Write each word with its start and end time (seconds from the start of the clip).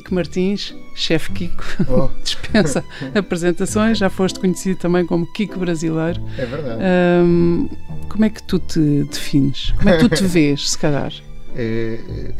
Kiko 0.00 0.14
Martins, 0.14 0.74
chefe 0.94 1.30
Kiko, 1.32 1.62
oh. 1.88 2.08
dispensa 2.24 2.82
apresentações, 3.14 3.98
já 3.98 4.08
foste 4.08 4.40
conhecido 4.40 4.78
também 4.80 5.04
como 5.04 5.30
Kiko 5.32 5.58
brasileiro. 5.58 6.22
É 6.38 6.46
verdade. 6.46 6.82
Um, 7.22 7.68
como 8.08 8.24
é 8.24 8.30
que 8.30 8.42
tu 8.42 8.58
te 8.58 9.04
defines? 9.04 9.72
Como 9.72 9.90
é 9.90 9.98
que 9.98 10.08
tu 10.08 10.16
te 10.16 10.24
vês, 10.26 10.70
se 10.70 10.78
calhar? 10.78 11.12
É, 11.54 12.32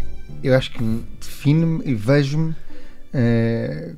eu 0.43 0.57
acho 0.57 0.73
que 0.73 1.03
defino-me 1.21 1.83
e 1.85 1.95
vejo-me 1.95 2.55
é, 3.13 3.93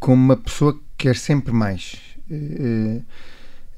como 0.00 0.16
uma 0.16 0.36
pessoa 0.36 0.72
que 0.74 0.80
quer 0.98 1.14
sempre 1.16 1.52
mais. 1.52 1.96
É, 2.28 3.00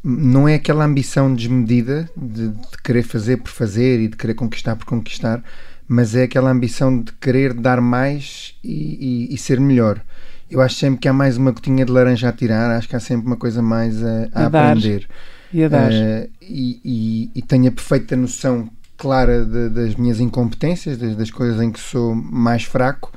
não 0.03 0.49
é 0.49 0.55
aquela 0.55 0.85
ambição 0.85 1.35
desmedida 1.35 2.09
de, 2.17 2.49
de 2.49 2.79
querer 2.83 3.03
fazer 3.03 3.37
por 3.37 3.51
fazer 3.51 4.01
e 4.01 4.09
de 4.09 4.17
querer 4.17 4.33
conquistar 4.33 4.75
por 4.75 4.87
conquistar, 4.87 5.45
mas 5.91 6.15
é 6.15 6.23
aquela 6.23 6.53
ambição 6.53 7.03
de 7.03 7.13
querer 7.15 7.53
dar 7.53 7.81
mais 7.81 8.55
e, 8.63 9.27
e, 9.29 9.35
e, 9.35 9.37
ser 9.37 9.59
melhor. 9.59 10.01
Eu 10.49 10.61
acho 10.61 10.77
sempre 10.77 11.01
que 11.01 11.09
há 11.09 11.13
mais 11.13 11.37
uma 11.37 11.51
gotinha 11.51 11.85
de 11.85 11.91
laranja 11.91 12.29
a 12.29 12.33
tirar, 12.33 12.71
acho 12.71 12.89
que 12.89 12.95
há 12.95 13.01
sempre 13.01 13.27
uma 13.27 13.37
coisa 13.37 13.61
mais 13.61 14.01
a, 14.01 14.29
a, 14.33 14.43
a 14.45 14.47
aprender. 14.47 15.09
E 15.53 15.65
a 15.65 15.69
dar. 15.69 15.91
Uh, 15.91 16.31
e, 16.41 17.33
e, 17.35 17.43
tenho 17.43 17.67
a 17.67 17.73
perfeita 17.73 18.15
noção 18.15 18.71
clara 18.97 19.45
de, 19.45 19.69
das 19.69 19.97
minhas 19.97 20.21
incompetências, 20.21 20.97
das, 20.97 21.17
das, 21.17 21.29
coisas 21.33 21.61
em 21.61 21.73
que 21.73 21.81
sou 21.81 22.15
mais 22.15 22.63
fraco, 22.63 23.13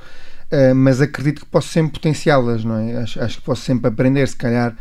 uh, 0.51 0.73
mas 0.73 0.99
acredito 0.99 1.41
que 1.41 1.45
posso 1.45 1.67
sempre 1.67 1.91
potenciá-las, 1.91 2.65
não 2.65 2.79
é? 2.79 2.97
Acho, 2.97 3.21
acho, 3.21 3.37
que 3.37 3.43
posso 3.43 3.61
sempre 3.61 3.87
aprender, 3.87 4.27
se 4.27 4.35
calhar. 4.35 4.75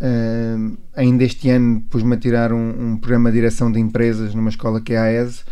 Uh, 0.00 0.78
ainda 0.96 1.22
este 1.24 1.50
ano 1.50 1.82
pus-me 1.90 2.14
a 2.14 2.18
tirar 2.18 2.54
um, 2.54 2.92
um, 2.92 2.96
programa 2.96 3.30
de 3.30 3.36
direção 3.36 3.70
de 3.70 3.78
empresas 3.78 4.34
numa 4.34 4.48
escola 4.48 4.80
que 4.80 4.94
é 4.94 4.98
a 4.98 5.04
AES 5.04 5.44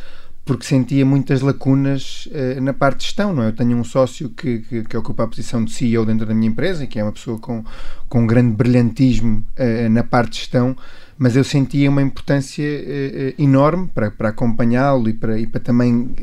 porque 0.44 0.66
sentia 0.66 1.06
muitas 1.06 1.40
lacunas 1.40 2.26
uh, 2.26 2.60
na 2.60 2.72
parte 2.72 2.98
de 2.98 3.04
gestão, 3.04 3.32
não 3.32 3.44
é? 3.44 3.48
Eu 3.48 3.52
tenho 3.52 3.76
um 3.76 3.84
sócio 3.84 4.28
que, 4.30 4.58
que, 4.60 4.82
que, 4.84 4.96
ocupa 4.96 5.22
a 5.24 5.28
posição 5.28 5.64
de 5.64 5.72
CEO 5.72 6.04
dentro 6.04 6.26
da 6.26 6.34
minha 6.34 6.50
empresa 6.50 6.86
que 6.86 6.98
é 6.98 7.02
uma 7.02 7.12
pessoa 7.12 7.38
com, 7.38 7.64
com 8.08 8.22
um 8.22 8.26
grande 8.26 8.54
brilhantismo 8.54 9.44
uh, 9.58 9.88
na 9.88 10.02
parte 10.02 10.32
de 10.32 10.38
gestão, 10.38 10.76
mas 11.16 11.36
eu 11.36 11.44
sentia 11.44 11.88
uma 11.88 12.02
importância 12.02 12.64
uh, 12.64 13.42
enorme 13.42 13.88
para, 13.94 14.10
para 14.10 14.30
acompanhá-lo 14.30 15.08
e 15.08 15.12
para, 15.12 15.38
e 15.38 15.46
para 15.46 15.60
também 15.60 16.14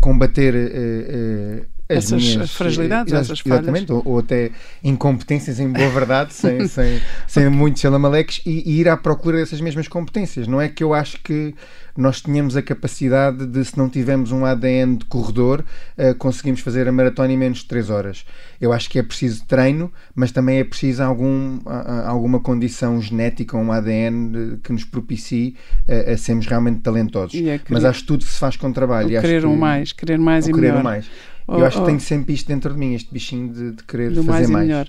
combater 0.00 1.68
essas 1.88 2.22
minhas, 2.22 2.50
fragilidades, 2.52 3.12
essas 3.12 3.40
falhas. 3.40 3.62
Exatamente, 3.62 3.92
ou, 3.92 4.02
ou, 4.04 4.18
até 4.18 4.50
incompetências 4.84 5.58
em 5.58 5.72
boa 5.72 5.88
verdade, 5.88 6.34
sem, 6.34 6.66
sem, 6.68 7.00
sem 7.26 7.48
muitos 7.48 7.80
salamaleques, 7.80 8.42
e, 8.44 8.70
e, 8.70 8.80
ir 8.80 8.88
à 8.88 8.96
procura 8.96 9.38
dessas 9.38 9.60
mesmas 9.60 9.88
competências. 9.88 10.46
Não 10.46 10.60
é 10.60 10.68
que 10.68 10.84
eu 10.84 10.92
acho 10.92 11.18
que 11.22 11.54
nós 11.96 12.20
tínhamos 12.20 12.56
a 12.56 12.62
capacidade 12.62 13.44
de, 13.46 13.64
se 13.64 13.76
não 13.76 13.88
tivermos 13.88 14.30
um 14.30 14.44
ADN 14.44 14.98
de 14.98 15.04
corredor, 15.06 15.64
uh, 15.96 16.14
conseguimos 16.16 16.60
fazer 16.60 16.86
a 16.86 16.92
maratona 16.92 17.32
em 17.32 17.36
menos 17.36 17.58
de 17.58 17.64
3 17.64 17.90
horas. 17.90 18.24
Eu 18.60 18.72
acho 18.72 18.88
que 18.88 18.98
é 18.98 19.02
preciso 19.02 19.44
treino, 19.46 19.90
mas 20.14 20.30
também 20.30 20.58
é 20.58 20.64
preciso 20.64 21.02
algum, 21.02 21.58
alguma 22.06 22.38
condição 22.38 23.00
genética, 23.02 23.56
um 23.56 23.72
ADN 23.72 24.58
que 24.62 24.72
nos 24.72 24.84
propicie 24.84 25.56
uh, 25.88 26.12
a 26.12 26.16
sermos 26.16 26.46
realmente 26.46 26.80
talentosos. 26.80 27.40
É 27.40 27.60
mas 27.68 27.84
acho 27.84 28.00
que 28.02 28.06
tudo 28.06 28.24
se 28.24 28.38
faz 28.38 28.56
com 28.56 28.72
trabalho. 28.72 29.08
Querer 29.20 29.44
um 29.46 29.56
mais, 29.56 29.92
querer 29.92 30.18
mais 30.18 30.46
e 30.46 30.52
querer 30.52 30.68
melhor. 30.68 30.84
mais. 30.84 31.10
Eu 31.48 31.64
acho 31.64 31.80
que 31.80 31.86
tenho 31.86 32.00
sempre 32.00 32.34
isto 32.34 32.46
dentro 32.46 32.72
de 32.72 32.78
mim, 32.78 32.94
este 32.94 33.12
bichinho 33.12 33.52
de, 33.52 33.72
de 33.72 33.82
querer 33.84 34.10
Do 34.10 34.22
fazer 34.22 34.48
mais. 34.48 34.50
mais. 34.50 34.66
Melhor. 34.66 34.88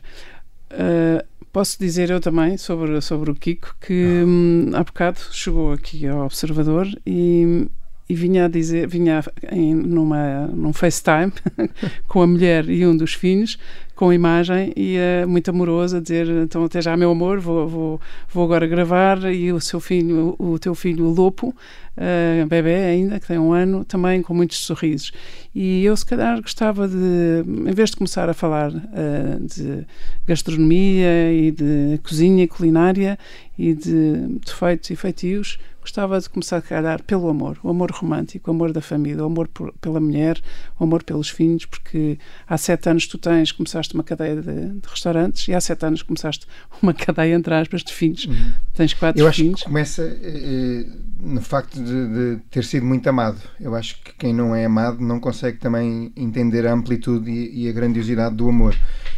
Uh, 0.72 1.26
posso 1.52 1.80
dizer 1.80 2.10
eu 2.10 2.20
também 2.20 2.58
sobre, 2.58 3.02
sobre 3.02 3.32
o 3.32 3.36
Kiko 3.36 3.76
que 3.82 4.24
hum, 4.26 4.70
há 4.74 4.84
bocado 4.84 5.20
chegou 5.32 5.74
aqui 5.74 6.06
ao 6.06 6.26
Observador 6.26 6.88
e, 7.06 7.68
e 8.08 8.14
vinha 8.14 8.46
a 8.46 8.48
dizer, 8.48 8.88
vinha 8.88 9.24
em, 9.52 9.74
numa, 9.74 10.48
num 10.48 10.74
FaceTime 10.74 11.34
com 12.08 12.22
a 12.22 12.28
mulher 12.28 12.70
e 12.70 12.86
um 12.86 12.96
dos 12.96 13.14
filhos 13.14 13.58
com 13.96 14.14
imagem 14.14 14.72
e 14.76 14.96
é 14.96 15.26
muito 15.26 15.50
amoroso 15.50 15.98
a 15.98 16.00
dizer 16.00 16.28
então 16.30 16.64
até 16.64 16.82
já 16.82 16.96
meu 16.96 17.12
amor 17.12 17.40
vou, 17.40 17.68
vou, 17.68 18.02
vou 18.32 18.44
agora 18.46 18.66
gravar 18.68 19.26
e 19.34 19.52
o 19.52 19.60
seu 19.60 19.80
filho 19.80 20.36
o 20.38 20.58
teu 20.60 20.74
filho 20.76 21.06
o 21.06 21.14
Lopo 21.14 21.54
uh, 22.00 22.48
bebê 22.48 22.76
ainda 22.76 23.20
que 23.20 23.28
tem 23.28 23.38
um 23.38 23.52
ano 23.52 23.84
também 23.84 24.22
com 24.22 24.34
muitos 24.34 24.58
sorrisos 24.60 25.12
e 25.54 25.84
eu 25.84 25.96
se 25.96 26.06
calhar 26.06 26.42
gostava 26.42 26.88
de 26.88 27.44
em 27.46 27.74
vez 27.74 27.90
de 27.92 27.98
começar 27.98 28.30
a 28.30 28.34
falar 28.34 28.72
uh, 28.72 29.40
de 29.42 29.86
gastronomia 30.26 31.34
e 31.34 31.52
de 31.52 32.00
cozinha 32.04 32.48
culinária 32.48 33.20
e 33.58 33.74
de 33.74 34.40
defeitos 34.46 34.90
e 34.90 34.96
feitios 34.96 35.60
gostava 35.82 36.20
de 36.20 36.30
começar 36.30 36.58
a 36.58 36.62
calhar 36.62 37.02
pelo 37.04 37.28
amor, 37.30 37.58
o 37.64 37.70
amor 37.70 37.92
romântico, 37.92 38.52
o 38.52 38.54
amor 38.54 38.72
da 38.72 38.82
família, 38.82 39.24
o 39.24 39.26
amor 39.26 39.48
por, 39.48 39.74
pela 39.82 40.00
mulher, 40.00 40.40
o 40.80 40.84
amor 40.84 41.04
pelos 41.04 41.30
filhos, 41.30 41.66
porque 41.66 42.20
há 42.48 42.58
sete 42.58 42.90
anos 42.90 43.08
tu 43.08 43.18
tens, 43.18 43.52
começaste 43.52 43.94
uma 43.96 44.04
cadeia 44.04 44.36
de, 44.36 44.70
de 44.70 44.88
restaurantes 44.88 45.48
e 45.48 45.54
há 45.54 45.60
sete 45.60 45.86
anos 45.86 46.04
começaste 46.04 46.46
uma 46.82 46.94
cadeia, 46.96 47.34
entre 47.34 47.54
aspas, 47.56 47.84
de 47.84 47.94
filhos. 47.94 48.26
Uhum. 48.26 48.54
Tens 48.74 48.94
quatro 48.94 49.20
Eu 49.22 49.32
filhos. 49.32 49.54
acho 49.54 49.64
que 49.64 49.68
começa 49.70 50.04
eh, 50.04 50.86
no 51.20 51.42
facto 51.42 51.82
de, 51.82 51.89
de, 51.94 52.38
ter 52.50 52.64
sido 52.64 52.86
muito 52.86 53.08
amado. 53.10 53.40
Eu 53.60 53.76
acho 53.76 54.02
que 54.04 54.14
quem 54.14 54.34
não 54.34 54.56
é 54.56 54.66
amado 54.66 55.00
não 55.02 55.20
consegue 55.20 55.58
também 55.58 56.12
entender 56.16 56.66
a 56.68 56.74
amplitude 56.74 57.30
e, 57.30 57.66
e 57.66 57.70
a 57.70 57.72
grandiosidade 57.72 58.36
do 58.36 58.48
amor. 58.50 58.76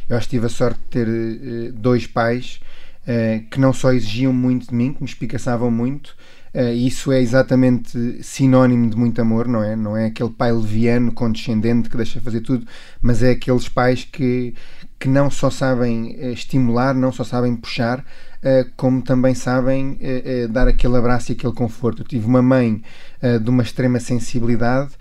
Eu 0.09 0.17
acho 0.17 0.27
que 0.27 0.35
tive 0.37 0.45
a 0.45 0.49
sorte 0.49 0.79
de 0.79 0.85
ter 0.87 1.07
eh, 1.07 1.71
dois 1.73 2.07
pais 2.07 2.59
eh, 3.07 3.43
que 3.49 3.59
não 3.59 3.73
só 3.73 3.91
exigiam 3.91 4.33
muito 4.33 4.67
de 4.69 4.75
mim, 4.75 4.93
que 4.93 5.01
me 5.01 5.09
espicaçavam 5.09 5.71
muito, 5.71 6.15
Uh, 6.53 6.73
isso 6.73 7.13
é 7.13 7.21
exatamente 7.21 8.21
sinónimo 8.21 8.89
de 8.89 8.97
muito 8.97 9.21
amor, 9.21 9.47
não 9.47 9.63
é? 9.63 9.73
Não 9.73 9.95
é 9.95 10.07
aquele 10.07 10.29
pai 10.29 10.51
leviano, 10.51 11.13
condescendente 11.13 11.89
que 11.89 11.95
deixa 11.95 12.19
fazer 12.19 12.41
tudo, 12.41 12.67
mas 13.01 13.23
é 13.23 13.31
aqueles 13.31 13.69
pais 13.69 14.03
que, 14.03 14.53
que 14.99 15.07
não 15.07 15.31
só 15.31 15.49
sabem 15.49 16.17
uh, 16.17 16.33
estimular, 16.33 16.93
não 16.93 17.11
só 17.13 17.23
sabem 17.23 17.55
puxar, 17.55 17.99
uh, 17.99 18.03
como 18.75 19.01
também 19.01 19.35
sabem 19.35 19.99
dar 20.49 20.67
aquele 20.67 20.97
abraço 20.97 21.31
e 21.31 21.33
aquele 21.33 21.53
conforto. 21.53 22.01
Eu 22.01 22.07
tive 22.07 22.25
uma 22.25 22.41
mãe 22.41 22.81
de 23.43 23.49
uma 23.49 23.63
extrema 23.63 23.99
sensibilidade 23.99 24.91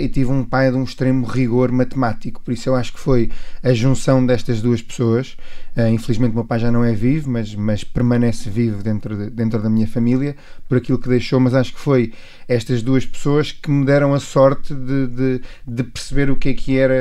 e 0.00 0.08
tive 0.08 0.30
um 0.30 0.44
pai 0.44 0.70
de 0.70 0.76
um 0.76 0.84
extremo 0.84 1.26
rigor 1.26 1.72
matemático, 1.72 2.40
por 2.40 2.52
isso 2.52 2.68
eu 2.68 2.74
acho 2.74 2.92
que 2.92 3.00
foi 3.00 3.30
a 3.62 3.72
junção 3.72 4.24
destas 4.24 4.62
duas 4.62 4.80
pessoas 4.80 5.36
Uh, 5.76 5.88
infelizmente, 5.88 6.32
meu 6.32 6.44
pai 6.44 6.60
já 6.60 6.70
não 6.70 6.84
é 6.84 6.92
vivo, 6.92 7.28
mas, 7.28 7.52
mas 7.52 7.82
permanece 7.82 8.48
vivo 8.48 8.80
dentro, 8.80 9.16
de, 9.16 9.28
dentro 9.28 9.60
da 9.60 9.68
minha 9.68 9.88
família 9.88 10.36
por 10.68 10.78
aquilo 10.78 11.00
que 11.00 11.08
deixou. 11.08 11.40
Mas 11.40 11.52
acho 11.52 11.72
que 11.72 11.80
foi 11.80 12.12
estas 12.46 12.80
duas 12.80 13.04
pessoas 13.04 13.50
que 13.50 13.68
me 13.68 13.84
deram 13.84 14.14
a 14.14 14.20
sorte 14.20 14.72
de, 14.72 15.06
de, 15.08 15.40
de 15.66 15.82
perceber 15.82 16.30
o 16.30 16.36
que 16.36 16.50
é 16.50 16.54
que 16.54 16.78
era 16.78 16.94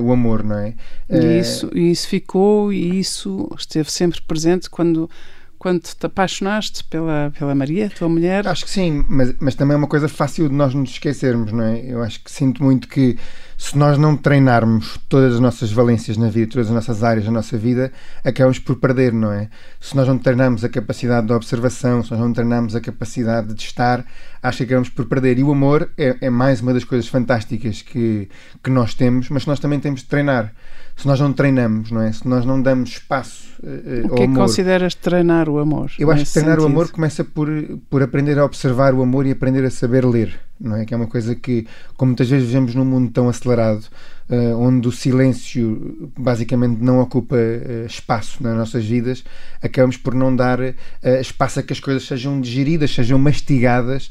o 0.00 0.10
amor, 0.12 0.42
não 0.42 0.56
é? 0.56 0.74
E 1.10 1.38
isso, 1.38 1.70
isso 1.76 2.08
ficou 2.08 2.72
e 2.72 2.98
isso 2.98 3.50
esteve 3.58 3.92
sempre 3.92 4.22
presente 4.22 4.70
quando 4.70 5.10
quando 5.58 5.80
te 5.82 6.06
apaixonaste 6.06 6.84
pela, 6.84 7.32
pela 7.38 7.54
Maria, 7.54 7.90
tua 7.90 8.08
mulher? 8.08 8.46
Acho 8.46 8.64
que 8.64 8.70
sim, 8.70 9.04
mas, 9.08 9.34
mas 9.40 9.54
também 9.54 9.74
é 9.74 9.78
uma 9.78 9.88
coisa 9.88 10.08
fácil 10.08 10.48
de 10.48 10.54
nós 10.54 10.74
nos 10.74 10.90
esquecermos, 10.90 11.52
não 11.52 11.64
é? 11.64 11.80
Eu 11.80 12.02
acho 12.02 12.22
que 12.22 12.30
sinto 12.30 12.62
muito 12.62 12.88
que 12.88 13.18
se 13.58 13.76
nós 13.76 13.96
não 13.96 14.16
treinarmos 14.16 14.98
todas 15.08 15.34
as 15.34 15.40
nossas 15.40 15.72
valências 15.72 16.16
na 16.16 16.28
vida, 16.28 16.52
todas 16.52 16.68
as 16.68 16.74
nossas 16.74 17.02
áreas 17.02 17.24
da 17.24 17.30
nossa 17.30 17.56
vida, 17.56 17.90
acabamos 18.24 18.58
por 18.58 18.76
perder, 18.76 19.12
não 19.12 19.32
é? 19.32 19.48
Se 19.80 19.96
nós 19.96 20.06
não 20.06 20.18
treinarmos 20.18 20.64
a 20.64 20.68
capacidade 20.68 21.26
de 21.26 21.32
observação, 21.32 22.02
se 22.02 22.10
nós 22.10 22.20
não 22.20 22.32
treinarmos 22.32 22.76
a 22.76 22.80
capacidade 22.80 23.54
de 23.54 23.62
estar, 23.62 24.04
acho 24.42 24.58
que 24.58 24.64
acabamos 24.64 24.90
por 24.90 25.06
perder. 25.06 25.38
E 25.38 25.42
o 25.42 25.50
amor 25.50 25.90
é, 25.96 26.16
é 26.20 26.30
mais 26.30 26.60
uma 26.60 26.74
das 26.74 26.84
coisas 26.84 27.08
fantásticas 27.08 27.82
que, 27.82 28.28
que 28.62 28.70
nós 28.70 28.94
temos, 28.94 29.30
mas 29.30 29.46
nós 29.46 29.58
também 29.58 29.80
temos 29.80 30.00
de 30.00 30.06
treinar 30.06 30.52
se 30.96 31.06
nós 31.06 31.20
não 31.20 31.32
treinamos, 31.32 31.90
não 31.90 32.00
é? 32.00 32.10
Se 32.10 32.26
nós 32.26 32.46
não 32.46 32.60
damos 32.60 32.90
espaço 32.90 33.46
uh, 33.62 34.06
o 34.06 34.14
que 34.14 34.22
é 34.22 34.26
que 34.26 34.34
consideras 34.34 34.94
treinar 34.94 35.46
o 35.48 35.58
amor? 35.58 35.92
Eu 35.98 36.10
acho 36.10 36.24
que 36.24 36.32
treinar 36.32 36.56
sentido? 36.56 36.68
o 36.68 36.72
amor 36.72 36.90
começa 36.90 37.22
por, 37.22 37.48
por 37.90 38.02
aprender 38.02 38.38
a 38.38 38.44
observar 38.44 38.94
o 38.94 39.02
amor 39.02 39.26
e 39.26 39.30
aprender 39.30 39.64
a 39.64 39.70
saber 39.70 40.06
ler, 40.06 40.40
não 40.60 40.76
é? 40.76 40.84
Que 40.84 40.94
é 40.94 40.96
uma 40.96 41.06
coisa 41.06 41.34
que, 41.34 41.66
como 41.96 42.10
muitas 42.10 42.28
vezes 42.28 42.46
vivemos 42.46 42.74
num 42.74 42.84
mundo 42.84 43.10
tão 43.12 43.28
acelerado, 43.28 43.86
uh, 44.30 44.58
onde 44.58 44.88
o 44.88 44.92
silêncio 44.92 46.10
basicamente 46.18 46.80
não 46.80 47.00
ocupa 47.00 47.36
uh, 47.36 47.86
espaço 47.86 48.42
nas 48.42 48.56
nossas 48.56 48.84
vidas, 48.84 49.24
acabamos 49.62 49.96
por 49.96 50.14
não 50.14 50.34
dar 50.34 50.60
uh, 50.60 50.74
espaço 51.20 51.60
a 51.60 51.62
que 51.62 51.72
as 51.72 51.80
coisas 51.80 52.06
sejam 52.06 52.40
digeridas, 52.40 52.92
sejam 52.92 53.18
mastigadas 53.18 54.10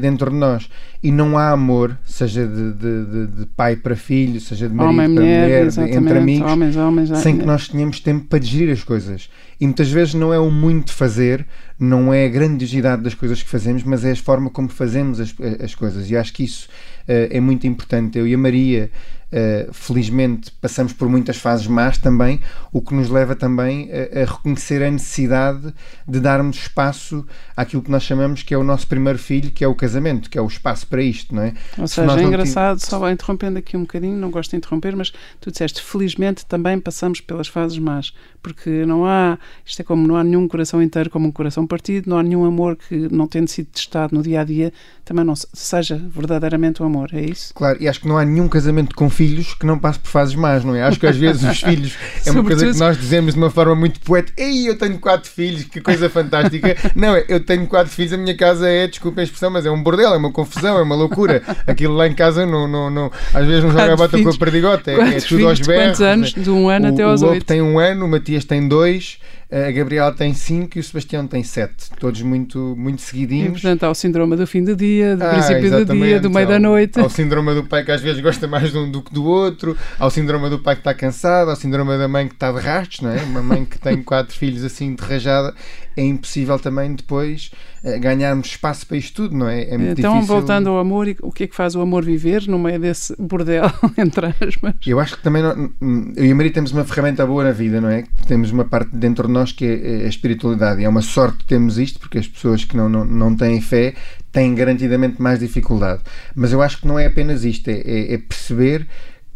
dentro 0.00 0.30
de 0.30 0.36
nós. 0.36 0.68
E 1.02 1.12
não 1.12 1.36
há 1.38 1.50
amor, 1.50 1.96
seja 2.04 2.46
de, 2.46 2.72
de, 2.72 3.26
de 3.26 3.46
pai 3.54 3.76
para 3.76 3.94
filho, 3.94 4.40
seja 4.40 4.68
de 4.68 4.74
marido 4.74 4.94
Homem, 4.94 5.14
para 5.14 5.24
mulher, 5.24 5.70
mulher 5.70 5.94
entre 5.94 6.18
amigos, 6.18 6.50
homens, 6.50 6.76
homens, 6.76 7.18
sem 7.18 7.38
que 7.38 7.44
nós 7.44 7.68
tenhamos 7.68 8.00
tempo 8.00 8.26
para 8.26 8.38
digerir 8.38 8.72
as 8.72 8.82
coisas. 8.82 9.28
E 9.60 9.64
muitas 9.66 9.90
vezes 9.90 10.14
não 10.14 10.32
é 10.32 10.38
o 10.38 10.50
muito 10.50 10.92
fazer, 10.92 11.46
não 11.78 12.12
é 12.12 12.26
a 12.26 12.28
grandiosidade 12.28 13.02
das 13.02 13.14
coisas 13.14 13.42
que 13.42 13.48
fazemos, 13.48 13.82
mas 13.84 14.04
é 14.04 14.12
a 14.12 14.16
forma 14.16 14.50
como 14.50 14.68
fazemos 14.68 15.20
as, 15.20 15.34
as 15.62 15.74
coisas. 15.74 16.10
E 16.10 16.16
acho 16.16 16.32
que 16.32 16.44
isso 16.44 16.68
é 17.06 17.40
muito 17.40 17.66
importante. 17.66 18.18
Eu 18.18 18.26
e 18.26 18.34
a 18.34 18.38
Maria 18.38 18.90
Uh, 19.26 19.72
felizmente 19.72 20.52
passamos 20.60 20.92
por 20.92 21.08
muitas 21.08 21.36
fases 21.36 21.66
más 21.66 21.98
também, 21.98 22.40
o 22.72 22.80
que 22.80 22.94
nos 22.94 23.10
leva 23.10 23.34
também 23.34 23.90
a, 23.90 24.22
a, 24.22 24.24
reconhecer 24.24 24.80
a 24.84 24.90
necessidade 24.90 25.74
de 26.06 26.20
darmos 26.20 26.56
espaço 26.58 27.26
àquilo 27.56 27.82
que 27.82 27.90
nós 27.90 28.04
chamamos 28.04 28.44
que 28.44 28.54
é 28.54 28.58
o 28.58 28.62
nosso 28.62 28.86
primeiro 28.86 29.18
filho, 29.18 29.50
que 29.50 29.64
é 29.64 29.68
o 29.68 29.74
casamento, 29.74 30.30
que 30.30 30.38
é 30.38 30.40
o 30.40 30.46
espaço 30.46 30.86
para 30.86 31.02
isto, 31.02 31.34
não 31.34 31.42
é? 31.42 31.54
Ou 31.76 31.88
seja, 31.88 32.20
é 32.20 32.22
engraçado, 32.22 32.78
só 32.78 33.00
vai 33.00 33.12
interrompendo 33.12 33.58
aqui 33.58 33.76
um 33.76 33.80
bocadinho, 33.80 34.16
não 34.16 34.30
gosto 34.30 34.50
de 34.50 34.58
interromper, 34.58 34.94
mas 34.94 35.12
tu 35.40 35.50
disseste, 35.50 35.82
felizmente 35.82 36.46
também 36.46 36.78
passamos 36.78 37.20
pelas 37.20 37.48
fases 37.48 37.78
más, 37.78 38.12
porque 38.40 38.86
não 38.86 39.04
há, 39.04 39.38
isto 39.64 39.80
é 39.80 39.84
como 39.84 40.06
não 40.06 40.14
há 40.14 40.22
nenhum 40.22 40.46
coração 40.46 40.80
inteiro 40.80 41.10
como 41.10 41.26
um 41.26 41.32
coração 41.32 41.66
partido, 41.66 42.08
não 42.08 42.16
há 42.16 42.22
nenhum 42.22 42.44
amor 42.44 42.76
que 42.76 43.08
não 43.12 43.26
tendo 43.26 43.48
sido 43.48 43.66
testado 43.66 44.14
no 44.14 44.22
dia 44.22 44.42
a 44.42 44.44
dia, 44.44 44.72
também 45.04 45.24
não 45.24 45.34
seja 45.34 46.00
verdadeiramente 46.08 46.80
o 46.80 46.84
um 46.84 46.88
amor, 46.88 47.10
é 47.12 47.22
isso? 47.22 47.52
Claro, 47.54 47.82
e 47.82 47.88
acho 47.88 48.00
que 48.00 48.08
não 48.08 48.16
há 48.16 48.24
nenhum 48.24 48.48
casamento 48.48 48.94
com 48.94 49.10
filhos 49.16 49.54
que 49.54 49.64
não 49.64 49.78
passe 49.78 49.98
por 49.98 50.10
fases 50.10 50.34
más, 50.34 50.62
não 50.62 50.74
é? 50.74 50.82
Acho 50.82 51.00
que 51.00 51.06
às 51.06 51.16
vezes 51.16 51.42
os 51.42 51.60
filhos 51.60 51.96
é 52.24 52.30
uma 52.30 52.44
coisa 52.44 52.70
que 52.70 52.78
nós 52.78 52.98
dizemos 52.98 53.32
de 53.32 53.40
uma 53.40 53.50
forma 53.50 53.74
muito 53.74 53.98
poética. 54.00 54.42
Ei, 54.42 54.68
eu 54.68 54.76
tenho 54.76 54.98
quatro 54.98 55.30
filhos, 55.30 55.64
que 55.64 55.80
coisa 55.80 56.10
fantástica. 56.10 56.76
não, 56.94 57.16
é, 57.16 57.24
eu 57.28 57.40
tenho 57.40 57.66
quatro 57.66 57.90
filhos, 57.90 58.12
a 58.12 58.16
minha 58.18 58.36
casa 58.36 58.68
é, 58.68 58.86
desculpa 58.86 59.22
a 59.22 59.24
expressão, 59.24 59.50
mas 59.50 59.64
é 59.64 59.70
um 59.70 59.82
bordel, 59.82 60.12
é 60.12 60.16
uma 60.18 60.30
confusão, 60.30 60.78
é 60.78 60.82
uma 60.82 60.94
loucura. 60.94 61.42
Aquilo 61.66 61.94
lá 61.94 62.06
em 62.06 62.14
casa 62.14 62.44
não, 62.44 62.68
não, 62.68 62.90
não 62.90 63.10
às 63.32 63.46
vezes 63.46 63.64
não 63.64 63.70
joga 63.70 63.94
a 63.94 63.96
bota 63.96 64.22
com 64.22 64.28
a 64.28 64.36
perdigota, 64.36 64.90
é, 64.90 65.16
é 65.16 65.20
tudo 65.20 65.48
aos 65.48 65.60
berros. 65.60 65.86
Quantos 65.86 66.00
anos? 66.02 66.34
De 66.34 66.50
um 66.50 66.68
ano 66.68 66.90
o, 66.90 66.92
até 66.92 67.02
aos 67.02 67.22
oito. 67.22 67.30
O 67.30 67.34
Lobo 67.34 67.44
tem 67.44 67.62
um 67.62 67.78
ano, 67.78 68.04
o 68.04 68.08
Matias 68.08 68.44
tem 68.44 68.68
dois 68.68 69.18
a 69.50 69.70
Gabriela 69.70 70.12
tem 70.12 70.34
5 70.34 70.76
e 70.76 70.80
o 70.80 70.82
Sebastião 70.82 71.26
tem 71.26 71.44
7, 71.44 71.90
todos 72.00 72.20
muito, 72.22 72.74
muito 72.76 73.00
seguidinhos. 73.00 73.46
E, 73.46 73.50
portanto, 73.52 73.84
há 73.84 73.90
o 73.90 73.94
síndrome 73.94 74.36
do 74.36 74.44
fim 74.46 74.64
do 74.64 74.74
dia, 74.74 75.16
do 75.16 75.24
ah, 75.24 75.30
princípio 75.30 75.70
do 75.70 75.84
dia, 75.84 76.20
do 76.20 76.30
meio 76.30 76.48
da 76.48 76.58
noite. 76.58 76.98
Há 76.98 77.06
o 77.06 77.10
síndrome 77.10 77.54
do 77.54 77.64
pai 77.64 77.84
que 77.84 77.92
às 77.92 78.00
vezes 78.00 78.20
gosta 78.20 78.48
mais 78.48 78.72
de 78.72 78.78
um 78.78 78.90
do 78.90 79.00
que 79.00 79.14
do 79.14 79.24
outro, 79.24 79.76
há 79.98 80.04
o 80.04 80.10
síndrome 80.10 80.50
do 80.50 80.58
pai 80.58 80.74
que 80.74 80.80
está 80.80 80.92
cansado, 80.92 81.50
há 81.50 81.52
o 81.52 81.56
síndrome 81.56 81.96
da 81.96 82.08
mãe 82.08 82.26
que 82.26 82.34
está 82.34 82.50
de 82.50 82.58
rastros, 82.58 83.02
não 83.02 83.10
é? 83.10 83.22
Uma 83.22 83.42
mãe 83.42 83.64
que 83.64 83.78
tem 83.78 84.02
quatro 84.04 84.36
filhos 84.36 84.64
assim 84.64 84.96
de 84.96 85.02
rajada, 85.04 85.54
é 85.96 86.04
impossível 86.04 86.58
também 86.58 86.94
depois 86.94 87.50
eh, 87.82 87.98
ganharmos 87.98 88.48
espaço 88.48 88.86
para 88.86 88.96
isto 88.96 89.22
tudo, 89.22 89.36
não 89.36 89.48
é? 89.48 89.62
é 89.62 89.74
então, 89.74 90.14
difícil... 90.14 90.22
voltando 90.22 90.68
ao 90.68 90.78
amor, 90.78 91.08
o 91.22 91.32
que 91.32 91.44
é 91.44 91.46
que 91.46 91.56
faz 91.56 91.74
o 91.74 91.80
amor 91.80 92.04
viver 92.04 92.46
no 92.46 92.58
meio 92.58 92.78
desse 92.78 93.14
bordel, 93.18 93.70
entre 93.96 94.26
aspas? 94.26 94.74
Eu 94.86 95.00
acho 95.00 95.16
que 95.16 95.22
também, 95.22 95.42
não, 95.42 95.70
eu 96.14 96.26
e 96.26 96.30
a 96.30 96.34
Maria 96.34 96.52
temos 96.52 96.72
uma 96.72 96.84
ferramenta 96.84 97.26
boa 97.26 97.44
na 97.44 97.52
vida, 97.52 97.80
não 97.80 97.88
é? 97.88 98.04
Temos 98.26 98.50
uma 98.50 98.64
parte 98.64 98.94
dentro 98.94 99.26
de 99.26 99.32
nós 99.32 99.52
que 99.52 99.64
é 99.64 100.04
a 100.04 100.08
espiritualidade, 100.08 100.82
e 100.82 100.84
é 100.84 100.88
uma 100.88 101.02
sorte 101.02 101.44
termos 101.46 101.78
isto, 101.78 101.98
porque 101.98 102.18
as 102.18 102.28
pessoas 102.28 102.64
que 102.64 102.76
não, 102.76 102.88
não, 102.88 103.04
não 103.04 103.34
têm 103.34 103.60
fé 103.60 103.94
têm 104.30 104.54
garantidamente 104.54 105.20
mais 105.22 105.38
dificuldade. 105.38 106.02
Mas 106.34 106.52
eu 106.52 106.60
acho 106.60 106.78
que 106.80 106.86
não 106.86 106.98
é 106.98 107.06
apenas 107.06 107.42
isto, 107.42 107.68
é, 107.68 107.80
é, 107.80 108.14
é 108.14 108.18
perceber 108.18 108.86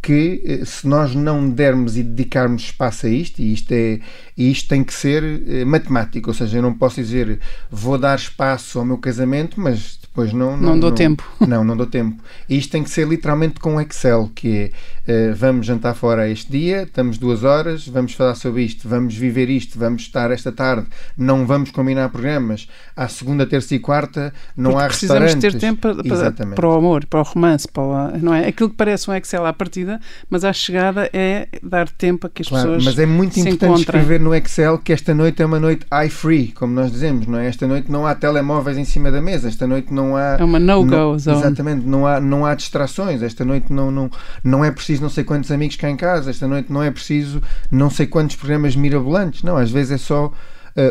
que 0.02 0.42
eh, 0.44 0.64
se 0.64 0.86
nós 0.86 1.14
não 1.14 1.48
dermos 1.48 1.96
e 1.96 2.02
dedicarmos 2.02 2.62
espaço 2.62 3.06
a 3.06 3.10
isto, 3.10 3.40
e 3.40 3.52
isto, 3.52 3.72
é, 3.72 4.00
e 4.40 4.50
isto 4.50 4.70
tem 4.70 4.82
que 4.82 4.94
ser 4.94 5.22
eh, 5.22 5.66
matemático, 5.66 6.30
ou 6.30 6.34
seja, 6.34 6.56
eu 6.56 6.62
não 6.62 6.72
posso 6.72 6.96
dizer 6.96 7.38
vou 7.70 7.98
dar 7.98 8.16
espaço 8.16 8.78
ao 8.78 8.86
meu 8.86 8.96
casamento, 8.96 9.60
mas 9.60 9.98
depois 10.00 10.32
não. 10.32 10.56
Não, 10.56 10.70
não 10.70 10.80
dou 10.80 10.90
não, 10.90 10.96
tempo. 10.96 11.24
Não, 11.46 11.64
não 11.64 11.76
dou 11.76 11.86
tempo. 11.86 12.22
E 12.48 12.58
isto 12.58 12.70
tem 12.70 12.82
que 12.82 12.90
ser 12.90 13.06
literalmente 13.06 13.58
com 13.60 13.80
Excel, 13.80 14.30
que 14.34 14.72
é 15.06 15.30
uh, 15.30 15.34
vamos 15.34 15.66
jantar 15.66 15.94
fora 15.94 16.28
este 16.28 16.50
dia, 16.50 16.82
estamos 16.82 17.16
duas 17.16 17.44
horas, 17.44 17.86
vamos 17.86 18.12
falar 18.14 18.34
sobre 18.34 18.62
isto, 18.62 18.88
vamos 18.88 19.14
viver 19.14 19.48
isto, 19.48 19.78
vamos 19.78 20.02
estar 20.02 20.30
esta 20.30 20.52
tarde, 20.52 20.86
não 21.16 21.46
vamos 21.46 21.70
combinar 21.70 22.08
programas. 22.10 22.68
À 22.94 23.08
segunda, 23.08 23.46
terça 23.46 23.74
e 23.74 23.78
quarta 23.78 24.32
não 24.56 24.72
Porque 24.72 24.84
há 24.84 24.88
precisamos 24.88 25.22
restaurantes. 25.22 25.52
ter 25.54 25.66
tempo 25.66 25.80
para, 25.80 26.32
para, 26.32 26.54
para, 26.54 26.68
o 26.68 26.72
amor, 26.72 27.06
para 27.06 27.20
o 27.20 27.22
romance, 27.22 27.68
para 27.68 27.82
o, 27.82 28.18
não 28.18 28.34
é? 28.34 28.48
Aquilo 28.48 28.70
que 28.70 28.76
parece 28.76 29.10
um 29.10 29.14
Excel 29.14 29.46
à 29.46 29.52
partida, 29.52 30.00
mas 30.28 30.44
à 30.44 30.52
chegada 30.52 31.08
é 31.12 31.48
dar 31.62 31.88
tempo 31.88 32.26
a 32.26 32.30
que 32.30 32.42
as 32.42 32.48
claro, 32.48 32.64
pessoas. 32.66 32.84
Mas 32.84 32.98
é 32.98 33.06
muito 33.06 33.38
importante 33.38 33.64
encontrem. 33.64 34.00
escrever 34.00 34.20
no 34.20 34.29
Excel 34.34 34.78
que 34.78 34.92
esta 34.92 35.14
noite 35.14 35.42
é 35.42 35.46
uma 35.46 35.60
noite 35.60 35.86
eye-free, 35.92 36.52
como 36.52 36.72
nós 36.72 36.90
dizemos, 36.90 37.26
não 37.26 37.38
é? 37.38 37.46
Esta 37.46 37.66
noite 37.66 37.90
não 37.90 38.06
há 38.06 38.14
telemóveis 38.14 38.76
em 38.76 38.84
cima 38.84 39.10
da 39.10 39.20
mesa, 39.20 39.48
esta 39.48 39.66
noite 39.66 39.92
não 39.92 40.16
há. 40.16 40.36
É 40.38 40.44
uma 40.44 40.58
no-go 40.58 41.18
zone. 41.18 41.38
Exatamente, 41.38 41.86
não 41.86 42.06
há, 42.06 42.20
não 42.20 42.44
há 42.46 42.54
distrações. 42.54 43.22
Esta 43.22 43.44
noite 43.44 43.72
não, 43.72 43.90
não, 43.90 44.10
não 44.42 44.64
é 44.64 44.70
preciso 44.70 45.02
não 45.02 45.10
sei 45.10 45.24
quantos 45.24 45.50
amigos 45.50 45.76
cá 45.76 45.88
em 45.90 45.96
casa, 45.96 46.30
esta 46.30 46.46
noite 46.46 46.72
não 46.72 46.82
é 46.82 46.90
preciso 46.90 47.42
não 47.70 47.90
sei 47.90 48.06
quantos 48.06 48.36
programas 48.36 48.76
mirabolantes. 48.76 49.42
Não, 49.42 49.56
às 49.56 49.70
vezes 49.70 49.92
é 49.92 49.98
só 49.98 50.26
uh, 50.26 50.32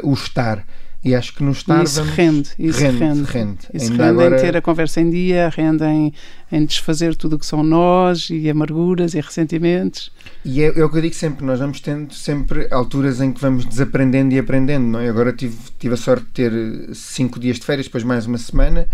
o 0.10 0.14
estar. 0.14 0.64
E 1.04 1.16
acho 1.16 1.34
que 1.34 1.42
no 1.42 1.52
estar 1.52 1.82
isso 1.82 2.02
vamos... 2.02 2.14
rende, 2.14 2.50
isso 2.60 2.80
rende. 2.80 2.98
rende. 2.98 3.24
rende. 3.24 3.60
Isso 3.74 3.92
Ainda 3.92 4.06
rende 4.08 4.22
agora... 4.22 4.38
em 4.38 4.42
ter 4.42 4.58
a 4.58 4.62
conversa 4.62 5.00
em 5.00 5.10
dia, 5.10 5.48
rende 5.48 5.84
em, 5.86 6.14
em 6.52 6.66
desfazer 6.66 7.16
tudo 7.16 7.38
o 7.38 7.40
que 7.40 7.46
são 7.46 7.64
nós 7.64 8.30
e 8.30 8.50
amarguras 8.50 9.14
e 9.14 9.22
ressentimentos. 9.22 10.12
E 10.44 10.62
é, 10.62 10.78
é, 10.78 10.84
o 10.84 10.90
que 10.90 10.98
eu 10.98 11.02
digo 11.02 11.16
sempre, 11.16 11.46
nós 11.46 11.60
vamos 11.60 11.80
tendo 11.80 12.14
sempre 12.14 12.68
alturas 12.70 13.22
em 13.22 13.32
que 13.32 13.40
vamos 13.40 13.64
desaprendendo 13.64 14.34
e 14.34 14.40
aprendendo, 14.40 14.88
não 14.88 15.00
é? 15.00 15.08
Agora 15.08 15.32
tive, 15.32 15.58
tive 15.80 15.94
a 15.94 15.98
sorte 15.98 16.26
de 16.26 16.32
ter 16.32 16.52
cinco 16.94 17.40
dias 17.40 17.58
de 17.58 17.66
férias, 17.66 17.88
depois 17.88 18.04
mais 18.04 18.26
uma 18.26 18.38
semana, 18.38 18.86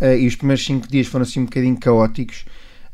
uh, 0.00 0.14
e 0.14 0.28
os 0.28 0.36
primeiros 0.36 0.64
cinco 0.64 0.86
dias 0.86 1.08
foram 1.08 1.24
assim 1.24 1.40
um 1.40 1.44
bocadinho 1.44 1.76
caóticos, 1.76 2.44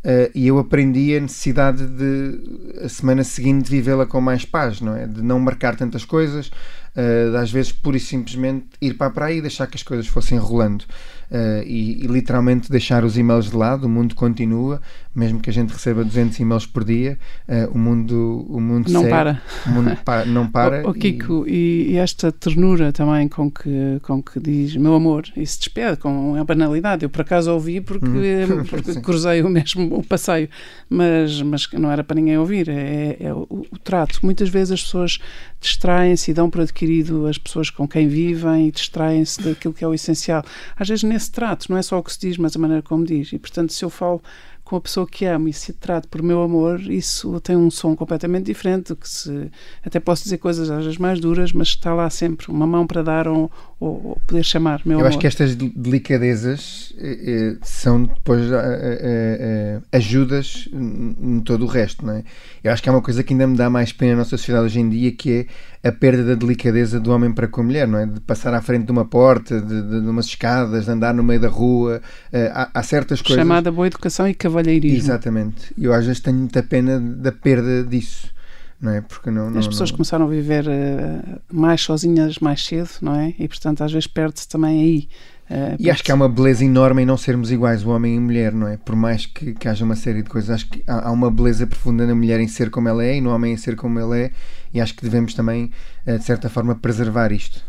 Uh, 0.05 0.29
e 0.35 0.47
eu 0.47 0.59
aprendi 0.59 1.17
a 1.17 1.21
necessidade 1.21 1.87
de 1.87 2.85
a 2.85 2.89
semana 2.91 3.25
seguinte 3.25 3.71
vivê-la 3.71 4.05
com 4.05 4.21
mais 4.21 4.45
paz, 4.45 4.83
não 4.83 4.95
é? 4.95 5.07
De 5.07 5.23
não 5.23 5.41
marcar 5.41 5.77
tantas 5.77 6.05
coisas, 6.05 6.51
uh, 6.97 7.37
às 7.37 7.51
vezes 7.51 7.73
pura 7.73 7.97
e 7.97 8.01
simplesmente 8.01 8.67
ir 8.81 8.95
para 8.95 9.09
a 9.09 9.11
praia 9.11 9.35
e 9.35 9.41
deixar 9.41 9.67
que 9.67 9.77
as 9.77 9.83
coisas 9.83 10.07
fossem 10.07 10.39
rolando 10.39 10.85
uh, 11.35 11.63
e, 11.67 12.05
e, 12.05 12.07
literalmente 12.07 12.71
deixar 12.71 13.05
os 13.05 13.19
e-mails 13.19 13.51
de 13.51 13.57
lado, 13.57 13.87
o 13.87 13.89
mundo 13.89 14.15
continua, 14.15 14.81
mesmo 15.15 15.41
que 15.41 15.51
a 15.51 15.53
gente 15.53 15.73
receba 15.73 16.05
200 16.05 16.39
e-mails 16.39 16.67
por 16.67 16.85
dia, 16.85 17.19
uh, 17.49 17.71
o 17.75 17.79
mundo 17.79 18.47
o 18.49 18.61
mundo 18.61 18.91
não 18.91 19.01
segue, 19.01 19.13
para, 19.13 19.43
o 19.67 19.71
mundo 19.71 19.99
pa 20.05 20.25
não 20.25 20.47
para. 20.47 20.87
O, 20.87 20.91
o 20.91 20.95
Kiko 20.95 21.45
e... 21.47 21.91
e... 21.91 21.97
esta 21.97 22.31
ternura 22.31 22.93
também 22.93 23.29
com 23.29 23.51
que 23.51 23.99
com 24.03 24.23
que 24.23 24.39
diz 24.39 24.77
meu 24.77 24.95
amor 24.95 25.25
e 25.37 25.45
se 25.45 25.59
despede 25.59 25.97
com 25.97 26.37
a 26.37 26.45
banalidade. 26.45 27.05
Eu 27.05 27.11
por 27.11 27.23
acaso 27.23 27.53
ouvi 27.53 27.81
porque, 27.81 28.07
hum. 28.07 28.65
porque 28.71 29.01
cruzei 29.01 29.43
o 29.43 29.49
mesmo 29.49 29.97
o 29.97 30.03
passeio, 30.03 30.49
mas 30.89 31.43
mas 31.43 31.69
não 31.73 31.91
era 31.91 32.05
para 32.05 32.15
ninguém 32.15 32.39
ouvir. 32.39 32.69
É, 32.69 33.17
é 33.21 33.35
o, 33.35 33.47
o 33.51 33.79
trato. 33.83 34.21
Muitas 34.23 34.49
vezes 34.49 34.73
as 34.73 34.83
pessoas 34.83 35.19
distraem-se 35.61 36.31
e 36.31 36.35
dão 36.35 36.51
por 36.51 36.61
adquirido 36.61 37.27
as 37.27 37.39
pessoas 37.39 37.71
com 37.71 37.89
quem 37.89 38.07
vivem 38.07 38.69
e 38.69 38.71
distraem-se 38.71 39.43
daquilo 39.43 39.73
que 39.73 39.83
é 39.83 39.89
o 39.89 39.95
essencial. 39.95 40.45
Às 40.77 40.89
vezes 40.89 41.03
nesse 41.03 41.24
trato, 41.31 41.67
não 41.71 41.77
é 41.77 41.83
só 41.83 41.99
o 41.99 42.03
que 42.03 42.13
se 42.13 42.21
diz, 42.21 42.37
mas 42.37 42.57
a 42.57 42.59
maneira 42.59 42.83
como 42.83 43.05
diz. 43.05 43.33
E 43.33 43.39
portanto, 43.39 43.73
se 43.73 43.85
eu 43.85 43.91
falo 43.91 44.23
com 44.65 44.77
a 44.77 44.81
pessoa 44.81 45.07
que 45.07 45.27
amo 45.27 45.49
e 45.49 45.53
se 45.53 45.75
trato 45.75 46.09
por 46.09 46.23
meu 46.23 46.43
amor, 46.43 46.81
isso 46.81 47.39
tem 47.41 47.55
um 47.55 47.71
som 47.71 47.95
completamente 47.95 48.47
diferente 48.47 48.95
que 48.97 49.09
se. 49.09 49.51
Até 49.85 50.01
posso 50.01 50.25
dizer 50.25 50.39
coisas 50.39 50.71
às 50.71 50.85
vezes 50.85 50.99
mais 50.99 51.21
duras, 51.21 51.53
mas 51.53 51.69
está 51.69 51.93
lá 51.93 52.09
sempre 52.09 52.49
uma 52.49 52.67
mão 52.67 52.87
para 52.87 53.03
dar 53.03 53.29
ou, 53.29 53.51
ou, 53.85 54.21
poder 54.27 54.43
chamar 54.43 54.81
meu 54.85 54.95
Eu 54.95 55.01
amor. 55.01 55.09
acho 55.09 55.19
que 55.19 55.27
estas 55.27 55.55
delicadezas 55.55 56.93
eh, 56.99 57.19
eh 57.53 57.57
são 57.63 58.05
depois 58.05 58.51
eh, 58.51 58.55
eh, 58.55 58.99
eh, 59.01 59.81
ajudas 59.93 60.69
em 60.73 61.41
todo 61.41 61.65
o 61.65 61.69
resto, 61.69 62.05
não 62.05 62.15
é? 62.15 62.25
Eu 62.63 62.73
acho 62.73 62.83
que 62.83 62.89
há 62.89 62.93
uma 62.93 63.03
coisa 63.03 63.23
que 63.23 63.35
ainda 63.35 63.47
me 63.47 63.57
dá 63.57 63.69
mais 63.69 63.93
pena 63.93 64.13
na 64.13 64.19
nossa 64.19 64.37
sociedade 64.37 64.65
hoje 64.65 64.81
em 64.81 64.89
dia 64.89 65.13
que 65.13 65.47
é 65.83 65.89
a 65.89 65.93
perda 65.93 66.25
da 66.25 66.35
delicadeza 66.35 66.99
do 66.99 67.13
homem 67.13 67.31
para 67.31 67.47
com 67.47 67.61
a 67.61 67.65
mulher, 67.65 67.87
não 67.87 67.99
é? 67.99 68.07
De 68.07 68.19
passar 68.21 68.55
à 68.55 68.63
frente 68.63 68.87
de 68.87 68.93
uma 68.93 69.05
porta, 69.05 69.61
de, 69.61 69.83
de, 69.83 70.01
de 70.01 70.09
umas 70.09 70.25
escadas, 70.25 70.87
de 70.87 70.91
andar 70.91 71.13
no 71.13 71.23
meio 71.23 71.41
da 71.41 71.49
rua. 71.49 72.01
Uh, 72.33 72.51
há, 72.55 72.71
há, 72.73 72.83
certas 72.83 73.21
coisas. 73.21 73.37
Chamada 73.37 73.71
boa 73.71 73.87
educação 73.87 74.27
e 74.27 74.33
cavalheirismo. 74.33 74.99
Exatamente. 74.99 75.75
Eu 75.77 75.93
às 75.93 76.07
vezes 76.07 76.21
tenho 76.23 76.39
muita 76.39 76.63
pena 76.63 76.99
da 76.99 77.31
perda 77.31 77.85
disso. 77.85 78.34
Não 78.81 78.93
é? 78.93 79.01
Porque 79.01 79.31
não, 79.31 79.51
não 79.51 79.59
As 79.59 79.67
pessoas 79.67 79.91
não... 79.91 79.97
começaram 79.97 80.27
a 80.27 80.29
viver 80.29 80.67
uh, 80.67 81.41
mais 81.53 81.81
sozinhas 81.81 82.39
mais 82.39 82.65
cedo, 82.65 82.91
não 83.01 83.15
é? 83.15 83.35
E 83.39 83.49
portanto 83.49 83.83
às 83.83 83.93
vezes 83.93 84.07
perde-se 84.07 84.49
também 84.49 84.81
aí 84.81 85.09
Uh, 85.51 85.77
e 85.79 85.91
acho 85.91 86.03
que 86.03 86.11
há 86.11 86.15
uma 86.15 86.29
beleza 86.29 86.65
enorme 86.65 87.03
em 87.03 87.07
não 87.07 87.19
sermos 87.19 87.53
iguais, 87.53 87.85
o 87.85 87.91
homem 87.91 88.15
e 88.15 88.19
a 88.19 88.21
mulher, 88.21 88.53
não 88.53 88.67
é? 88.67 88.79
Por 88.79 88.97
mais 88.97 89.27
que, 89.27 89.53
que 89.53 89.69
haja 89.69 89.85
uma 89.85 89.95
série 89.95 90.23
de 90.23 90.31
coisas, 90.31 90.51
acho 90.51 90.69
que 90.69 90.83
há, 90.87 91.09
há, 91.09 91.13
uma 91.13 91.31
beleza 91.31 91.67
profunda 91.67 92.07
na 92.07 92.15
mulher 92.15 92.41
em 92.41 92.49
ser 92.49 92.71
como 92.71 92.89
ela 92.89 93.05
é 93.05 93.17
e 93.17 93.21
no 93.21 93.31
homem 93.31 93.53
em 93.53 93.57
ser 93.57 93.77
como 93.77 94.01
ele 94.01 94.25
é, 94.25 94.31
e 94.73 94.81
acho 94.81 94.95
que 94.95 95.03
devemos 95.03 95.35
também, 95.35 95.71
uh, 96.07 96.19
de 96.19 96.25
certa 96.25 96.49
forma, 96.49 96.75
preservar 96.75 97.31
isto. 97.31 97.63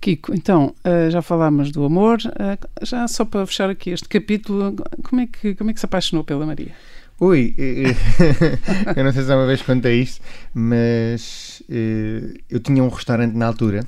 Kiko, 0.00 0.34
então, 0.34 0.74
já 1.10 1.22
falámos 1.22 1.70
do 1.70 1.82
amor, 1.82 2.18
já 2.82 3.08
só 3.08 3.24
para 3.24 3.46
fechar 3.46 3.70
aqui 3.70 3.88
este 3.88 4.06
capítulo, 4.06 4.76
como 5.02 5.22
é, 5.22 5.26
que, 5.26 5.54
como 5.54 5.70
é 5.70 5.72
que 5.72 5.80
se 5.80 5.86
apaixonou 5.86 6.22
pela 6.22 6.44
Maria? 6.44 6.72
Ui, 7.20 7.54
eu 8.96 9.04
não 9.04 9.12
sei 9.12 9.22
se 9.22 9.32
uma 9.32 9.46
vez 9.46 9.62
contei 9.62 10.02
isto, 10.02 10.20
mas 10.52 11.62
eu 12.50 12.60
tinha 12.60 12.82
um 12.82 12.88
restaurante 12.88 13.34
na 13.34 13.46
altura 13.46 13.86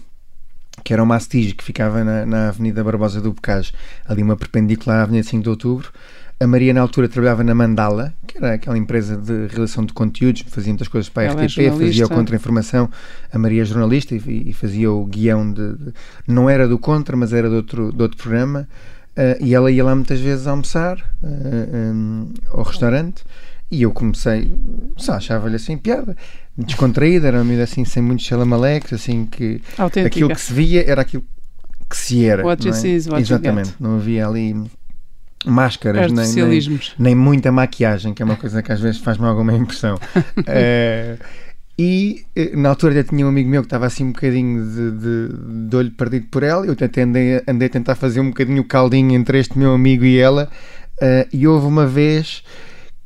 que 0.85 0.93
era 0.93 1.03
o 1.03 1.07
Mastige, 1.07 1.55
que 1.55 1.65
ficava 1.65 2.05
na, 2.05 2.27
na 2.27 2.49
Avenida 2.49 2.85
Barbosa 2.85 3.21
do 3.21 3.33
Bocage, 3.33 3.73
ali 4.07 4.23
uma 4.23 4.37
perpendicular 4.37 5.01
à 5.01 5.03
Avenida 5.03 5.27
5 5.27 5.43
de 5.43 5.49
Outubro. 5.49 5.91
A 6.39 6.47
Maria, 6.47 6.75
na 6.75 6.83
altura, 6.83 7.09
trabalhava 7.09 7.43
na 7.43 7.55
Mandala, 7.55 8.13
que 8.27 8.37
era 8.37 8.55
aquela 8.55 8.77
empresa 8.77 9.17
de 9.17 9.47
relação 9.47 9.87
de 9.87 9.95
conteúdos, 9.95 10.45
fazia 10.49 10.71
muitas 10.71 10.87
coisas 10.87 11.09
para 11.09 11.23
a 11.23 11.27
Ela 11.33 11.47
RTP, 11.47 11.59
é 11.61 11.71
fazia 11.71 12.05
o 12.05 12.09
Contra-Informação. 12.11 12.91
A 13.33 13.39
Maria 13.39 13.63
é 13.63 13.65
jornalista 13.65 14.15
e, 14.15 14.51
e, 14.51 14.53
fazia 14.53 14.93
o 14.93 15.07
guião 15.07 15.51
de, 15.51 15.73
de, 15.73 15.93
Não 16.29 16.49
era 16.49 16.69
do 16.69 16.79
Contra, 16.79 17.17
mas 17.17 17.33
era 17.33 17.49
de 17.49 17.55
outro, 17.55 17.91
de 17.91 18.03
outro 18.03 18.19
programa. 18.19 18.69
Uh, 19.17 19.43
e 19.43 19.55
ela 19.55 19.71
ia 19.71 19.83
lá 19.83 19.95
muitas 19.95 20.21
vezes 20.21 20.47
almoçar 20.47 20.99
uh, 21.23 21.77
um, 21.77 22.35
ao 22.51 22.63
restaurante. 22.63 23.25
E 23.71 23.83
eu 23.83 23.91
comecei, 23.91 24.53
só 24.97 25.15
achava-lhe 25.15 25.57
assim 25.57 25.77
piada 25.77 26.17
descontraída, 26.57 27.29
era 27.29 27.39
uma 27.39 27.45
medida 27.45 27.65
assim, 27.65 27.85
sem 27.85 28.03
muitos 28.03 28.25
xalamalecos, 28.25 28.93
assim, 28.93 29.27
que 29.27 29.61
Autêntica. 29.77 30.07
aquilo 30.07 30.31
que 30.31 30.41
se 30.41 30.53
via 30.53 30.89
era 30.89 31.03
aquilo 31.03 31.25
que 31.89 31.97
se 31.97 32.25
era. 32.25 32.45
What 32.45 32.65
não 32.65 32.73
é? 32.73 32.77
see 32.77 32.97
what 33.09 33.21
Exatamente, 33.21 33.75
não 33.79 33.97
havia 33.97 34.27
ali 34.27 34.55
máscaras, 35.45 36.11
nem, 36.11 36.33
nem, 36.33 36.81
nem, 36.99 37.15
muita 37.15 37.53
maquiagem, 37.53 38.15
que 38.15 38.23
é 38.23 38.25
uma 38.25 38.37
coisa 38.37 38.63
que 38.63 38.73
às 38.73 38.81
vezes 38.81 39.01
faz-me 39.01 39.27
alguma 39.27 39.53
impressão. 39.53 39.97
uh, 39.97 41.25
e 41.79 42.25
eh, 42.35 42.57
na 42.57 42.71
altura 42.71 42.95
já 42.95 43.05
tinha 43.05 43.27
um 43.27 43.29
amigo 43.29 43.51
meu 43.51 43.63
que 43.63 43.67
estava 43.67 43.87
assim 43.87 44.05
um 44.05 44.13
bocadinho 44.13 44.65
de, 44.65 44.91
de, 44.93 45.69
de 45.69 45.77
olho 45.77 45.91
perdido 45.91 46.27
por 46.31 46.43
ela. 46.43 46.65
Eu 46.65 46.73
até 46.73 47.03
andei, 47.03 47.43
andei 47.47 47.67
a 47.69 47.71
tentar 47.71 47.95
fazer 47.95 48.21
um 48.21 48.29
bocadinho 48.29 48.63
o 48.63 48.65
caldinho 48.65 49.13
entre 49.15 49.39
este 49.39 49.59
meu 49.59 49.75
amigo 49.75 50.05
e 50.05 50.19
ela. 50.19 50.49
Uh, 50.97 51.29
e 51.31 51.47
houve 51.47 51.67
uma 51.67 51.87
vez 51.87 52.43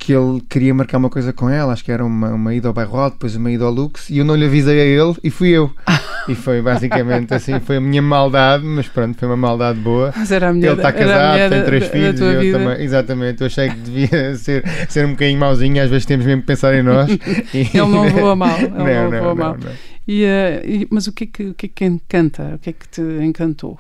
que 0.01 0.15
ele 0.15 0.41
queria 0.49 0.73
marcar 0.73 0.97
uma 0.97 1.11
coisa 1.11 1.31
com 1.31 1.49
ela, 1.51 1.75
acho 1.75 1.85
que 1.85 1.93
era 1.93 2.03
uma, 2.03 2.31
uma 2.31 2.55
ida 2.55 2.67
ao 2.67 2.73
bairro 2.73 3.11
depois 3.11 3.37
uma 3.37 3.53
ida 3.53 3.65
ao 3.65 3.71
Lux, 3.71 4.09
e 4.09 4.17
eu 4.17 4.25
não 4.25 4.35
lhe 4.35 4.47
avisei 4.47 4.81
a 4.81 4.85
ele 4.85 5.15
e 5.23 5.29
fui 5.29 5.51
eu. 5.51 5.71
e 6.27 6.35
foi 6.35 6.63
basicamente 6.63 7.35
assim, 7.35 7.61
foi 7.61 7.77
a 7.77 7.81
minha 7.81 8.01
maldade, 8.01 8.65
mas 8.65 8.89
pronto, 8.89 9.19
foi 9.19 9.29
uma 9.29 9.37
maldade 9.37 9.79
boa. 9.79 10.13
Mas 10.17 10.33
era 10.33 10.49
a 10.49 10.53
minha, 10.55 10.69
ele 10.69 10.77
está 10.77 10.91
casado, 10.91 11.51
tem 11.51 11.65
três 11.65 11.85
da, 11.85 11.91
filhos, 11.91 12.21
da 12.21 12.27
e 12.27 12.47
eu 12.47 12.59
também, 12.59 12.83
exatamente, 12.83 13.41
eu 13.43 13.47
achei 13.47 13.69
que 13.69 13.77
devia 13.77 14.35
ser, 14.41 14.65
ser 14.89 15.05
um 15.05 15.11
bocadinho 15.11 15.39
mauzinho, 15.39 15.83
às 15.83 15.91
vezes 15.91 16.07
temos 16.07 16.25
mesmo 16.25 16.41
que 16.41 16.47
pensar 16.47 16.75
em 16.75 16.83
nós. 16.83 17.11
E, 17.53 17.59
ele 17.59 17.87
não 17.87 18.09
voa 18.09 18.37
mal, 18.37 18.59
ele 18.59 18.69
não, 18.69 18.85
não, 18.85 19.11
não 19.11 19.21
voa 19.23 19.35
mal. 19.35 19.57
Não. 19.59 19.71
E, 20.09 20.25
uh, 20.25 20.67
e, 20.67 20.89
mas 20.91 21.07
o 21.07 21.13
que, 21.13 21.25
é 21.25 21.27
que, 21.27 21.43
o 21.49 21.55
que 21.55 21.67
é 21.67 21.69
que 21.69 21.85
encanta? 21.85 22.55
O 22.55 22.59
que 22.59 22.71
é 22.71 22.73
que 22.73 22.89
te 22.89 23.03
encantou? 23.23 23.79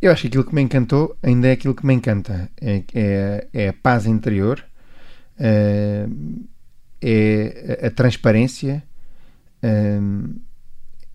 Eu 0.00 0.10
acho 0.10 0.22
que 0.22 0.28
aquilo 0.28 0.44
que 0.44 0.54
me 0.54 0.62
encantou 0.62 1.16
ainda 1.22 1.48
é 1.48 1.52
aquilo 1.52 1.74
que 1.74 1.86
me 1.86 1.94
encanta. 1.94 2.48
É, 2.60 2.82
é, 2.94 3.46
é 3.52 3.68
a 3.68 3.72
paz 3.72 4.06
interior, 4.06 4.64
é 7.00 7.86
a 7.86 7.90
transparência, 7.90 8.82
uh, 9.62 10.34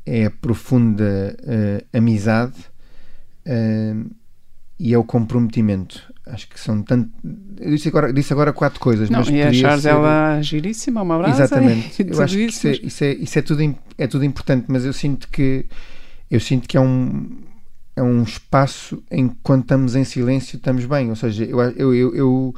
é 0.06 0.26
a 0.26 0.32
profunda 0.32 1.36
uh, 1.40 1.98
amizade 1.98 2.56
e 4.78 4.94
é 4.94 4.98
o 4.98 5.04
comprometimento. 5.04 6.14
Acho 6.26 6.50
que 6.50 6.60
são 6.60 6.82
tanto. 6.82 7.10
Eu 7.58 7.72
disse 7.72 7.88
agora, 7.88 8.12
disse 8.12 8.34
agora 8.34 8.52
quatro 8.52 8.80
coisas, 8.80 9.10
não, 9.10 9.20
mas 9.20 9.30
e 9.30 9.42
achares 9.42 9.84
ser... 9.84 9.90
ela 9.90 10.42
giríssima, 10.42 11.02
uma 11.02 11.18
brasa. 11.18 11.44
Exatamente. 11.44 12.04
eu 12.06 12.22
acho 12.22 12.38
isso, 12.38 12.62
que 12.62 12.68
isso, 12.70 12.84
é, 12.84 12.88
isso, 12.88 13.04
é, 13.04 13.14
isso 13.14 13.40
é, 13.40 13.42
tudo, 13.42 13.76
é 13.98 14.08
tudo 14.08 14.26
importante, 14.26 14.66
mas 14.68 14.84
eu 14.84 14.92
sinto 14.92 15.30
que 15.30 15.66
eu 16.30 16.42
sinto 16.42 16.68
que 16.68 16.76
é 16.76 16.82
um 16.82 17.30
é 17.96 18.04
um 18.04 18.22
espaço 18.22 19.02
em 19.10 19.30
que 19.30 19.36
quando 19.42 19.62
estamos 19.62 19.96
em 19.96 20.04
silêncio 20.04 20.58
estamos 20.58 20.86
bem. 20.86 21.10
Ou 21.10 21.16
seja, 21.16 21.46
eu, 21.46 21.60
eu, 21.62 21.96
eu, 21.96 22.16
eu 22.16 22.56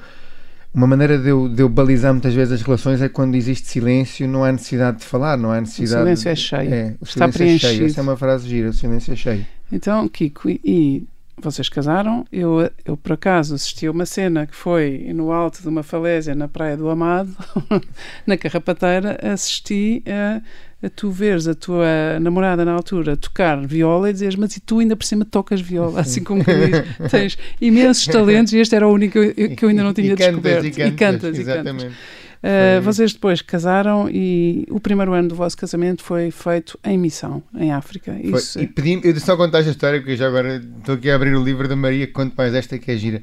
uma 0.74 0.86
maneira 0.86 1.18
de 1.18 1.30
eu, 1.30 1.50
de 1.50 1.62
eu 1.62 1.70
balizar 1.70 2.14
muitas 2.14 2.34
vezes 2.34 2.54
as 2.54 2.62
relações 2.62 3.02
é 3.02 3.10
quando 3.10 3.36
existe 3.36 3.68
silêncio, 3.68 4.28
não 4.28 4.44
há 4.44 4.52
necessidade 4.52 5.00
de 5.00 5.06
falar, 5.06 5.38
não 5.38 5.52
há 5.52 5.60
necessidade. 5.60 6.02
O 6.02 6.06
silêncio 6.06 6.30
é 6.30 6.36
cheio. 6.36 6.74
É, 6.74 6.96
o 7.00 7.04
Está 7.04 7.28
preenchido. 7.28 7.72
é 7.72 7.76
cheio. 7.76 7.86
Essa 7.88 8.00
é 8.00 8.04
uma 8.04 8.18
frase 8.18 8.48
gira, 8.48 8.70
o 8.70 8.74
silêncio 8.74 9.14
é 9.14 9.16
cheio. 9.16 9.46
Então, 9.72 10.08
Kiko, 10.08 10.50
e, 10.50 11.08
vocês 11.42 11.70
casaram? 11.70 12.26
Eu, 12.32 12.70
eu, 12.86 12.98
por 12.98 13.14
acaso, 13.14 13.56
assisti 13.56 13.88
a 13.88 13.92
uma 13.92 14.06
cena 14.06 14.46
que 14.46 14.56
foi 14.56 15.12
no 15.14 15.32
alto 15.32 15.62
de 15.62 15.68
uma 15.68 15.84
falésia 15.84 16.36
na 16.36 16.48
Praia 16.48 16.78
do 16.78 16.90
Amado, 16.90 17.36
na 18.28 18.38
Carrapateira, 18.38 19.18
assisti 19.24 20.04
a 20.06 20.42
tu 20.88 21.12
veres 21.12 21.48
a 21.48 21.54
tua 21.54 22.20
namorada 22.22 22.64
na 22.64 22.72
altura 22.72 23.18
tocar 23.18 23.66
viola 23.66 24.10
e 24.10 24.14
dizes, 24.14 24.36
mas 24.36 24.56
e 24.56 24.62
tu 24.62 24.80
ainda 24.80 24.96
por 24.96 25.06
cima 25.06 25.26
tocas 25.26 25.60
viola, 25.60 26.00
assim 26.00 26.24
como 26.24 26.44
diz, 26.44 26.86
tens 27.12 27.38
imensos 27.60 28.06
talentos 28.06 28.54
e 28.54 28.60
este 28.60 28.76
era 28.76 28.88
o 28.88 28.94
único 28.94 29.20
que 29.34 29.66
eu 29.66 29.70
ainda 29.70 29.84
não 29.84 29.94
tinha 29.94 30.14
e 30.14 30.16
descoberto. 30.16 30.64
Cantas, 30.64 30.66
e, 30.66 30.72
cantas, 30.72 30.94
e 30.94 30.96
cantas, 30.96 31.40
exatamente. 31.40 31.96
Uh, 32.42 32.82
vocês 32.82 33.12
depois 33.12 33.42
casaram 33.42 34.10
e 34.10 34.66
o 34.70 34.80
primeiro 34.80 35.12
ano 35.12 35.28
do 35.28 35.36
vosso 35.36 35.58
casamento 35.58 36.02
foi 36.02 36.32
feito 36.32 36.80
em 36.86 36.98
missão, 36.98 37.44
em 37.54 37.74
África. 37.74 38.18
Isso 38.24 38.54
foi. 38.54 38.64
E 38.64 38.68
pedi 38.68 39.02
eu 39.04 39.20
só 39.20 39.36
contar 39.36 39.60
esta 39.60 39.72
história, 39.72 40.00
porque 40.00 40.16
já 40.16 40.28
agora 40.28 40.64
estou 40.78 40.96
aqui 40.96 41.10
a 41.10 41.16
abrir 41.16 41.36
o 41.36 41.44
livro 41.44 41.68
da 41.68 41.76
Maria, 41.76 42.08
quanto 42.08 42.34
mais 42.36 42.54
esta 42.54 42.78
que 42.78 42.90
é 42.92 42.96
gira. 42.96 43.22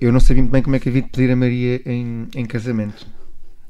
Eu 0.00 0.12
não 0.12 0.20
sabia 0.20 0.42
muito 0.42 0.52
bem 0.52 0.62
como 0.62 0.76
é 0.76 0.78
que 0.78 0.88
havia 0.88 1.02
de 1.02 1.08
pedir 1.08 1.32
a 1.32 1.36
Maria 1.36 1.80
em, 1.84 2.28
em 2.36 2.44
casamento. 2.44 3.04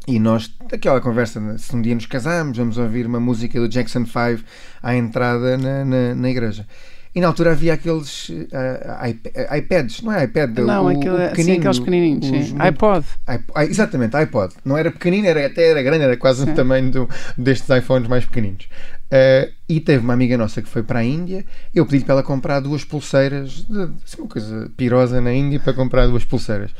E 0.06 0.18
nós, 0.18 0.52
daquela 0.68 1.00
conversa, 1.00 1.40
se 1.58 1.76
um 1.76 1.80
dia 1.80 1.94
nos 1.94 2.06
casamos, 2.06 2.58
vamos 2.58 2.76
ouvir 2.76 3.06
uma 3.06 3.20
música 3.20 3.60
do 3.60 3.68
Jackson 3.68 4.04
5 4.04 4.44
à 4.82 4.96
entrada 4.96 5.56
na, 5.56 5.84
na, 5.84 6.14
na 6.14 6.30
igreja. 6.30 6.66
E 7.14 7.20
na 7.20 7.26
altura 7.26 7.52
havia 7.52 7.74
aqueles 7.74 8.30
uh, 8.30 9.56
iPads, 9.56 10.00
não 10.00 10.12
é 10.12 10.24
iPad? 10.24 10.58
Não, 10.60 10.86
o, 10.86 10.88
aquele, 10.88 11.10
o 11.10 11.44
sim, 11.44 11.52
aqueles 11.58 11.78
pequenininhos, 11.78 12.48
sim. 12.48 12.56
iPod. 12.58 13.04
iPod. 13.26 13.70
Exatamente, 13.70 14.16
iPod. 14.16 14.54
Não 14.64 14.78
era 14.78 14.90
pequenino, 14.90 15.26
era, 15.26 15.44
até 15.44 15.70
era 15.70 15.82
grande, 15.82 16.04
era 16.04 16.16
quase 16.16 16.42
sim. 16.42 16.50
o 16.50 16.54
tamanho 16.54 16.90
do, 16.90 17.08
destes 17.36 17.68
iPhones 17.68 18.08
mais 18.08 18.24
pequeninos. 18.24 18.64
Uh, 19.12 19.52
e 19.68 19.78
teve 19.78 20.02
uma 20.02 20.14
amiga 20.14 20.38
nossa 20.38 20.62
que 20.62 20.68
foi 20.68 20.82
para 20.82 21.00
a 21.00 21.04
Índia. 21.04 21.44
Eu 21.74 21.84
pedi-lhe 21.84 22.04
para 22.04 22.14
ela 22.14 22.22
comprar 22.22 22.60
duas 22.60 22.82
pulseiras, 22.82 23.66
de, 23.68 23.82
assim, 23.82 24.16
uma 24.18 24.28
coisa 24.28 24.70
pirosa 24.74 25.20
na 25.20 25.34
Índia, 25.34 25.60
para 25.60 25.74
comprar 25.74 26.06
duas 26.06 26.24
pulseiras 26.24 26.70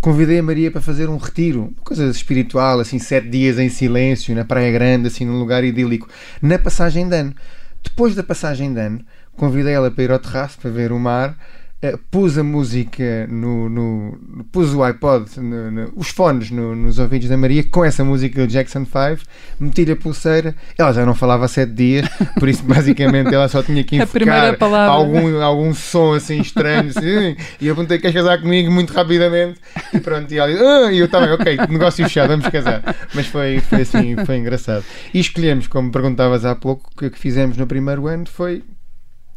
convidei 0.00 0.38
a 0.38 0.42
Maria 0.42 0.70
para 0.70 0.80
fazer 0.80 1.08
um 1.08 1.16
retiro, 1.16 1.72
uma 1.74 1.84
coisa 1.84 2.06
espiritual, 2.06 2.80
assim, 2.80 2.98
sete 2.98 3.28
dias 3.28 3.58
em 3.58 3.68
silêncio, 3.68 4.34
na 4.34 4.44
Praia 4.44 4.70
Grande, 4.70 5.08
assim, 5.08 5.24
num 5.24 5.38
lugar 5.38 5.64
idílico, 5.64 6.08
na 6.40 6.58
passagem 6.58 7.08
de 7.08 7.16
ano. 7.16 7.34
Depois 7.82 8.14
da 8.14 8.22
passagem 8.22 8.72
de 8.72 8.80
ano, 8.80 9.00
convidei 9.36 9.74
ela 9.74 9.90
para 9.90 10.04
ir 10.04 10.10
ao 10.10 10.18
terraço 10.18 10.58
para 10.58 10.70
ver 10.70 10.92
o 10.92 10.98
mar 10.98 11.36
Uh, 11.80 11.96
pus 12.10 12.36
a 12.36 12.42
música 12.42 13.26
no, 13.28 13.68
no 13.68 14.44
pus 14.50 14.74
o 14.74 14.82
iPod 14.82 15.38
no, 15.38 15.70
no, 15.70 15.92
os 15.94 16.08
fones 16.08 16.50
nos 16.50 16.98
ouvidos 16.98 17.28
da 17.28 17.36
Maria 17.36 17.62
com 17.62 17.84
essa 17.84 18.02
música 18.02 18.44
do 18.44 18.50
Jackson 18.50 18.84
5 18.84 19.22
meti-lhe 19.60 19.92
a 19.92 19.96
pulseira 19.96 20.56
ela 20.76 20.92
já 20.92 21.06
não 21.06 21.14
falava 21.14 21.44
há 21.44 21.48
sete 21.48 21.72
dias 21.72 22.08
por 22.40 22.48
isso 22.48 22.64
basicamente 22.66 23.32
ela 23.32 23.48
só 23.48 23.62
tinha 23.62 23.84
que 23.84 23.94
enfocar 23.94 24.56
algum, 24.88 25.40
algum 25.40 25.72
som 25.72 26.14
assim 26.14 26.40
estranho 26.40 26.88
assim, 26.88 27.36
e 27.60 27.68
eu 27.68 27.76
perguntei 27.76 27.98
queres 28.00 28.16
casar 28.16 28.40
comigo? 28.40 28.72
muito 28.72 28.92
rapidamente 28.92 29.60
e 29.92 30.00
pronto 30.00 30.32
e 30.32 30.38
ela 30.38 30.50
disse, 30.50 30.62
ah, 30.62 30.92
e 30.92 30.98
eu 30.98 31.06
estava 31.06 31.32
ok, 31.34 31.56
negócio 31.68 32.04
fechado, 32.04 32.28
vamos 32.28 32.48
casar. 32.48 32.82
Mas 33.14 33.26
foi, 33.26 33.60
foi 33.60 33.82
assim, 33.82 34.16
foi 34.24 34.36
engraçado. 34.36 34.84
E 35.12 35.20
escolhemos, 35.20 35.66
como 35.66 35.90
perguntavas 35.90 36.44
há 36.44 36.54
pouco 36.54 36.90
o 36.94 37.10
que 37.10 37.18
fizemos 37.18 37.56
no 37.56 37.66
primeiro 37.66 38.06
ano 38.06 38.26
foi 38.26 38.62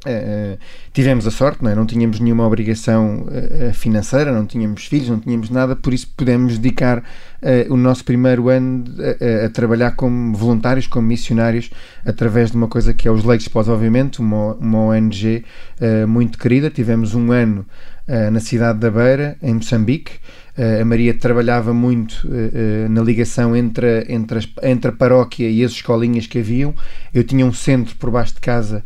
Uh, 0.03 0.57
tivemos 0.91 1.27
a 1.27 1.31
sorte, 1.31 1.63
não, 1.63 1.69
é? 1.69 1.75
não 1.75 1.85
tínhamos 1.85 2.19
nenhuma 2.19 2.47
obrigação 2.47 3.27
uh, 3.27 3.71
financeira, 3.71 4.31
não 4.31 4.47
tínhamos 4.47 4.85
filhos, 4.85 5.09
não 5.09 5.19
tínhamos 5.19 5.51
nada, 5.51 5.75
por 5.75 5.93
isso 5.93 6.11
pudemos 6.17 6.57
dedicar 6.57 7.03
o 7.71 7.75
nosso 7.75 8.05
primeiro 8.05 8.49
ano 8.49 8.83
a, 8.99 9.45
a, 9.47 9.49
trabalhar 9.49 9.95
como 9.95 10.35
voluntários, 10.35 10.85
como 10.85 11.07
missionários, 11.07 11.71
através 12.05 12.51
de 12.51 12.57
uma 12.57 12.67
coisa 12.67 12.93
que 12.93 13.07
é 13.07 13.11
os 13.11 13.23
Leigos 13.23 13.47
Pós-Obviamente, 13.47 14.19
uma, 14.19 14.53
uma 14.53 14.77
ONG 14.77 15.43
muito 16.07 16.37
querida. 16.37 16.69
Tivemos 16.69 17.15
um 17.15 17.31
ano 17.31 17.65
na 18.31 18.39
cidade 18.39 18.77
da 18.77 18.91
Beira, 18.91 19.37
em 19.41 19.55
Moçambique. 19.55 20.19
Uh, 20.57 20.81
a 20.81 20.85
Maria 20.85 21.13
trabalhava 21.13 21.73
muito 21.73 22.27
uh, 22.27 22.89
na 22.89 23.01
ligação 23.01 23.55
entre, 23.55 24.05
entre, 24.09 24.37
as, 24.39 24.47
entre 24.63 24.89
a 24.89 24.93
paróquia 24.93 25.49
e 25.49 25.63
as 25.63 25.71
escolinhas 25.71 26.27
que 26.27 26.39
haviam. 26.39 26.73
Eu 27.13 27.23
tinha 27.23 27.45
um 27.45 27.53
centro 27.53 27.95
por 27.95 28.09
baixo 28.09 28.35
de 28.35 28.39
casa 28.41 28.83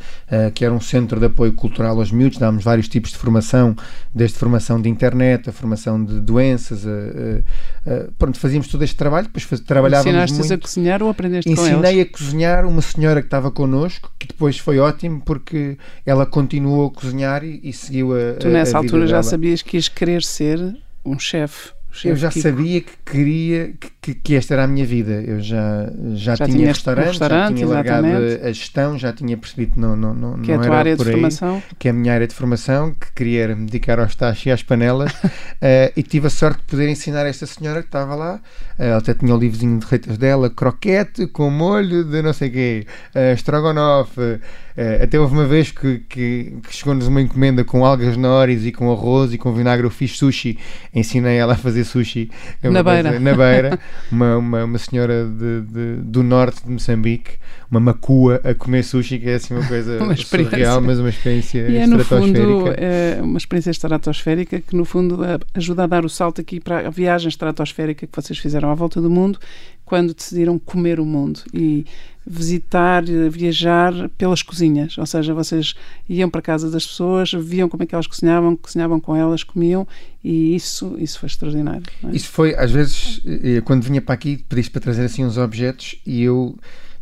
que 0.55 0.65
era 0.65 0.73
um 0.73 0.81
centro 0.81 1.19
de 1.19 1.27
apoio 1.27 1.53
cultural 1.53 1.99
aos 1.99 2.11
miúdos, 2.11 2.39
dávamos 2.39 2.63
vários 2.63 2.87
tipos 2.87 3.11
de 3.11 3.17
formação, 3.17 3.75
desde 4.13 4.37
formação 4.37 4.81
de 4.81 4.89
internet, 4.89 5.49
a 5.49 5.53
formação 5.53 6.03
de 6.03 6.19
doenças, 6.19 6.85
a, 6.85 6.89
a, 6.89 7.93
a, 7.93 8.07
pronto, 8.17 8.39
fazíamos 8.39 8.67
todo 8.67 8.83
este 8.83 8.95
trabalho, 8.95 9.27
depois 9.27 9.43
faz, 9.43 9.61
trabalhávamos 9.61 10.07
Ensinaste 10.07 10.39
muito. 10.39 10.53
a 10.53 10.57
cozinhar 10.57 11.03
ou 11.03 11.09
aprendeste 11.09 11.51
Ensinei 11.51 11.71
com 11.71 11.79
Ensinei 11.79 12.01
a 12.01 12.05
cozinhar 12.05 12.65
uma 12.65 12.81
senhora 12.81 13.21
que 13.21 13.27
estava 13.27 13.51
connosco, 13.51 14.11
que 14.17 14.27
depois 14.27 14.57
foi 14.57 14.79
ótimo 14.79 15.21
porque 15.23 15.77
ela 16.05 16.25
continuou 16.25 16.87
a 16.87 16.91
cozinhar 16.91 17.43
e, 17.43 17.59
e 17.63 17.71
seguiu 17.73 18.13
a 18.13 18.33
Tu 18.39 18.47
nessa 18.47 18.77
altura 18.77 19.05
dela. 19.05 19.21
já 19.21 19.23
sabias 19.23 19.61
que 19.61 19.77
ias 19.77 19.87
querer 19.87 20.23
ser 20.23 20.75
um 21.05 21.19
chefe. 21.19 21.71
Eu 22.03 22.15
já 22.15 22.29
sabia 22.29 22.81
que 22.81 22.91
queria, 23.05 23.73
que 23.79 23.89
que, 24.05 24.13
que, 24.13 24.35
esta 24.35 24.53
era 24.53 24.65
a 24.65 24.67
minha 24.67 24.85
vida. 24.85 25.13
Eu 25.13 25.39
já, 25.39 25.89
já, 26.13 26.35
já 26.35 26.45
tinha, 26.45 26.57
tinha 26.57 26.67
restaurante, 26.67 27.07
restaurante, 27.07 27.49
já 27.49 27.55
tinha 27.55 27.67
largado 27.67 28.07
exatamente. 28.07 28.45
a 28.45 28.51
gestão, 28.51 28.99
já 28.99 29.11
tinha 29.11 29.35
percebido 29.35 29.73
que 29.73 29.79
não, 29.79 29.95
não, 29.95 30.13
não, 30.13 30.41
que 30.41 30.51
é 30.51 30.55
não 30.55 30.61
a 30.61 30.65
tua 30.67 30.75
era 30.75 30.79
área 30.79 30.95
de 30.95 31.01
aí, 31.01 31.11
formação. 31.11 31.63
que 31.79 31.87
é 31.87 31.91
a 31.91 31.93
minha 31.93 32.13
área 32.13 32.27
de 32.27 32.35
formação, 32.35 32.93
que 32.93 33.11
queria 33.15 33.55
me 33.55 33.65
dedicar 33.65 33.99
aos 33.99 34.15
tachos 34.15 34.45
e 34.45 34.51
às 34.51 34.61
panelas. 34.61 35.11
uh, 35.11 35.27
e 35.97 36.03
tive 36.03 36.27
a 36.27 36.29
sorte 36.29 36.59
de 36.59 36.65
poder 36.65 36.87
ensinar 36.87 37.25
esta 37.25 37.47
senhora 37.47 37.81
que 37.81 37.87
estava 37.87 38.13
lá. 38.13 38.35
Uh, 38.77 38.83
ela 38.83 38.97
até 38.97 39.15
tinha 39.15 39.33
o 39.33 39.39
livrozinho 39.39 39.79
de 39.79 39.85
receitas 39.85 40.19
dela: 40.19 40.51
croquete 40.51 41.25
com 41.25 41.49
molho 41.49 42.03
de 42.03 42.21
não 42.21 42.31
sei 42.31 42.49
o 42.49 42.51
quê, 42.51 42.87
uh, 43.15 43.33
estrogonofe. 43.33 44.21
Uh, 44.21 45.01
até 45.01 45.17
houve 45.17 45.33
uma 45.33 45.45
vez 45.45 45.71
que, 45.71 45.99
que, 46.09 46.57
que 46.61 46.75
chegou-nos 46.75 47.07
uma 47.07 47.21
encomenda 47.21 47.63
com 47.63 47.85
algas 47.85 48.17
nores 48.17 48.65
e 48.65 48.73
com 48.73 48.91
arroz 48.91 49.33
e 49.33 49.37
com 49.37 49.51
vinagre. 49.53 49.87
Eu 49.87 49.89
fiz 49.89 50.17
sushi, 50.17 50.59
ensinei 50.93 51.37
ela 51.37 51.53
a 51.53 51.57
fazer 51.57 51.85
sushi 51.85 52.29
é 52.61 52.69
na 52.69 52.83
beira. 52.83 53.09
Coisa, 53.09 53.19
na 53.19 53.33
beira. 53.33 53.79
Uma, 54.11 54.37
uma, 54.37 54.63
uma 54.63 54.77
senhora 54.77 55.25
de, 55.25 55.61
de, 55.61 55.95
do 56.01 56.23
norte 56.23 56.63
de 56.63 56.71
Moçambique, 56.71 57.31
uma 57.69 57.79
macua, 57.79 58.39
a 58.43 58.53
comer 58.53 58.83
sushi, 58.83 59.19
que 59.19 59.29
é 59.29 59.35
assim 59.35 59.53
uma 59.53 59.67
coisa 59.67 59.97
uma 60.03 60.15
surreal, 60.15 60.81
mas 60.81 60.99
uma 60.99 61.09
experiência 61.09 61.67
e 61.67 61.77
é, 61.77 61.87
no 61.87 61.99
estratosférica. 61.99 62.41
fundo, 62.41 62.73
é 62.77 63.19
uma 63.21 63.37
experiência 63.37 63.71
estratosférica 63.71 64.61
que, 64.61 64.75
no 64.75 64.85
fundo, 64.85 65.19
ajuda 65.53 65.83
a 65.83 65.87
dar 65.87 66.05
o 66.05 66.09
salto 66.09 66.41
aqui 66.41 66.59
para 66.59 66.87
a 66.87 66.89
viagem 66.89 67.27
estratosférica 67.27 68.05
que 68.07 68.15
vocês 68.15 68.37
fizeram 68.37 68.69
à 68.69 68.75
volta 68.75 69.01
do 69.01 69.09
mundo 69.09 69.39
quando 69.83 70.13
decidiram 70.13 70.57
comer 70.57 70.99
o 70.99 71.05
mundo 71.05 71.41
e 71.53 71.85
visitar, 72.25 73.03
viajar 73.29 74.09
pelas 74.17 74.41
cozinhas, 74.41 74.97
ou 74.97 75.05
seja, 75.05 75.33
vocês 75.33 75.75
iam 76.09 76.29
para 76.29 76.39
a 76.39 76.43
casa 76.43 76.71
das 76.71 76.85
pessoas, 76.85 77.31
viam 77.31 77.69
como 77.69 77.83
é 77.83 77.85
que 77.85 77.93
elas 77.93 78.07
cozinhavam, 78.07 78.55
cozinhavam 78.55 78.99
com 78.99 79.15
elas, 79.15 79.43
comiam 79.43 79.87
e 80.23 80.55
isso, 80.55 80.95
isso 80.97 81.19
foi 81.19 81.27
extraordinário. 81.27 81.83
É? 82.03 82.15
Isso 82.15 82.29
foi, 82.29 82.55
às 82.55 82.71
vezes, 82.71 83.21
quando 83.63 83.83
vinha 83.83 84.01
para 84.01 84.15
aqui, 84.15 84.37
pediste 84.49 84.71
para 84.71 84.81
trazer 84.81 85.05
assim 85.05 85.23
uns 85.23 85.37
objetos 85.37 85.95
e 86.05 86.23
eu 86.23 86.55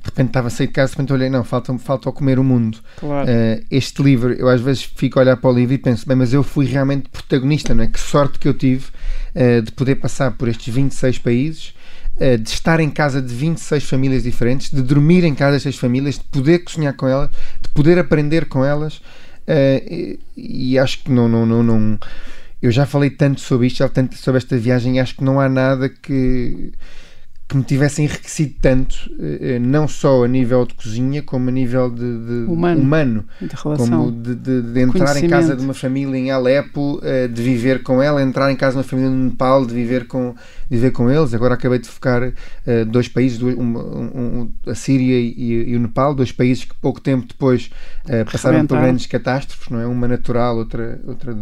de 0.04 0.10
repente 0.10 0.28
estava 0.28 0.48
a 0.48 0.50
sair 0.50 0.68
de 0.68 0.74
casa, 0.74 0.92
de 0.92 0.98
repente 0.98 1.14
olhei, 1.14 1.30
não, 1.30 1.46
falta, 1.46 1.78
falta 1.78 2.12
comer 2.12 2.38
o 2.38 2.44
mundo. 2.44 2.78
Claro. 2.98 3.30
Uh, 3.30 3.66
este 3.72 4.04
livro, 4.04 4.34
eu 4.34 4.50
às 4.50 4.60
vezes 4.60 4.84
fico 4.84 5.18
a 5.18 5.22
olhar 5.22 5.38
para 5.38 5.50
o 5.50 5.54
livro 5.54 5.74
e 5.74 5.78
penso, 5.78 6.06
bem, 6.06 6.18
mas 6.18 6.34
eu 6.34 6.44
fui 6.44 6.66
realmente 6.66 7.08
protagonista, 7.08 7.74
não 7.74 7.86
é? 7.86 7.88
Que 7.88 8.00
sorte 8.00 8.38
que 8.38 8.46
eu 8.46 8.54
tive 8.54 8.88
uh, 9.34 9.62
de 9.62 9.72
poder 9.72 9.96
passar 9.96 10.32
por 10.32 10.50
estes 10.50 10.74
26 10.74 11.20
países 11.20 11.74
uh, 12.18 12.38
de 12.38 12.50
estar 12.50 12.80
em 12.80 12.90
casa 12.90 13.22
de 13.22 13.34
26 13.34 13.84
famílias 13.84 14.24
diferentes, 14.24 14.72
de 14.72 14.82
dormir 14.82 15.24
em 15.24 15.36
casa 15.36 15.54
destas 15.54 15.78
famílias, 15.78 16.16
de 16.16 16.24
poder 16.26 16.60
cozinhar 16.60 16.96
com 16.96 17.08
elas, 17.08 17.30
de 17.62 17.70
poder 17.70 17.98
aprender 18.00 18.46
com 18.46 18.64
elas. 18.64 18.98
Uh, 19.48 19.82
e, 19.90 20.20
e, 20.38 20.80
acho 20.80 21.04
que 21.04 21.12
não, 21.12 21.28
não, 21.28 21.46
não, 21.46 21.64
não. 21.64 22.00
Eu 22.62 22.72
já 22.72 22.86
falei 22.86 23.10
tanto 23.10 23.42
sobre 23.42 23.68
isto, 23.68 23.88
tanto 23.90 24.16
sobre 24.16 24.38
esta 24.38 24.58
viagem, 24.58 25.00
acho 25.00 25.16
que 25.16 25.24
não 25.24 25.40
há 25.40 25.50
nada 25.50 25.90
que 25.90 26.72
que 27.54 27.58
me 27.58 27.64
tivesse 27.64 28.02
enriquecido 28.02 28.56
tanto, 28.60 28.96
eh, 29.20 29.60
não 29.60 29.88
só 29.88 30.24
a 30.24 30.28
nível 30.28 30.66
de 30.66 30.74
cozinha, 30.74 31.22
como 31.22 31.50
a 31.50 31.52
nível 31.52 31.88
de, 31.92 32.00
de 32.00 32.52
humano, 32.52 32.82
humano 32.82 33.26
de 33.40 33.56
relação, 33.56 33.88
como 33.88 34.12
de, 34.12 34.34
de, 34.34 34.62
de 34.64 34.82
entrar 34.82 35.16
em 35.18 35.30
casa 35.30 35.56
de 35.56 35.64
uma 35.64 35.76
família 35.76 36.18
em 36.18 36.32
Alepo, 36.32 37.00
eh, 37.04 37.28
de 37.28 37.44
viver 37.44 37.84
com 37.84 38.02
ela, 38.02 38.24
entrar 38.24 38.52
em 38.52 38.56
casa 38.56 38.72
de 38.72 38.78
uma 38.80 38.84
família 38.84 39.12
no 39.12 39.26
Nepal, 39.26 39.68
de 39.68 39.74
viver 39.76 40.08
com, 40.08 40.34
de 40.68 40.78
viver 40.78 40.90
com 40.90 41.12
eles. 41.12 41.32
Agora 41.36 41.54
acabei 41.54 41.78
de 41.78 41.88
focar 41.88 42.34
dois 42.88 43.08
países, 43.08 43.40
um, 43.40 43.78
um, 43.78 44.52
a 44.66 44.74
Síria 44.74 45.20
e, 45.20 45.70
e, 45.70 45.76
o 45.76 45.80
Nepal, 45.80 46.16
dois 46.16 46.32
países 46.32 46.66
que 46.66 46.74
pouco 46.82 47.00
tempo 47.00 47.28
depois 47.28 47.70
passaram 48.32 48.66
por 48.66 48.80
grandes 48.80 49.06
catástrofes, 49.06 49.70
não 49.70 49.80
é? 49.80 49.86
Uma 49.86 50.08
natural, 50.08 50.58
outra, 50.58 51.00
outra 51.06 51.38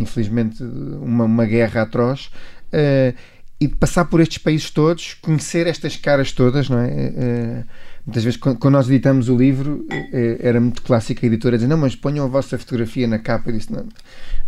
infelizmente, 0.00 0.60
uma, 0.60 1.24
uma 1.24 1.46
guerra 1.46 1.82
atroz. 1.82 2.30
Uh, 2.72 3.14
e 3.60 3.66
de 3.66 3.74
passar 3.76 4.04
por 4.06 4.20
estes 4.20 4.38
países 4.38 4.70
todos, 4.70 5.14
conhecer 5.14 5.66
estas 5.66 5.96
caras 5.96 6.32
todas, 6.32 6.68
não 6.68 6.78
é? 6.78 6.88
é 6.88 7.64
muitas 8.04 8.22
vezes, 8.22 8.38
quando, 8.38 8.70
nós 8.70 8.88
editamos 8.88 9.28
o 9.28 9.36
livro, 9.36 9.86
é, 9.90 10.38
era 10.40 10.60
muito 10.60 10.82
clássico 10.82 11.24
a 11.24 11.26
editora 11.26 11.56
dizer: 11.56 11.68
Não, 11.68 11.78
mas 11.78 11.94
ponham 11.96 12.24
a 12.24 12.28
vossa 12.28 12.58
fotografia 12.58 13.06
na 13.06 13.18
capa. 13.18 13.50
Eu 13.50 13.56
disse: 13.56 13.72
Não, 13.72 13.80
a 13.80 13.84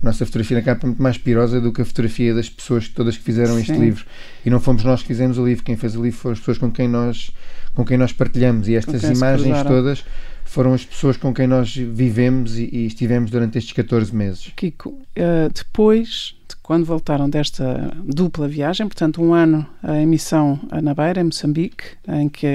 nossa 0.02 0.26
fotografia 0.26 0.58
na 0.58 0.62
capa 0.62 0.84
é 0.84 0.86
muito 0.88 1.02
mais 1.02 1.16
pirosa 1.16 1.60
do 1.60 1.72
que 1.72 1.82
a 1.82 1.84
fotografia 1.84 2.34
das 2.34 2.48
pessoas 2.48 2.88
todas 2.88 3.16
que 3.16 3.22
fizeram 3.22 3.54
Sim. 3.54 3.60
este 3.60 3.72
livro. 3.72 4.04
E 4.44 4.50
não 4.50 4.60
fomos 4.60 4.84
nós 4.84 5.02
que 5.02 5.08
fizemos 5.08 5.38
o 5.38 5.46
livro, 5.46 5.64
quem 5.64 5.76
fez 5.76 5.96
o 5.96 6.02
livro 6.02 6.18
foram 6.18 6.32
as 6.32 6.38
pessoas 6.38 6.58
com 6.58 6.70
quem 6.70 6.88
nós, 6.88 7.30
com 7.74 7.84
quem 7.84 7.96
nós 7.96 8.12
partilhamos. 8.12 8.68
E 8.68 8.74
estas 8.74 9.02
imagens 9.04 9.62
todas 9.62 10.04
foram 10.44 10.74
as 10.74 10.84
pessoas 10.84 11.16
com 11.16 11.34
quem 11.34 11.46
nós 11.46 11.74
vivemos 11.74 12.56
e, 12.56 12.68
e 12.72 12.86
estivemos 12.86 13.30
durante 13.30 13.58
estes 13.58 13.72
14 13.72 14.14
meses. 14.14 14.52
Kiko, 14.54 14.90
uh, 14.90 15.52
depois 15.52 16.34
quando 16.62 16.84
voltaram 16.84 17.28
desta 17.28 17.92
dupla 18.04 18.48
viagem, 18.48 18.86
portanto, 18.86 19.22
um 19.22 19.32
ano 19.32 19.66
a 19.82 20.00
emissão 20.00 20.58
na 20.82 20.94
Beira, 20.94 21.20
em 21.20 21.24
Moçambique, 21.24 21.84
em 22.08 22.28
que 22.28 22.46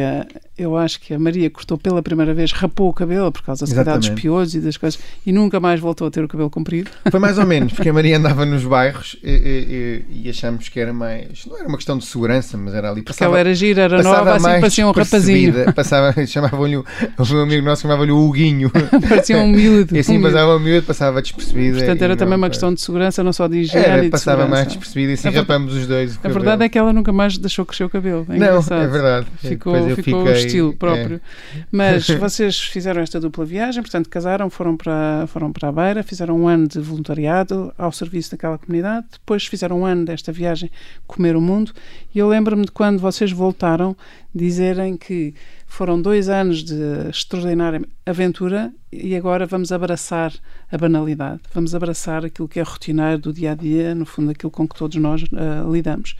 eu 0.57 0.77
acho 0.77 0.99
que 0.99 1.13
a 1.13 1.19
Maria 1.19 1.49
cortou 1.49 1.77
pela 1.77 2.01
primeira 2.01 2.33
vez, 2.33 2.51
rapou 2.51 2.89
o 2.89 2.93
cabelo 2.93 3.31
por 3.31 3.41
causa 3.41 3.65
da 3.65 3.97
dos 3.97 4.09
piolhos 4.09 4.53
e 4.53 4.59
das 4.59 4.77
coisas, 4.77 4.99
e 5.25 5.31
nunca 5.31 5.59
mais 5.59 5.79
voltou 5.79 6.07
a 6.07 6.11
ter 6.11 6.23
o 6.23 6.27
cabelo 6.27 6.49
comprido. 6.49 6.91
Foi 7.09 7.19
mais 7.19 7.37
ou 7.37 7.45
menos, 7.45 7.73
porque 7.73 7.89
a 7.89 7.93
Maria 7.93 8.17
andava 8.17 8.45
nos 8.45 8.63
bairros 8.65 9.17
e, 9.23 10.05
e, 10.11 10.23
e 10.23 10.29
achamos 10.29 10.69
que 10.69 10.79
era 10.79 10.93
mais. 10.93 11.45
Não 11.45 11.57
era 11.57 11.67
uma 11.67 11.77
questão 11.77 11.97
de 11.97 12.05
segurança, 12.05 12.57
mas 12.57 12.73
era 12.73 12.91
ali. 12.91 13.01
Passava, 13.01 13.13
porque 13.13 13.23
ela 13.23 13.39
era 13.39 13.55
gira, 13.55 13.81
era 13.83 14.03
nova, 14.03 14.35
assim 14.35 14.43
parecia 14.43 14.87
um 14.87 14.91
rapazinho. 14.91 15.53
Passava, 15.73 16.25
chamavam-lhe, 16.25 16.77
o 16.77 16.85
meu 17.29 17.41
amigo 17.41 17.65
nosso 17.65 17.81
chamava-lhe 17.81 18.11
o 18.11 18.17
Huguinho. 18.17 18.71
parecia 19.09 19.37
um 19.37 19.47
miúdo. 19.47 19.95
E 19.95 19.99
assim 19.99 20.17
um 20.17 20.21
passava 20.21 20.55
o 20.55 20.59
miúdo, 20.59 20.85
passava 20.85 21.21
despercebida. 21.21 21.77
Portanto, 21.77 22.01
era 22.01 22.15
também 22.15 22.37
uma 22.37 22.49
questão 22.49 22.73
de 22.73 22.81
segurança, 22.81 23.23
não 23.23 23.33
só 23.33 23.47
de 23.47 23.59
higiene. 23.59 23.80
Era, 23.81 24.09
passava 24.09 24.47
mais 24.47 24.67
despercebida 24.67 25.11
e 25.11 25.13
assim 25.13 25.29
rapamos 25.29 25.73
os 25.75 25.87
dois. 25.87 26.19
A 26.23 26.29
verdade 26.29 26.63
é 26.63 26.69
que 26.69 26.77
ela 26.77 26.93
nunca 26.93 27.11
mais 27.11 27.37
deixou 27.37 27.65
crescer 27.65 27.83
o 27.83 27.89
cabelo. 27.89 28.25
É 28.29 28.37
não, 28.37 28.59
é 28.59 28.87
verdade. 28.87 29.27
Ficou, 29.37 29.73
ficou 29.73 29.95
fiquei, 29.95 30.13
o 30.13 30.31
estilo 30.31 30.73
próprio. 30.75 31.21
É. 31.55 31.59
Mas 31.71 32.07
vocês 32.19 32.59
fizeram 32.59 33.01
esta 33.01 33.19
dupla 33.19 33.45
viagem, 33.45 33.81
portanto, 33.81 34.09
casaram, 34.09 34.49
foram 34.49 34.77
para, 34.77 35.25
foram 35.27 35.51
para 35.51 35.69
a 35.69 35.71
Beira, 35.71 36.03
fizeram 36.03 36.39
um 36.39 36.47
ano 36.47 36.67
de 36.67 36.79
voluntariado 36.79 37.73
ao 37.77 37.91
serviço 37.91 38.31
daquela 38.31 38.57
comunidade, 38.57 39.05
depois 39.11 39.45
fizeram 39.45 39.81
um 39.81 39.85
ano 39.85 40.05
desta 40.05 40.31
viagem 40.31 40.69
Comer 41.07 41.35
o 41.35 41.41
Mundo, 41.41 41.71
e 42.13 42.19
eu 42.19 42.27
lembro-me 42.27 42.65
de 42.65 42.71
quando 42.71 42.99
vocês 42.99 43.31
voltaram 43.31 43.95
dizerem 44.33 44.95
que 44.95 45.33
foram 45.71 46.01
dois 46.01 46.27
anos 46.27 46.65
de 46.65 47.09
extraordinária 47.09 47.81
aventura 48.05 48.73
e 48.91 49.15
agora 49.15 49.45
vamos 49.45 49.71
abraçar 49.71 50.33
a 50.69 50.77
banalidade, 50.77 51.39
vamos 51.53 51.73
abraçar 51.73 52.25
aquilo 52.25 52.45
que 52.45 52.59
é 52.59 52.61
rotineiro 52.61 53.19
do 53.19 53.31
dia 53.31 53.53
a 53.53 53.55
dia, 53.55 53.95
no 53.95 54.05
fundo, 54.05 54.31
aquilo 54.31 54.51
com 54.51 54.67
que 54.67 54.75
todos 54.75 54.97
nós 54.97 55.23
uh, 55.23 55.71
lidamos 55.71 56.17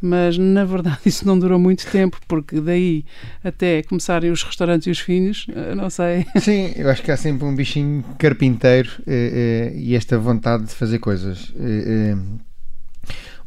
mas 0.00 0.38
na 0.38 0.64
verdade 0.64 0.98
isso 1.06 1.26
não 1.26 1.36
durou 1.36 1.58
muito 1.58 1.84
tempo, 1.90 2.16
porque 2.28 2.60
daí 2.60 3.04
até 3.42 3.82
começarem 3.82 4.30
os 4.30 4.42
restaurantes 4.44 4.86
e 4.86 4.90
os 4.90 5.00
filhos, 5.00 5.46
não 5.76 5.90
sei. 5.90 6.24
Sim, 6.40 6.72
eu 6.76 6.88
acho 6.88 7.02
que 7.02 7.10
há 7.10 7.16
sempre 7.16 7.44
um 7.44 7.54
bichinho 7.54 8.04
carpinteiro 8.18 8.90
eh, 9.06 9.70
eh, 9.72 9.78
e 9.78 9.94
esta 9.94 10.18
vontade 10.18 10.64
de 10.64 10.74
fazer 10.74 10.98
coisas. 10.98 11.52
Eh, 11.56 12.16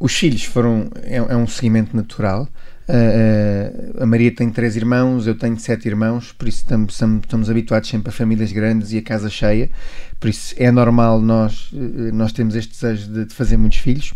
os 0.00 0.14
filhos 0.14 0.44
foram. 0.44 0.90
É, 1.02 1.16
é 1.16 1.36
um 1.36 1.46
seguimento 1.46 1.94
natural. 1.94 2.48
Uh, 2.88 4.02
a 4.02 4.06
Maria 4.06 4.32
tem 4.32 4.48
três 4.48 4.76
irmãos, 4.76 5.26
eu 5.26 5.34
tenho 5.34 5.58
sete 5.58 5.88
irmãos, 5.88 6.32
por 6.32 6.46
isso 6.46 6.58
estamos, 6.58 6.94
estamos, 6.94 7.50
habituados 7.50 7.88
sempre 7.88 8.10
a 8.10 8.12
famílias 8.12 8.52
grandes 8.52 8.92
e 8.92 8.98
a 8.98 9.02
casa 9.02 9.28
cheia, 9.28 9.68
por 10.20 10.30
isso 10.30 10.54
é 10.56 10.70
normal 10.70 11.20
nós, 11.20 11.70
nós 12.12 12.32
temos 12.32 12.54
este 12.54 12.72
desejo 12.72 13.12
de, 13.12 13.24
de 13.24 13.34
fazer 13.34 13.56
muitos 13.56 13.78
filhos. 13.78 14.14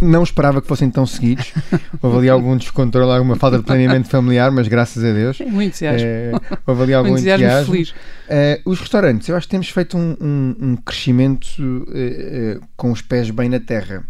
Não 0.00 0.22
esperava 0.22 0.62
que 0.62 0.68
fossem 0.68 0.88
tão 0.90 1.04
seguidos. 1.04 1.52
Houve 2.00 2.18
ali 2.18 2.28
algum 2.28 2.56
descontrole, 2.56 3.10
alguma 3.10 3.34
falta 3.34 3.58
de 3.58 3.64
planeamento 3.64 4.08
familiar, 4.08 4.50
mas 4.52 4.68
graças 4.68 5.02
a 5.02 5.12
Deus. 5.12 5.40
Muito 5.40 5.68
entusiasmo. 5.68 6.06
É, 6.06 6.32
houve 6.64 6.82
ali 6.84 6.94
algum 6.94 7.10
entusiasmo. 7.10 7.44
entusiasmo. 7.44 7.72
Feliz. 7.72 7.90
Uh, 7.90 8.70
os 8.70 8.78
restaurantes, 8.78 9.28
eu 9.28 9.36
acho 9.36 9.48
que 9.48 9.50
temos 9.50 9.68
feito 9.70 9.98
um, 9.98 10.16
um, 10.20 10.56
um 10.60 10.76
crescimento 10.76 11.58
uh, 11.58 12.58
uh, 12.58 12.60
com 12.76 12.92
os 12.92 13.02
pés 13.02 13.30
bem 13.30 13.48
na 13.48 13.58
terra. 13.58 14.04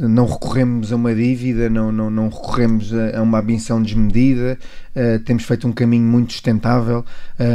Não 0.00 0.26
recorremos 0.26 0.92
a 0.92 0.96
uma 0.96 1.14
dívida, 1.14 1.68
não, 1.68 1.90
não, 1.90 2.10
não 2.10 2.28
recorremos 2.28 2.92
a, 2.92 3.22
uma 3.22 3.40
ambição 3.40 3.82
desmedida, 3.82 4.58
temos 5.24 5.44
feito 5.44 5.68
um 5.68 5.72
caminho 5.72 6.04
muito 6.04 6.32
sustentável, 6.32 7.04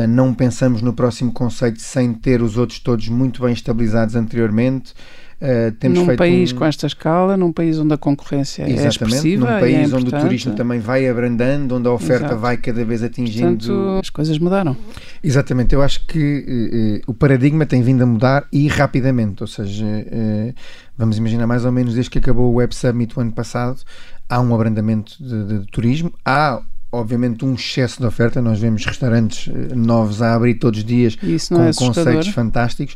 não 0.10 0.34
pensamos 0.34 0.82
no 0.82 0.94
próximo 0.94 1.32
conceito 1.32 1.82
sem 1.82 2.14
ter 2.14 2.42
os 2.42 2.58
outros 2.58 2.80
todos 2.80 3.08
muito 3.10 3.42
bem 3.42 3.54
estabilizados 3.54 4.16
anteriormente. 4.16 4.94
Uh, 5.42 5.72
temos 5.72 5.98
num 5.98 6.16
país 6.16 6.54
um... 6.54 6.58
com 6.58 6.66
esta 6.66 6.86
escala, 6.86 7.36
num 7.36 7.52
país 7.52 7.80
onde 7.80 7.92
a 7.92 7.98
conconcorrência 7.98 8.62
é 8.62 8.70
Exatamente, 8.70 8.86
é 8.86 8.90
expressiva 8.90 9.52
num 9.52 9.60
país 9.60 9.92
é 9.92 9.96
onde 9.96 10.16
o 10.16 10.20
turismo 10.20 10.54
também 10.54 10.80
vai 10.80 11.10
abrandando, 11.10 11.76
onde 11.78 11.88
a 11.88 11.92
oferta 11.92 12.26
Exato. 12.26 12.40
vai 12.40 12.58
cada 12.58 12.86
vez 12.86 13.02
atingindo... 13.02 13.58
Portanto, 13.58 14.00
as 14.04 14.10
coisas 14.12 14.38
mudaram. 14.38 14.78
Exatamente, 15.24 15.74
eu 15.74 15.82
acho 15.82 16.06
que 16.06 17.02
uh, 17.08 17.12
o 17.12 17.14
paradigma 17.16 17.66
tem 17.66 17.82
vindo 17.82 18.04
a 18.04 18.06
mudar 18.06 18.48
e 18.54 18.68
rapidamente, 18.68 19.42
ou 19.42 19.48
seja, 19.48 19.84
uh, 19.84 20.54
vamos 20.96 21.18
imaginar 21.18 21.48
mais 21.48 21.66
ou 21.66 21.72
menos 21.72 21.96
desde 21.96 22.12
que 22.12 22.20
acabou 22.20 22.52
o 22.52 22.58
Web 22.58 22.76
Summit 22.76 23.18
o 23.18 23.22
ano 23.22 23.32
passado, 23.32 23.82
há 24.30 24.40
um 24.40 24.54
abrandamento 24.54 25.16
de, 25.20 25.44
de, 25.44 25.60
de 25.62 25.66
turismo, 25.72 26.14
há 26.24 26.62
obviamente 26.92 27.46
um 27.46 27.56
excesso 27.56 28.00
de 28.00 28.06
oferta, 28.06 28.42
nós 28.42 28.60
vemos 28.60 28.86
restaurantes 28.86 29.52
novos 29.74 30.22
a 30.22 30.36
abrir 30.36 30.56
todos 30.56 30.82
os 30.82 30.86
dias 30.86 31.16
com 31.16 31.64
é 31.64 31.74
conceitos 31.74 32.28
fantásticos 32.28 32.96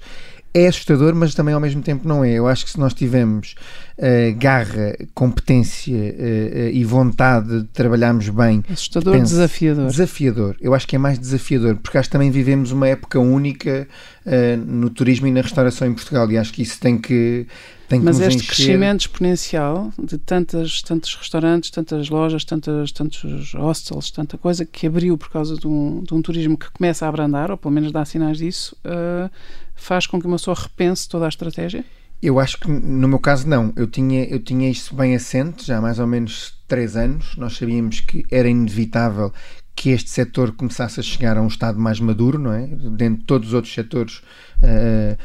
é 0.55 0.67
assustador, 0.67 1.13
mas 1.13 1.35
também 1.35 1.53
ao 1.53 1.59
mesmo 1.59 1.81
tempo 1.81 2.07
não 2.07 2.23
é. 2.23 2.31
Eu 2.31 2.47
acho 2.47 2.63
que 2.63 2.71
se 2.71 2.79
nós 2.79 2.93
tivermos 2.93 3.55
uh, 3.97 4.35
garra, 4.37 4.95
competência 5.13 5.93
uh, 5.93 5.97
uh, 5.97 6.69
e 6.71 6.81
vontade 6.85 7.63
de 7.63 7.67
trabalharmos 7.67 8.29
bem. 8.29 8.63
Assustador, 8.71 9.15
pense, 9.15 9.33
desafiador. 9.33 9.87
Desafiador. 9.87 10.55
Eu 10.61 10.73
acho 10.73 10.87
que 10.87 10.95
é 10.95 10.99
mais 10.99 11.19
desafiador, 11.19 11.75
porque 11.75 11.97
acho 11.97 12.07
que 12.07 12.13
também 12.13 12.31
vivemos 12.31 12.71
uma 12.71 12.87
época 12.87 13.19
única 13.19 13.85
no 14.65 14.89
turismo 14.89 15.27
e 15.27 15.31
na 15.31 15.41
restauração 15.41 15.87
em 15.87 15.93
Portugal 15.93 16.31
e 16.31 16.37
acho 16.37 16.51
que 16.51 16.63
isso 16.63 16.79
tem 16.79 16.97
que. 16.97 17.45
Tem 17.87 17.99
que 17.99 18.05
Mas 18.05 18.19
este 18.19 18.37
encher. 18.37 18.47
crescimento 18.47 19.01
exponencial 19.01 19.93
de 20.01 20.17
tantas, 20.17 20.81
tantos 20.81 21.13
restaurantes, 21.13 21.69
tantas 21.69 22.09
lojas, 22.09 22.43
tantas, 22.43 22.91
tantos 22.91 23.53
hostels, 23.53 24.09
tanta 24.09 24.39
coisa 24.39 24.65
que 24.65 24.87
abriu 24.87 25.15
por 25.15 25.29
causa 25.29 25.55
de 25.55 25.67
um, 25.67 26.01
de 26.01 26.11
um 26.11 26.19
turismo 26.19 26.57
que 26.57 26.71
começa 26.71 27.05
a 27.05 27.09
abrandar, 27.09 27.51
ou 27.51 27.57
pelo 27.57 27.71
menos 27.71 27.91
dá 27.91 28.03
sinais 28.03 28.39
disso, 28.39 28.75
faz 29.75 30.07
com 30.07 30.19
que 30.19 30.27
uma 30.27 30.37
pessoa 30.37 30.55
repense 30.59 31.07
toda 31.07 31.25
a 31.25 31.29
estratégia? 31.29 31.83
Eu 32.21 32.39
acho 32.39 32.59
que 32.59 32.69
no 32.69 33.07
meu 33.07 33.19
caso 33.19 33.47
não. 33.47 33.73
Eu 33.75 33.87
tinha, 33.87 34.23
eu 34.25 34.39
tinha 34.39 34.69
isso 34.69 34.95
bem 34.95 35.15
assente 35.15 35.65
já 35.65 35.77
há 35.77 35.81
mais 35.81 35.99
ou 35.99 36.07
menos 36.07 36.57
três 36.67 36.95
anos. 36.95 37.35
Nós 37.35 37.57
sabíamos 37.57 37.99
que 37.99 38.25
era 38.31 38.49
inevitável 38.49 39.31
que 39.75 39.89
este 39.89 40.09
setor 40.09 40.53
começasse 40.53 40.99
a 40.99 41.03
chegar 41.03 41.37
a 41.37 41.41
um 41.41 41.47
estado 41.47 41.77
mais 41.77 41.99
maduro, 41.99 42.39
não 42.39 42.53
é? 42.53 42.65
Dentro 42.65 43.19
de 43.19 43.25
todos 43.25 43.49
os 43.49 43.53
outros 43.53 43.73
setores 43.73 44.19
uh, 44.59 45.17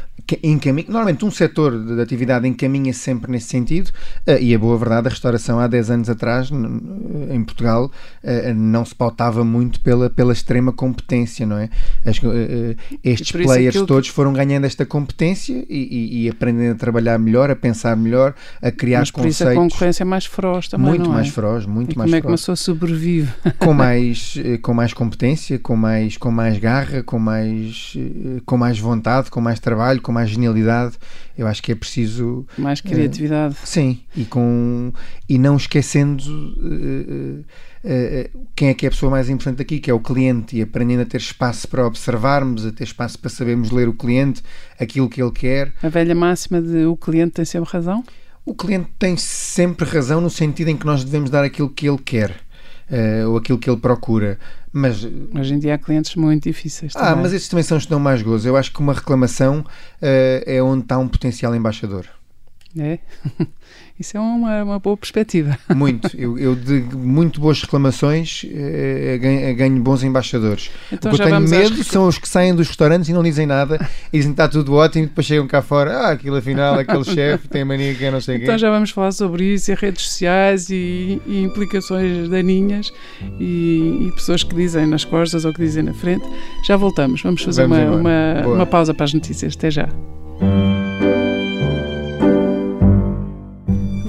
encaminha, 0.43 0.87
normalmente 0.89 1.25
um 1.25 1.31
setor 1.31 1.79
de 1.79 2.01
atividade 2.01 2.47
encaminha 2.47 2.93
-se 2.93 3.01
sempre 3.01 3.31
nesse 3.31 3.49
sentido 3.49 3.89
uh, 4.27 4.39
e 4.41 4.55
a 4.55 4.59
boa 4.59 4.77
verdade, 4.77 5.09
a 5.09 5.11
restauração 5.11 5.59
há 5.59 5.67
10 5.67 5.91
anos 5.91 6.11
atrás 6.11 6.51
em 6.51 7.45
Portugal 7.45 7.87
uh, 8.23 8.55
não 8.55 8.85
se 8.85 8.95
pautava 8.95 9.45
muito 9.45 9.81
pela, 9.81 10.11
pela 10.11 10.33
extrema 10.33 10.73
competência, 10.73 11.47
não 11.47 11.59
é? 11.59 11.69
As, 12.05 12.19
uh, 12.19 12.77
estes 13.03 13.33
players 13.33 13.75
todos 13.87 14.09
que... 14.09 14.15
foram 14.15 14.33
ganhando 14.33 14.65
esta 14.65 14.85
competência 14.85 15.65
e, 15.69 15.79
e, 15.79 16.25
e, 16.25 16.29
aprendendo 16.29 16.73
a 16.73 16.79
trabalhar 16.79 17.19
melhor, 17.19 17.51
a 17.51 17.57
pensar 17.57 17.97
melhor, 17.97 18.35
a 18.61 18.71
criar 18.71 19.01
Mas 19.01 19.11
por 19.11 19.23
conceitos. 19.23 19.41
Isso 19.41 19.49
a 19.49 19.55
concorrência 19.55 20.03
é 20.03 20.07
mais 20.07 20.27
feroz 20.27 20.69
também, 20.69 20.89
Muito 20.89 21.09
mais 21.09 21.29
é? 21.29 21.31
feroz, 21.31 21.67
muito 21.67 21.95
e 21.95 21.99
mais 21.99 22.11
como 22.11 22.17
é 22.17 22.21
que 22.21 22.27
uma 22.27 22.37
pessoa 22.37 22.57
sobrevive? 22.57 23.33
Com 23.59 23.73
mais, 23.75 24.35
com 24.63 24.75
mais 24.75 24.93
competência, 24.93 25.59
com 25.59 25.77
mais, 25.77 26.17
com 26.17 26.31
mais 26.31 26.59
garra, 26.59 27.03
com 27.03 27.19
mais, 27.19 27.97
com 28.45 28.57
mais 28.57 28.79
vontade, 28.79 29.31
com 29.31 29.41
mais 29.41 29.59
trabalho, 29.59 30.01
com 30.01 30.13
mais 30.13 30.20
genialidade. 30.25 30.97
Eu 31.37 31.47
acho 31.47 31.63
que 31.63 31.73
é 31.73 31.75
preciso 31.75 32.47
mais 32.59 32.81
criatividade. 32.81 33.55
Uh, 33.55 33.67
sim, 33.67 34.01
e 34.17 34.25
com 34.25 34.93
e 35.29 35.39
não 35.39 35.57
esquecendo 35.57 36.23
uh, 36.23 37.41
uh, 37.41 38.47
quem 38.55 38.69
é 38.69 38.75
que 38.75 38.87
é 38.87 38.89
a 38.89 38.91
pessoa 38.91 39.11
mais 39.11 39.29
importante 39.29 39.63
aqui, 39.63 39.79
que 39.79 39.91
é 39.91 39.95
o 39.95 40.01
cliente, 40.01 40.57
e 40.57 40.63
aprendendo 40.63 41.03
a 41.03 41.07
ter 41.07 41.19
espaço 41.19 41.67
para 41.69 41.87
observarmos, 41.87 42.67
a 42.67 42.73
ter 42.73 42.85
espaço 42.85 43.19
para 43.19 43.31
sabermos 43.31 43.71
ler 43.71 43.89
o 43.89 43.95
cliente, 43.95 44.43
aquilo 44.79 45.09
que 45.09 45.23
ele 45.23 45.33
quer. 45.33 45.73
A 45.83 45.89
velha 45.89 46.15
máxima 46.15 46.61
de 46.61 46.85
o 46.85 46.97
cliente 46.97 47.33
tem 47.33 47.45
sempre 47.45 47.71
razão. 47.71 48.05
O 48.45 48.55
cliente 48.55 48.89
tem 48.99 49.17
sempre 49.17 49.87
razão 49.87 50.21
no 50.21 50.31
sentido 50.31 50.69
em 50.69 50.77
que 50.77 50.87
nós 50.87 51.05
devemos 51.05 51.31
dar 51.31 51.45
aquilo 51.45 51.69
que 51.69 51.89
ele 51.89 51.99
quer. 51.99 52.50
Uh, 52.91 53.31
ou 53.31 53.37
aquilo 53.37 53.57
que 53.57 53.71
ele 53.71 53.79
procura. 53.79 54.39
Mas, 54.73 55.05
Hoje 55.05 55.55
em 55.55 55.59
dia 55.59 55.75
há 55.75 55.79
clientes 55.79 56.17
muito 56.17 56.45
difíceis. 56.45 56.93
Ah, 56.97 57.15
mas 57.15 57.33
esses 57.33 57.49
também 57.49 57.63
são 57.63 57.79
os 57.79 57.85
que 57.85 57.91
dão 57.91 58.01
mais 58.01 58.21
gozo. 58.21 58.49
Eu 58.49 58.57
acho 58.57 58.73
que 58.73 58.81
uma 58.81 58.93
reclamação 58.93 59.61
uh, 59.61 60.43
é 60.45 60.61
onde 60.61 60.83
está 60.83 60.99
um 60.99 61.07
potencial 61.07 61.55
embaixador. 61.55 62.07
É? 62.79 62.99
Isso 64.01 64.17
é 64.17 64.21
uma, 64.21 64.63
uma 64.63 64.79
boa 64.79 64.97
perspectiva. 64.97 65.59
Muito. 65.77 66.09
Eu, 66.17 66.39
eu 66.39 66.57
de 66.57 66.81
muito 66.97 67.39
boas 67.39 67.61
reclamações 67.61 68.47
eh, 68.51 69.19
ganho, 69.21 69.57
ganho, 69.57 69.83
bons 69.83 70.03
embaixadores. 70.03 70.71
Então, 70.91 71.13
o 71.13 71.15
que 71.15 71.21
eu 71.21 71.27
tenho 71.27 71.41
medo 71.41 71.85
são 71.85 72.09
os 72.09 72.17
que 72.17 72.27
saem 72.27 72.55
dos 72.55 72.69
restaurantes 72.69 73.11
e 73.11 73.13
não 73.13 73.23
dizem 73.23 73.45
nada 73.47 73.77
e 74.11 74.17
dizem 74.17 74.33
que 74.33 74.41
está 74.41 74.49
tudo 74.49 74.73
ótimo 74.75 75.05
e 75.05 75.07
depois 75.07 75.27
chegam 75.27 75.47
cá 75.47 75.61
fora. 75.61 75.99
Ah, 75.99 76.11
aquilo 76.13 76.37
afinal, 76.37 76.77
aquele 76.79 77.05
chefe 77.13 77.47
tem 77.49 77.63
mania 77.63 77.95
que 77.95 78.03
eu 78.03 78.11
não 78.13 78.23
sei 78.23 78.37
Então 78.37 78.49
quem. 78.49 78.59
já 78.59 78.71
vamos 78.71 78.91
falar 78.91 79.13
sobre 79.13 79.53
isso 79.53 79.71
e 79.71 79.75
redes 79.75 80.07
sociais 80.07 80.71
e, 80.71 81.21
e 81.27 81.43
implicações 81.43 82.27
daninhas 82.31 82.91
e, 83.39 84.07
e, 84.09 84.13
pessoas 84.15 84.43
que 84.43 84.55
dizem 84.55 84.87
nas 84.87 85.05
costas 85.05 85.45
ou 85.45 85.53
que 85.53 85.61
dizem 85.61 85.83
na 85.83 85.93
frente. 85.93 86.25
Já 86.67 86.75
voltamos. 86.77 87.21
Vamos 87.21 87.43
fazer 87.43 87.67
vamos 87.67 88.01
uma, 88.01 88.41
uma, 88.41 88.55
uma 88.55 88.67
pausa 88.67 88.95
para 88.95 89.05
as 89.05 89.13
notícias. 89.13 89.55
Até 89.55 89.71
já. 89.71 89.91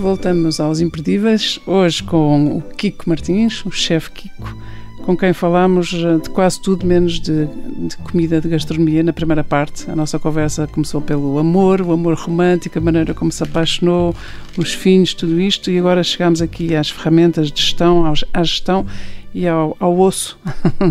Voltamos 0.01 0.59
aos 0.59 0.79
imperdíveis, 0.79 1.59
hoje 1.63 2.01
com 2.01 2.57
o 2.57 2.61
Kiko 2.75 3.07
Martins, 3.07 3.63
o 3.63 3.69
chefe 3.69 4.09
Kiko, 4.09 4.57
com 5.05 5.15
quem 5.15 5.31
falamos 5.31 5.93
eh, 5.93 6.17
de 6.17 6.27
quase 6.31 6.59
tudo 6.59 6.87
menos 6.87 7.19
de, 7.19 7.45
de, 7.45 7.95
comida, 7.97 8.41
de 8.41 8.49
gastronomia 8.49 9.03
na 9.03 9.13
primeira 9.13 9.43
parte. 9.43 9.91
A 9.91 9.95
nossa 9.95 10.17
conversa 10.17 10.65
começou 10.65 11.01
pelo 11.01 11.37
amor, 11.37 11.81
o 11.81 11.91
amor 11.91 12.15
romântico, 12.15 12.79
a 12.79 12.81
maneira 12.81 13.13
como 13.13 13.31
se 13.31 13.43
apaixonou, 13.43 14.15
os 14.57 14.73
fins, 14.73 15.13
tudo 15.13 15.39
isto, 15.39 15.69
e 15.69 15.77
agora 15.77 16.03
chegamos 16.03 16.41
aqui 16.41 16.75
às 16.75 16.89
ferramentas 16.89 17.51
de 17.51 17.61
gestão, 17.61 18.03
à 18.33 18.43
gestão 18.43 18.87
e 19.33 19.47
ao, 19.47 19.75
ao 19.79 19.97
osso. 19.97 20.37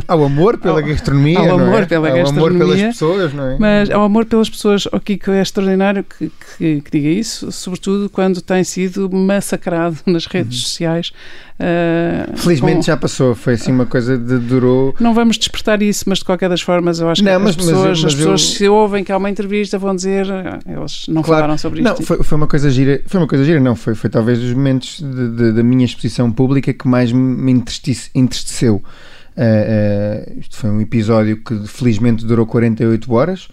Ao 0.06 0.24
amor 0.24 0.58
pela 0.58 0.80
ao, 0.80 0.86
gastronomia, 0.86 1.38
ao 1.38 1.58
amor 1.58 1.82
é? 1.82 1.86
pela 1.86 2.08
ao 2.08 2.16
gastronomia. 2.16 2.64
amor 2.64 2.76
pelas 2.76 2.82
pessoas, 2.94 3.34
não 3.34 3.44
é? 3.44 3.56
Mas 3.58 3.90
ao 3.90 4.02
amor 4.02 4.24
pelas 4.24 4.48
pessoas, 4.48 4.86
o 4.86 5.00
Kiko 5.00 5.30
é 5.30 5.42
extraordinário 5.42 6.04
que, 6.04 6.30
que, 6.56 6.80
que 6.80 6.90
diga 6.90 7.08
isso, 7.08 7.52
sobretudo 7.52 8.08
quando 8.08 8.40
tem 8.40 8.64
sido 8.64 9.10
massacrado 9.10 9.98
nas 10.06 10.26
redes 10.26 10.58
uhum. 10.58 10.64
sociais. 10.64 11.12
Uh, 11.60 12.38
Felizmente 12.38 12.76
com... 12.76 12.82
já 12.82 12.96
passou, 12.96 13.34
foi 13.34 13.52
assim 13.52 13.70
uma 13.70 13.84
coisa 13.84 14.16
de 14.16 14.38
durou. 14.38 14.94
Não 14.98 15.12
vamos 15.12 15.36
despertar 15.36 15.82
isso, 15.82 16.04
mas 16.06 16.18
de 16.18 16.24
qualquer 16.24 16.48
das 16.48 16.62
formas, 16.62 17.00
eu 17.00 17.08
acho 17.10 17.22
não, 17.22 17.32
que 17.32 17.38
mas, 17.38 17.50
as 17.50 17.56
pessoas, 17.56 17.76
mas, 17.76 18.02
mas 18.02 18.04
as 18.04 18.14
pessoas 18.14 18.40
eu... 18.40 18.48
se 18.56 18.68
ouvem 18.68 19.04
que 19.04 19.12
há 19.12 19.16
uma 19.18 19.28
entrevista 19.28 19.78
vão 19.78 19.94
dizer, 19.94 20.26
ah, 20.32 20.58
eles 20.66 21.04
não 21.06 21.20
claro. 21.22 21.42
falaram 21.42 21.58
sobre 21.58 21.82
não, 21.82 21.92
isto. 21.92 22.02
Foi, 22.04 22.22
foi 22.22 22.36
uma 22.38 22.46
coisa 22.46 22.70
gira, 22.70 23.02
foi 23.06 23.20
uma 23.20 23.26
coisa 23.26 23.44
gira, 23.44 23.60
não, 23.60 23.76
foi, 23.76 23.94
foi 23.94 24.08
talvez 24.08 24.38
dos 24.38 24.54
momentos 24.54 25.02
da 25.02 25.62
minha 25.62 25.84
exposição 25.84 26.32
pública 26.32 26.72
que 26.72 26.88
mais 26.88 27.12
me 27.12 27.52
entristeceu. 28.30 28.82
Uh, 29.36 30.34
uh, 30.36 30.40
isto 30.40 30.56
foi 30.56 30.70
um 30.70 30.80
episódio 30.80 31.42
que 31.42 31.66
felizmente 31.66 32.24
durou 32.24 32.46
48 32.46 33.12
horas. 33.12 33.48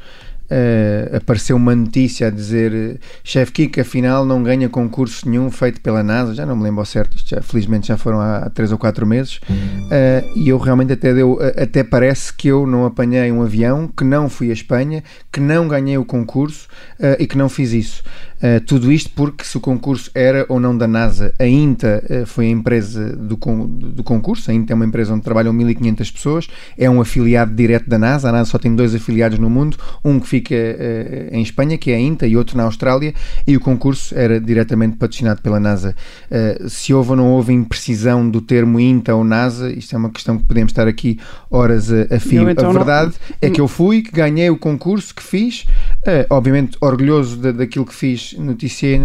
Uh, 0.50 1.18
apareceu 1.18 1.58
uma 1.58 1.76
notícia 1.76 2.28
a 2.28 2.30
dizer 2.30 3.02
chefe 3.22 3.52
Kiko 3.52 3.82
afinal 3.82 4.26
não 4.26 4.42
ganha 4.42 4.70
concurso 4.70 5.28
nenhum 5.30 5.52
feito 5.52 5.82
pela 5.82 6.02
NASA, 6.02 6.34
já 6.34 6.46
não 6.46 6.56
me 6.56 6.64
lembro 6.64 6.80
ao 6.80 6.86
certo, 6.86 7.18
já, 7.26 7.42
felizmente 7.42 7.88
já 7.88 7.98
foram 7.98 8.22
há 8.22 8.50
3 8.52 8.72
ou 8.72 8.78
4 8.78 9.06
meses 9.06 9.42
uh, 9.42 10.38
e 10.38 10.48
eu 10.48 10.58
realmente 10.58 10.94
até 10.94 11.14
deu, 11.14 11.38
até 11.62 11.84
parece 11.84 12.34
que 12.34 12.48
eu 12.48 12.66
não 12.66 12.86
apanhei 12.86 13.30
um 13.30 13.42
avião, 13.42 13.90
que 13.90 14.06
não 14.06 14.30
fui 14.30 14.50
à 14.50 14.54
Espanha, 14.54 15.04
que 15.34 15.42
não 15.42 15.68
ganhei 15.68 15.98
o 15.98 16.06
concurso 16.06 16.70
uh, 16.98 17.22
e 17.22 17.28
que 17.28 17.38
não 17.38 17.50
fiz 17.50 17.74
isso. 17.74 18.02
Tudo 18.66 18.92
isto 18.92 19.10
porque 19.16 19.44
se 19.44 19.58
o 19.58 19.60
concurso 19.60 20.12
era 20.14 20.46
ou 20.48 20.60
não 20.60 20.78
da 20.78 20.88
NASA, 20.88 21.34
a 21.40 21.46
INTA 21.46 22.04
foi 22.26 22.46
a 22.46 22.50
empresa 22.50 23.16
do, 23.16 23.36
do 23.36 24.04
concurso, 24.04 24.52
a 24.52 24.54
INTA 24.54 24.74
é 24.74 24.76
uma 24.76 24.86
empresa 24.86 25.14
onde 25.14 25.24
trabalham 25.24 25.52
1500 25.54 26.12
pessoas, 26.12 26.48
é 26.78 26.90
um 26.90 27.02
afiliado 27.02 27.54
direto 27.54 27.90
da 27.90 27.98
NASA, 27.98 28.30
a 28.30 28.32
NASA 28.32 28.52
só 28.52 28.58
tem 28.58 28.76
dois 28.76 28.94
afiliados 28.94 29.40
no 29.40 29.50
mundo, 29.50 29.78
um 30.04 30.20
que 30.20 30.28
fica 30.28 30.56
uh, 30.56 31.36
em 31.36 31.42
Espanha, 31.42 31.78
que 31.78 31.92
é 31.92 31.96
a 31.96 32.00
INTA, 32.00 32.28
e 32.28 32.38
outro 32.38 32.58
na 32.58 32.64
Austrália, 32.64 33.14
e 33.46 33.56
o 33.56 33.60
concurso 33.60 34.18
era 34.18 34.40
diretamente 34.40 34.98
patrocinado 34.98 35.42
pela 35.42 35.60
NASA. 35.60 35.96
Uh, 36.30 36.70
se 36.70 36.94
houve 36.94 37.12
ou 37.12 37.16
não 37.16 37.32
houve 37.32 37.54
imprecisão 37.54 38.30
do 38.30 38.42
termo 38.42 38.80
INTA 38.80 39.16
ou 39.16 39.24
NASA, 39.24 39.72
isto 39.72 39.96
é 39.96 39.98
uma 39.98 40.10
questão 40.10 40.38
que 40.38 40.44
podemos 40.44 40.72
estar 40.72 40.88
aqui 40.88 41.20
horas 41.50 41.92
a, 41.92 42.16
a 42.16 42.20
fio. 42.20 42.50
Então 42.50 42.70
a 42.70 42.74
verdade 42.74 43.14
não... 43.30 43.36
é 43.42 43.50
que 43.50 43.62
eu 43.62 43.68
fui, 43.68 44.02
que 44.02 44.12
ganhei 44.12 44.50
o 44.50 44.58
concurso, 44.58 45.14
que 45.14 45.24
fiz, 45.24 45.66
uh, 46.06 46.26
obviamente 46.30 46.78
orgulhoso 46.82 47.38
da, 47.38 47.52
daquilo 47.52 47.86
que 47.86 47.94
fiz, 47.94 48.34
noticiei 48.38 49.00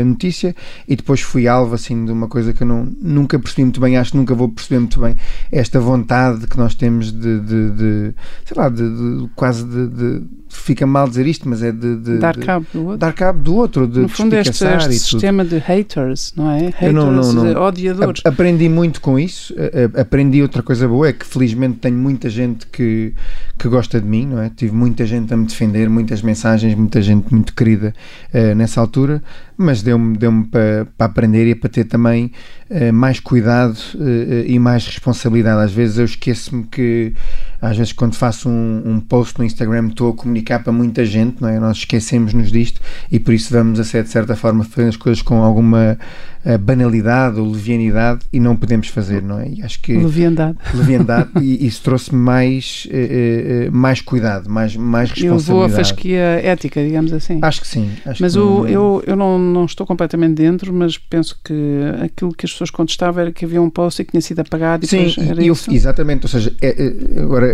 a 0.00 0.04
notícia, 0.04 0.54
e 0.86 0.96
depois 0.96 1.20
fui 1.20 1.46
alvo 1.46 1.74
assim 1.74 2.04
de 2.04 2.12
uma 2.12 2.28
coisa 2.28 2.52
que 2.52 2.62
eu 2.62 2.66
não, 2.66 2.84
nunca 3.00 3.38
percebi 3.38 3.64
muito 3.64 3.80
bem, 3.80 3.96
acho 3.96 4.12
que 4.12 4.16
nunca 4.16 4.34
vou 4.34 4.48
perceber 4.48 4.80
muito 4.80 5.00
bem, 5.00 5.16
esta 5.50 5.80
vontade 5.80 6.46
que 6.46 6.56
nós 6.56 6.74
temos 6.74 7.12
de, 7.12 7.40
de, 7.40 7.70
de 7.70 8.14
sei 8.44 8.56
lá, 8.56 8.68
de, 8.68 8.82
de 8.82 9.28
quase 9.34 9.64
de 9.64 10.22
fica 10.48 10.86
mal 10.86 11.08
dizer 11.08 11.26
isto, 11.26 11.48
mas 11.48 11.62
é 11.62 11.72
de, 11.72 11.96
de 11.96 12.18
dar 12.18 12.36
cabo 12.36 12.66
do 12.72 12.82
outro. 12.82 12.98
Dar 12.98 13.12
cabo 13.12 13.42
do 13.42 13.54
outro, 13.54 13.86
de 13.86 14.00
No 14.00 14.08
fundo, 14.08 14.34
este, 14.34 14.64
este 14.64 14.98
sistema 14.98 15.44
de 15.44 15.58
haters, 15.58 16.32
não 16.36 16.50
é? 16.50 16.66
Haters, 16.66 16.92
não, 16.92 17.10
não, 17.10 17.32
não. 17.32 17.44
de 17.44 17.58
odiadores. 17.58 18.22
A, 18.24 18.28
aprendi 18.28 18.68
muito 18.68 19.00
com 19.00 19.18
isso. 19.18 19.54
A, 19.96 20.00
aprendi 20.00 20.42
outra 20.42 20.62
coisa 20.62 20.86
boa, 20.86 21.08
é 21.08 21.12
que 21.12 21.26
felizmente 21.26 21.78
tenho 21.78 21.96
muita 21.96 22.28
gente 22.28 22.66
que, 22.66 23.14
que 23.58 23.68
gosta 23.68 24.00
de 24.00 24.06
mim, 24.06 24.26
não 24.26 24.40
é? 24.40 24.50
Tive 24.50 24.74
muita 24.74 25.04
gente 25.06 25.32
a 25.32 25.36
me 25.36 25.46
defender, 25.46 25.88
muitas 25.88 26.22
mensagens, 26.22 26.74
muita 26.74 27.02
gente 27.02 27.32
muito 27.32 27.54
querida 27.54 27.94
uh, 28.32 28.54
nessa 28.54 28.80
altura, 28.80 29.22
mas 29.56 29.82
deu-me 29.82 30.16
deu 30.16 30.32
para, 30.50 30.86
para 30.96 31.06
aprender 31.06 31.48
e 31.48 31.54
para 31.54 31.68
ter 31.68 31.84
também 31.84 32.32
uh, 32.70 32.92
mais 32.92 33.20
cuidado 33.20 33.78
uh, 33.94 34.44
e 34.46 34.58
mais 34.58 34.86
responsabilidade. 34.86 35.62
Às 35.64 35.72
vezes 35.72 35.98
eu 35.98 36.04
esqueço-me 36.04 36.64
que 36.64 37.12
às 37.60 37.76
vezes 37.76 37.92
quando 37.92 38.14
faço 38.14 38.48
um, 38.48 38.82
um, 38.84 39.00
post 39.00 39.38
no 39.38 39.44
Instagram 39.44 39.88
estou 39.88 40.10
a 40.10 40.14
comunicar 40.14 40.62
para 40.62 40.72
muita 40.72 41.04
gente, 41.04 41.40
não 41.40 41.48
é? 41.48 41.58
Nós 41.58 41.78
esquecemos-nos 41.78 42.52
disto 42.52 42.80
e 43.10 43.18
por 43.18 43.34
isso 43.34 43.52
vamos 43.52 43.80
a 43.80 43.84
ser 43.84 44.04
de 44.04 44.10
certa 44.10 44.36
forma 44.36 44.64
fazer 44.64 44.88
as 44.88 44.96
coisas 44.96 45.22
com 45.22 45.42
alguma 45.42 45.98
banalidade 46.56 47.38
ou 47.38 47.50
levianidade 47.50 48.20
e 48.32 48.40
não 48.40 48.56
podemos 48.56 48.88
fazer, 48.88 49.22
não 49.22 49.38
é? 49.38 49.48
E 49.48 49.62
acho 49.62 49.80
que 49.80 49.96
leviandade, 49.96 50.56
leviandade 50.74 51.28
e 51.42 51.66
isso 51.66 51.82
trouxe-me 51.82 52.18
mais, 52.18 52.86
uh, 52.90 53.68
uh, 53.68 53.72
mais 53.72 54.00
cuidado, 54.00 54.48
mais, 54.48 54.74
mais 54.76 55.10
responsabilidade. 55.10 55.50
Eu 55.50 55.54
vou 55.54 55.64
a 55.64 55.68
fasquia 55.68 56.40
ética, 56.42 56.82
digamos 56.82 57.12
assim. 57.12 57.38
Acho 57.42 57.60
que 57.60 57.68
sim. 57.68 57.90
Acho 58.06 58.22
mas 58.22 58.32
que 58.32 58.38
o, 58.38 58.60
não... 58.60 58.68
eu, 58.68 59.02
eu 59.06 59.16
não, 59.16 59.38
não 59.38 59.64
estou 59.64 59.86
completamente 59.86 60.34
dentro, 60.34 60.72
mas 60.72 60.96
penso 60.96 61.38
que 61.44 61.54
aquilo 62.02 62.32
que 62.32 62.46
as 62.46 62.52
pessoas 62.52 62.70
contestavam 62.70 63.20
era 63.20 63.32
que 63.32 63.44
havia 63.44 63.60
um 63.60 63.70
post 63.70 64.00
e 64.00 64.04
que 64.04 64.12
tinha 64.12 64.20
sido 64.20 64.40
apagado 64.40 64.84
e 64.84 64.88
sim, 64.88 65.14
era 65.18 65.42
eu, 65.42 65.52
isso? 65.52 65.72
exatamente, 65.72 66.24
ou 66.24 66.28
seja, 66.28 66.52
é, 66.62 66.68
é, 66.68 67.20
agora 67.20 67.46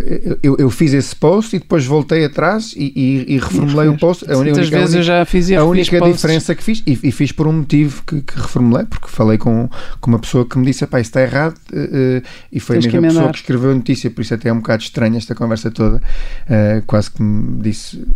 eu, 0.42 0.56
eu 0.58 0.70
fiz 0.70 0.92
esse 0.92 1.14
post 1.16 1.56
e 1.56 1.58
depois 1.58 1.84
voltei 1.84 2.24
atrás 2.24 2.74
e, 2.76 2.92
e, 2.94 3.34
e 3.34 3.38
reformulei 3.38 3.88
o 3.88 3.98
post. 3.98 4.30
A 4.30 4.36
única, 4.36 4.56
vezes 4.56 4.72
única, 4.72 4.96
eu 4.98 5.02
já 5.02 5.24
fiz 5.24 5.48
e 5.48 5.56
A 5.56 5.64
única 5.64 6.00
diferença 6.00 6.54
que 6.54 6.62
fiz, 6.62 6.82
e, 6.86 6.98
e, 7.02 7.12
fiz 7.12 7.32
por 7.32 7.46
um 7.46 7.52
motivo 7.52 8.02
que, 8.06 8.20
que, 8.20 8.36
reformulei, 8.36 8.83
porque 8.84 9.08
falei 9.08 9.38
com, 9.38 9.68
com 10.00 10.10
uma 10.10 10.18
pessoa 10.18 10.46
que 10.46 10.58
me 10.58 10.66
disse: 10.66 10.86
pá, 10.86 11.00
isso 11.00 11.10
está 11.10 11.22
errado, 11.22 11.56
uh, 11.72 12.22
e 12.52 12.60
foi 12.60 12.78
Tens 12.78 12.86
a 12.86 13.00
mesma 13.00 13.08
pessoa 13.08 13.32
que 13.32 13.38
escreveu 13.38 13.70
a 13.70 13.74
notícia, 13.74 14.10
por 14.10 14.22
isso 14.22 14.34
até 14.34 14.48
é 14.48 14.52
um 14.52 14.58
bocado 14.58 14.82
estranho 14.82 15.16
esta 15.16 15.34
conversa 15.34 15.70
toda. 15.70 15.96
Uh, 15.96 16.82
quase 16.86 17.10
que 17.10 17.22
me 17.22 17.62
disse 17.62 18.06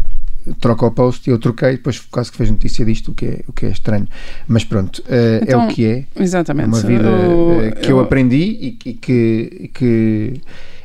troca 0.60 0.86
o 0.86 0.90
post 0.90 1.28
e 1.28 1.32
eu 1.32 1.38
troquei, 1.38 1.72
depois 1.72 2.00
quase 2.00 2.30
que 2.30 2.38
fez 2.38 2.50
notícia 2.50 2.82
disto, 2.82 3.10
o 3.10 3.14
que 3.14 3.26
é, 3.26 3.40
o 3.46 3.52
que 3.52 3.66
é 3.66 3.70
estranho. 3.70 4.08
Mas 4.46 4.64
pronto, 4.64 4.98
uh, 5.00 5.42
então, 5.42 5.60
é 5.60 5.62
o 5.62 5.64
então, 5.64 5.68
que 5.68 5.84
é. 5.84 6.04
Exatamente. 6.16 6.66
É 6.66 6.68
uma 6.68 6.80
vida 6.80 7.08
eu, 7.08 7.72
que 7.82 7.92
eu, 7.92 7.96
eu 7.96 8.00
aprendi 8.00 8.36
e, 8.36 8.78
e 8.84 8.94
que, 8.94 9.70
que 9.74 10.40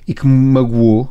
e 0.05 0.13
que 0.13 0.27
me 0.27 0.51
magoou, 0.51 1.09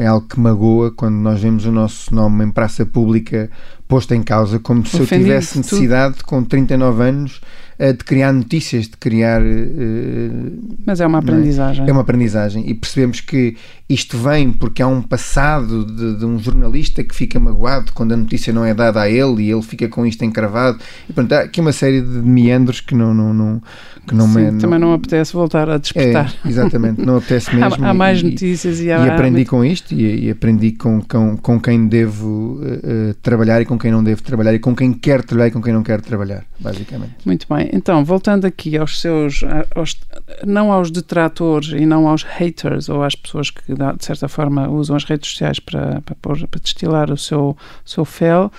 é 0.00 0.06
algo 0.06 0.26
que 0.26 0.40
magoa 0.40 0.90
quando 0.90 1.14
nós 1.14 1.40
vemos 1.40 1.64
o 1.64 1.70
nosso 1.70 2.12
nome 2.12 2.44
em 2.44 2.50
praça 2.50 2.84
pública 2.84 3.48
posto 3.88 4.14
em 4.14 4.22
causa, 4.22 4.58
como 4.58 4.84
se 4.84 4.98
eu 4.98 5.06
tivesse 5.06 5.58
necessidade, 5.58 6.22
com 6.24 6.42
39 6.42 7.02
anos, 7.02 7.40
de 7.78 8.04
criar 8.04 8.32
notícias, 8.32 8.88
de 8.88 8.96
criar. 8.96 9.42
Uh, 9.42 10.76
Mas 10.84 11.00
é 11.00 11.06
uma 11.06 11.18
aprendizagem. 11.18 11.84
É? 11.84 11.88
é? 11.88 11.92
uma 11.92 12.00
aprendizagem. 12.00 12.68
E 12.68 12.74
percebemos 12.74 13.20
que 13.20 13.56
isto 13.88 14.16
vem 14.18 14.50
porque 14.50 14.82
há 14.82 14.86
um 14.86 15.02
passado 15.02 15.84
de, 15.84 16.16
de, 16.16 16.24
um 16.24 16.38
jornalista 16.38 17.04
que 17.04 17.14
fica 17.14 17.38
magoado 17.38 17.92
quando 17.92 18.12
a 18.12 18.16
notícia 18.16 18.52
não 18.52 18.64
é 18.64 18.74
dada 18.74 19.02
a 19.02 19.10
ele 19.10 19.44
e 19.44 19.50
ele 19.50 19.62
fica 19.62 19.88
com 19.88 20.06
isto 20.06 20.24
encravado. 20.24 20.78
E 21.08 21.12
pronto, 21.12 21.32
há 21.32 21.40
aqui 21.40 21.60
uma 21.60 21.72
série 21.72 22.00
de 22.00 22.18
meandros 22.22 22.80
que 22.80 22.94
não. 22.94 23.12
não, 23.12 23.34
não 23.34 23.62
que 24.06 24.14
não 24.14 24.28
Sim, 24.28 24.52
me, 24.52 24.60
também 24.60 24.78
não, 24.78 24.92
apetece 24.92 25.32
voltar 25.32 25.68
a 25.68 25.78
despertar. 25.78 26.32
É, 26.44 26.48
exatamente, 26.48 27.04
não 27.04 27.16
apetece 27.16 27.50
mesmo. 27.56 27.84
há, 27.84 27.90
há, 27.90 27.94
mais 27.94 28.20
e, 28.20 28.24
notícias 28.24 28.80
e, 28.80 28.90
há, 28.90 29.04
e 29.04 29.10
aprendi 29.10 29.44
com 29.44 29.64
isto 29.64 29.92
e, 29.92 30.26
e 30.26 30.30
aprendi 30.30 30.72
com, 30.72 31.02
com, 31.02 31.36
com 31.36 31.60
quem 31.60 31.88
devo 31.88 32.60
uh, 32.62 33.14
trabalhar 33.20 33.60
e 33.60 33.64
com 33.64 33.76
quem 33.76 33.90
não 33.90 34.04
devo 34.04 34.22
trabalhar 34.22 34.54
e 34.54 34.60
com 34.60 34.76
quem 34.76 34.92
quer 34.92 35.24
trabalhar 35.24 35.48
e 35.48 35.50
com 35.50 35.60
quem 35.60 35.72
não 35.72 35.82
quer 35.82 36.00
trabalhar, 36.00 36.44
basicamente. 36.60 37.14
Muito 37.24 37.46
bem, 37.52 37.65
então 37.72 38.04
voltando 38.04 38.44
aqui 38.44 38.76
aos 38.76 39.00
seus, 39.00 39.42
aos, 39.74 39.96
não 40.44 40.72
aos 40.72 40.90
detratores 40.90 41.70
e 41.70 41.86
não 41.86 42.08
aos 42.08 42.22
haters 42.22 42.88
ou 42.88 43.02
às 43.02 43.14
pessoas 43.14 43.50
que 43.50 43.74
de 43.74 44.04
certa 44.04 44.28
forma 44.28 44.68
usam 44.68 44.96
as 44.96 45.04
redes 45.04 45.30
sociais 45.30 45.58
para, 45.58 46.00
para, 46.02 46.14
para 46.20 46.60
destilar 46.60 47.10
o 47.10 47.16
seu, 47.16 47.56
seu 47.84 48.04
fel, 48.04 48.50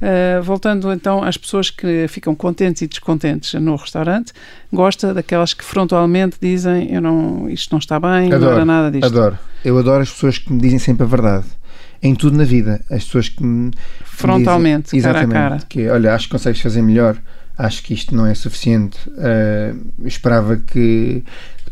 uh, 0.00 0.42
voltando 0.42 0.92
então 0.92 1.22
às 1.22 1.36
pessoas 1.36 1.70
que 1.70 2.06
ficam 2.08 2.34
contentes 2.34 2.82
e 2.82 2.86
descontentes 2.86 3.54
no 3.54 3.76
restaurante, 3.76 4.32
gosta 4.72 5.12
daquelas 5.14 5.54
que 5.54 5.64
frontalmente 5.64 6.36
dizem 6.40 6.92
eu 6.92 7.00
não, 7.00 7.48
isto 7.48 7.72
não 7.72 7.78
está 7.78 7.98
bem, 7.98 8.32
adoro, 8.32 8.40
não 8.40 8.52
era 8.52 8.64
nada 8.64 8.90
disto. 8.90 9.06
Adoro, 9.06 9.38
eu 9.64 9.78
adoro 9.78 10.02
as 10.02 10.10
pessoas 10.10 10.38
que 10.38 10.52
me 10.52 10.60
dizem 10.60 10.78
sempre 10.78 11.04
a 11.04 11.06
verdade 11.06 11.46
em 12.02 12.14
tudo 12.14 12.36
na 12.36 12.44
vida. 12.44 12.80
As 12.90 13.04
pessoas 13.04 13.28
que 13.28 13.42
me 13.42 13.70
frontalmente, 14.04 14.92
dizem, 14.92 15.02
cara 15.02 15.18
exatamente, 15.18 15.36
a 15.36 15.48
cara. 15.50 15.62
Que, 15.68 15.88
olha, 15.88 16.14
acho 16.14 16.26
que 16.26 16.32
consegues 16.32 16.60
fazer 16.60 16.82
melhor, 16.82 17.16
acho 17.56 17.82
que 17.82 17.94
isto 17.94 18.14
não 18.14 18.26
é 18.26 18.34
suficiente. 18.34 18.98
Uh, 19.08 20.06
esperava 20.06 20.56
que 20.56 21.24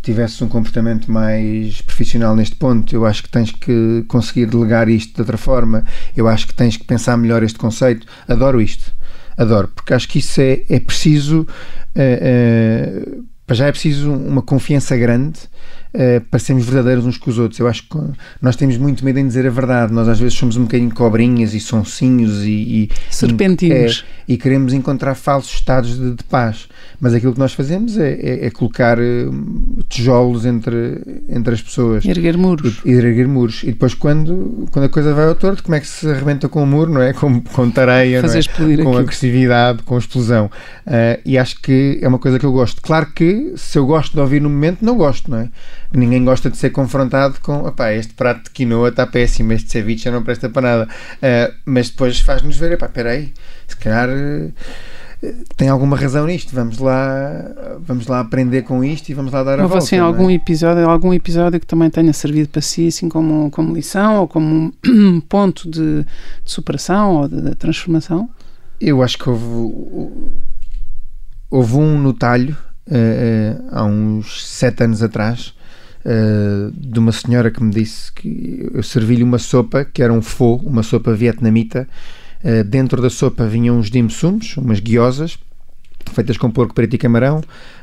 tivesse 0.04 0.44
um 0.44 0.48
comportamento 0.48 1.10
mais 1.10 1.80
profissional 1.80 2.36
neste 2.36 2.56
ponto. 2.56 2.94
Eu 2.94 3.06
acho 3.06 3.22
que 3.22 3.28
tens 3.28 3.50
que 3.50 4.04
conseguir 4.06 4.46
delegar 4.46 4.88
isto 4.88 5.14
de 5.14 5.20
outra 5.20 5.38
forma. 5.38 5.84
Eu 6.16 6.28
acho 6.28 6.46
que 6.46 6.54
tens 6.54 6.76
que 6.76 6.84
pensar 6.84 7.16
melhor 7.16 7.42
este 7.42 7.58
conceito. 7.58 8.06
Adoro 8.28 8.60
isto. 8.60 8.92
Adoro, 9.36 9.68
porque 9.68 9.94
acho 9.94 10.08
que 10.08 10.18
isso 10.18 10.40
é, 10.40 10.62
é 10.68 10.78
preciso. 10.78 11.46
Uh, 11.96 13.20
uh, 13.50 13.54
já 13.54 13.66
é 13.66 13.72
preciso 13.72 14.12
uma 14.12 14.42
confiança 14.42 14.96
grande 14.96 15.40
uh, 15.94 16.20
para 16.30 16.38
sermos 16.38 16.64
verdadeiros 16.64 17.06
uns 17.06 17.16
com 17.16 17.30
os 17.30 17.38
outros. 17.38 17.58
Eu 17.60 17.68
acho 17.68 17.82
que 17.88 17.98
nós 18.42 18.56
temos 18.56 18.76
muito 18.76 19.04
medo 19.04 19.18
em 19.18 19.26
dizer 19.26 19.46
a 19.46 19.50
verdade. 19.50 19.92
Nós 19.92 20.08
às 20.08 20.18
vezes 20.18 20.34
somos 20.34 20.56
um 20.56 20.62
bocadinho 20.62 20.92
cobrinhas 20.92 21.54
e 21.54 21.60
sonsinhos 21.60 22.44
e, 22.44 22.50
e 22.50 22.90
serpentinos 23.10 24.04
e, 24.26 24.32
é, 24.32 24.34
e, 24.34 24.36
queremos 24.36 24.72
encontrar 24.72 25.14
falsos 25.14 25.54
estados 25.54 25.98
de, 25.98 26.14
de, 26.14 26.24
paz. 26.24 26.68
Mas 27.00 27.14
aquilo 27.14 27.32
que 27.32 27.38
nós 27.38 27.52
fazemos 27.52 27.98
é, 27.98 28.12
é, 28.12 28.46
é 28.46 28.50
colocar 28.50 28.98
uh, 28.98 29.82
tijolos 29.88 30.44
entre, 30.46 31.24
entre 31.28 31.54
as 31.54 31.62
pessoas. 31.62 32.04
Erguer 32.04 32.36
muros. 32.36 32.80
E, 32.84 32.90
e, 32.90 32.92
erguer 32.92 33.28
muros. 33.28 33.62
E 33.62 33.66
depois, 33.66 33.94
quando, 33.94 34.66
quando 34.70 34.86
a 34.86 34.88
coisa 34.88 35.12
vai 35.12 35.26
ao 35.26 35.34
torto, 35.34 35.62
como 35.62 35.74
é 35.74 35.80
que 35.80 35.86
se 35.86 36.08
arrebenta 36.08 36.48
com 36.48 36.62
o 36.62 36.66
muro, 36.66 36.92
não 36.92 37.02
é? 37.02 37.12
Com, 37.12 37.40
com 37.40 37.70
tareia, 37.70 38.20
Fazer 38.20 38.38
é? 38.38 38.40
explodir 38.40 38.76
com 38.78 38.88
aquilo. 38.88 38.98
agressividade, 38.98 39.82
com 39.82 39.98
explosão. 39.98 40.50
Uh, 40.86 41.20
e 41.24 41.38
acho 41.38 41.60
que 41.60 41.98
é 42.00 42.08
uma 42.08 42.18
coisa 42.18 42.38
que 42.38 42.46
eu 42.46 42.52
gosto. 42.52 42.80
Claro 42.82 43.06
que 43.14 43.52
se 43.56 43.78
eu 43.78 43.86
gosto 43.86 44.14
de 44.14 44.20
ouvir 44.20 44.40
no 44.40 44.50
momento, 44.50 44.84
não 44.84 44.96
gosto, 44.96 45.30
não 45.30 45.38
é? 45.38 45.48
Ninguém 45.94 46.24
gosta 46.24 46.50
de 46.50 46.56
ser 46.56 46.70
confrontado 46.70 47.40
com 47.40 47.66
opá, 47.66 47.92
este 47.92 48.14
prato 48.14 48.44
de 48.44 48.50
quinoa 48.50 48.88
está 48.88 49.06
péssimo, 49.06 49.52
este 49.52 49.70
ceviche 49.70 50.10
não 50.10 50.22
presta 50.22 50.48
para 50.48 50.62
nada. 50.62 50.88
Uh, 51.16 51.54
mas 51.64 51.90
depois 51.90 52.20
faz-nos 52.20 52.56
ver, 52.56 52.72
epá, 52.72 52.88
peraí, 52.88 53.32
se 53.66 53.76
calhar 53.76 54.08
uh, 54.08 54.52
tem 55.56 55.68
alguma 55.68 55.96
razão 55.96 56.26
nisto, 56.26 56.54
vamos 56.54 56.78
lá, 56.78 57.78
vamos 57.80 58.06
lá 58.06 58.20
aprender 58.20 58.62
com 58.62 58.84
isto 58.84 59.08
e 59.08 59.14
vamos 59.14 59.32
lá 59.32 59.42
dar 59.42 59.58
a 59.58 59.62
Houve, 59.62 59.72
volta. 59.74 59.84
assim, 59.84 59.98
algum 59.98 60.28
é? 60.28 60.34
episódio, 60.34 60.88
algum 60.88 61.14
episódio 61.14 61.60
que 61.60 61.66
também 61.66 61.88
tenha 61.88 62.12
servido 62.12 62.48
para 62.48 62.60
si, 62.60 62.88
assim 62.88 63.08
como, 63.08 63.50
como 63.50 63.74
lição 63.74 64.20
ou 64.20 64.28
como 64.28 64.72
um 64.86 65.20
ponto 65.28 65.70
de, 65.70 66.02
de 66.02 66.06
superação 66.50 67.16
ou 67.16 67.28
de, 67.28 67.40
de 67.40 67.54
transformação? 67.54 68.28
Eu 68.80 69.02
acho 69.02 69.16
que 69.16 69.30
houve, 69.30 70.12
houve 71.48 71.76
um 71.76 71.98
no 71.98 72.12
talho 72.12 72.56
uh, 72.88 73.68
há 73.70 73.84
uns 73.84 74.46
sete 74.46 74.82
anos 74.82 75.02
atrás 75.02 75.54
uh, 76.04 76.72
de 76.72 76.98
uma 76.98 77.12
senhora 77.12 77.50
que 77.50 77.62
me 77.62 77.72
disse 77.72 78.12
que 78.12 78.68
eu 78.72 78.82
servi-lhe 78.82 79.22
uma 79.22 79.38
sopa 79.38 79.84
que 79.84 80.02
era 80.02 80.12
um 80.12 80.22
pho, 80.22 80.56
uma 80.64 80.82
sopa 80.82 81.14
vietnamita. 81.14 81.88
Uh, 82.42 82.62
dentro 82.64 83.00
da 83.00 83.10
sopa 83.10 83.46
vinham 83.46 83.78
uns 83.78 83.90
dim 83.90 84.08
sums, 84.08 84.56
umas 84.56 84.80
guiosas, 84.80 85.38
feitas 86.12 86.36
com 86.36 86.50
porco 86.50 86.74
preto 86.74 86.94
e 86.94 86.98
camarão. 86.98 87.38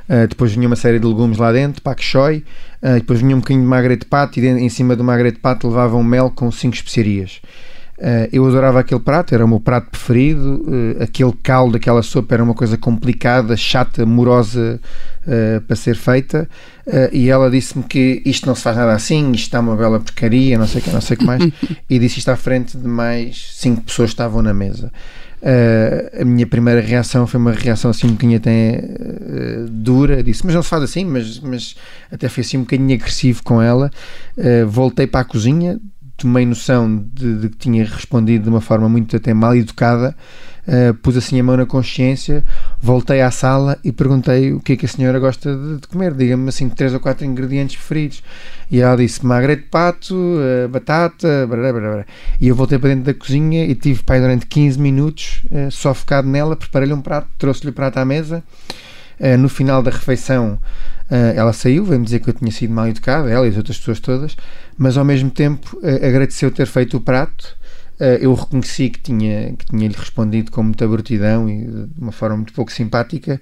Uh, 0.07 0.27
depois 0.27 0.53
vinha 0.53 0.67
uma 0.67 0.75
série 0.75 0.99
de 0.99 1.05
legumes 1.05 1.38
lá 1.38 1.51
dentro, 1.51 1.81
pak 1.81 2.03
choi. 2.03 2.43
Uh, 2.81 2.95
depois 2.95 3.19
vinha 3.19 3.36
um 3.36 3.39
bocadinho 3.39 3.63
de 3.63 3.69
magre 3.69 3.95
de 3.95 4.05
pato 4.05 4.39
e 4.39 4.47
em 4.47 4.69
cima 4.69 4.95
do 4.95 5.03
magre 5.03 5.31
de 5.31 5.39
pato 5.39 5.67
levavam 5.67 6.03
mel 6.03 6.29
com 6.29 6.51
cinco 6.51 6.75
especiarias. 6.75 7.41
Uh, 8.01 8.27
eu 8.31 8.43
adorava 8.47 8.79
aquele 8.79 8.99
prato, 8.99 9.35
era 9.35 9.45
o 9.45 9.47
meu 9.47 9.59
prato 9.59 9.91
preferido. 9.91 10.65
Uh, 10.65 11.03
aquele 11.03 11.33
caldo, 11.43 11.77
aquela 11.77 12.01
sopa 12.01 12.33
era 12.33 12.43
uma 12.43 12.55
coisa 12.55 12.75
complicada, 12.75 13.55
chata, 13.55 14.07
morosa 14.07 14.79
uh, 15.27 15.61
para 15.61 15.75
ser 15.75 15.95
feita. 15.95 16.49
e 17.11 17.29
ela 17.29 17.49
disse-me 17.51 17.83
que 17.83 18.23
isto 18.25 18.47
não 18.47 18.55
se 18.55 18.63
faz 18.63 18.75
nada 18.75 18.93
assim, 18.93 19.31
isto 19.33 19.45
está 19.45 19.59
uma 19.59 19.75
bela 19.75 19.99
porcaria, 19.99 20.57
não 20.57 20.65
sei 20.65 20.81
o 20.81 20.83
que, 20.83 20.89
não 20.89 20.99
sei 20.99 21.15
o 21.15 21.19
que 21.19 21.25
mais. 21.25 21.43
e 21.87 21.99
disse 21.99 22.17
isto 22.17 22.29
à 22.29 22.35
frente 22.35 22.75
de 22.75 22.87
mais 22.87 23.51
cinco 23.53 23.83
pessoas 23.83 24.09
que 24.09 24.13
estavam 24.15 24.41
na 24.41 24.53
mesa. 24.53 24.91
a 26.19 26.25
minha 26.25 26.47
primeira 26.47 26.81
reação 26.81 27.27
foi 27.27 27.39
uma 27.39 27.51
reação 27.51 27.91
assim 27.91 28.07
um 28.07 28.13
bocadinho 28.13 28.37
até 28.37 28.83
dura. 29.69 30.23
Disse, 30.23 30.43
mas 30.43 30.55
não 30.55 30.63
se 30.63 30.69
faz 30.69 30.81
assim, 30.81 31.05
mas, 31.05 31.39
mas 31.39 31.75
até 32.11 32.27
foi 32.27 32.41
assim 32.41 32.57
um 32.57 32.61
bocadinho 32.61 32.95
agressivo 32.95 33.43
com 33.43 33.61
ela. 33.61 33.91
voltei 34.67 35.05
para 35.05 35.19
a 35.19 35.23
cozinha 35.23 35.79
tomei 36.21 36.45
noção 36.45 37.03
de, 37.13 37.39
de, 37.39 37.49
que 37.49 37.57
tinha 37.57 37.84
respondido 37.84 38.43
de 38.43 38.49
uma 38.49 38.62
forma 38.62 38.88
muito 38.88 39.15
até 39.15 39.34
mal 39.34 39.55
educada, 39.55 40.15
uh, 40.67 40.93
pus 40.95 41.17
assim 41.17 41.39
a 41.39 41.43
mão 41.43 41.57
na 41.57 41.65
consciência, 41.65 42.43
voltei 42.79 43.21
à 43.21 43.31
sala 43.31 43.77
e 43.84 43.91
perguntei 43.91 44.53
o 44.53 44.60
que 44.60 44.73
é 44.73 44.75
que 44.77 44.86
a 44.86 44.89
senhora 44.89 45.19
gosta 45.19 45.55
de, 45.55 45.81
de 45.81 45.88
comer, 45.88 46.13
diga-me 46.13 46.47
assim 46.49 46.69
três 46.69 46.93
ou 46.93 46.99
quatro 46.99 47.25
ingredientes 47.25 47.75
preferidos. 47.75 48.23
E 48.69 48.79
ela 48.79 48.95
disse 48.95 49.25
magre 49.25 49.55
de 49.55 49.63
pato, 49.63 50.15
uh, 50.15 50.69
batata, 50.69 51.47
blá, 51.47 51.57
blá, 51.57 51.79
blá, 51.79 52.05
e 52.39 52.47
eu 52.47 52.55
voltei 52.55 52.77
para 52.77 52.89
dentro 52.89 53.05
da 53.05 53.13
cozinha 53.13 53.65
e 53.65 53.73
tive 53.73 54.03
pai 54.03 54.19
durante 54.19 54.45
15 54.45 54.79
minutos 54.79 55.41
uh, 55.51 55.71
só 55.71 55.93
focado 55.93 56.27
nela, 56.29 56.55
preparei-lhe 56.55 56.93
um 56.93 57.01
prato, 57.01 57.27
trouxe-lhe 57.38 57.71
o 57.71 57.73
prato 57.73 57.97
à 57.97 58.05
mesa. 58.05 58.43
no 59.39 59.49
final 59.49 59.84
da 59.84 59.91
refeição, 59.91 60.57
ela 61.36 61.52
saiu, 61.52 61.84
veio-me 61.84 62.06
dizer 62.06 62.19
que 62.19 62.30
eu 62.30 62.34
tinha 62.34 62.52
sido 62.52 62.74
mal 62.74 62.88
educado, 62.88 63.28
ela 63.28 63.45
e 63.45 63.50
as 63.50 63.58
outras 63.58 63.78
pessoas 63.78 64.00
todas, 64.00 64.36
mas 64.78 64.97
ao 64.97 65.04
mesmo 65.04 65.30
tempo 65.30 65.78
uh, 65.78 66.06
agradeceu 66.06 66.50
ter 66.52 66.65
feito 66.65 66.97
o 66.97 67.02
prato. 67.02 67.58
Uh, 68.00 68.17
eu 68.19 68.34
reconheci 68.34 68.89
que 68.89 69.00
tinha, 69.00 69.54
que 69.54 69.65
tinha 69.65 69.88
lhe 69.88 69.95
respondido 69.95 70.52
com 70.52 70.63
muita 70.63 70.88
brutidão 70.88 71.50
e 71.50 71.65
de 71.65 72.02
uma 72.02 72.12
forma 72.12 72.38
muito 72.38 72.54
pouco 72.54 72.71
simpática. 72.71 73.39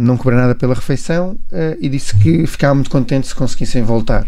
não 0.00 0.16
cobrar 0.16 0.38
nada 0.38 0.54
pela 0.54 0.74
refeição 0.74 1.36
e 1.78 1.86
disse 1.90 2.16
que 2.16 2.46
ficava 2.46 2.74
muito 2.74 2.90
contente 2.90 3.28
se 3.28 3.34
conseguissem 3.34 3.82
voltar. 3.82 4.26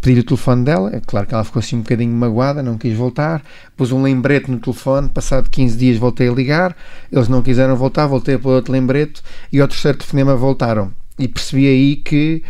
Pedi 0.00 0.20
o 0.20 0.24
telefone 0.24 0.64
dela, 0.64 0.94
é 0.94 1.00
claro 1.00 1.26
que 1.26 1.34
ela 1.34 1.42
ficou 1.42 1.58
assim 1.58 1.76
um 1.76 1.80
bocadinho 1.80 2.12
magoada, 2.12 2.62
não 2.62 2.76
quis 2.76 2.94
voltar, 2.94 3.42
pus 3.76 3.90
um 3.90 4.02
lembrete 4.02 4.50
no 4.50 4.60
telefone, 4.60 5.08
passado 5.08 5.48
15 5.48 5.76
dias 5.76 5.96
voltei 5.96 6.28
a 6.28 6.32
ligar, 6.32 6.76
eles 7.10 7.28
não 7.28 7.42
quiseram 7.42 7.74
voltar, 7.76 8.06
voltei 8.06 8.36
pôr 8.36 8.52
outro 8.52 8.72
lembrete 8.72 9.22
e 9.50 9.58
ao 9.60 9.66
terceiro 9.66 9.96
telefonema 9.96 10.36
voltaram. 10.36 10.92
E 11.18 11.28
percebi 11.28 11.66
aí 11.66 11.96
que 11.96 12.42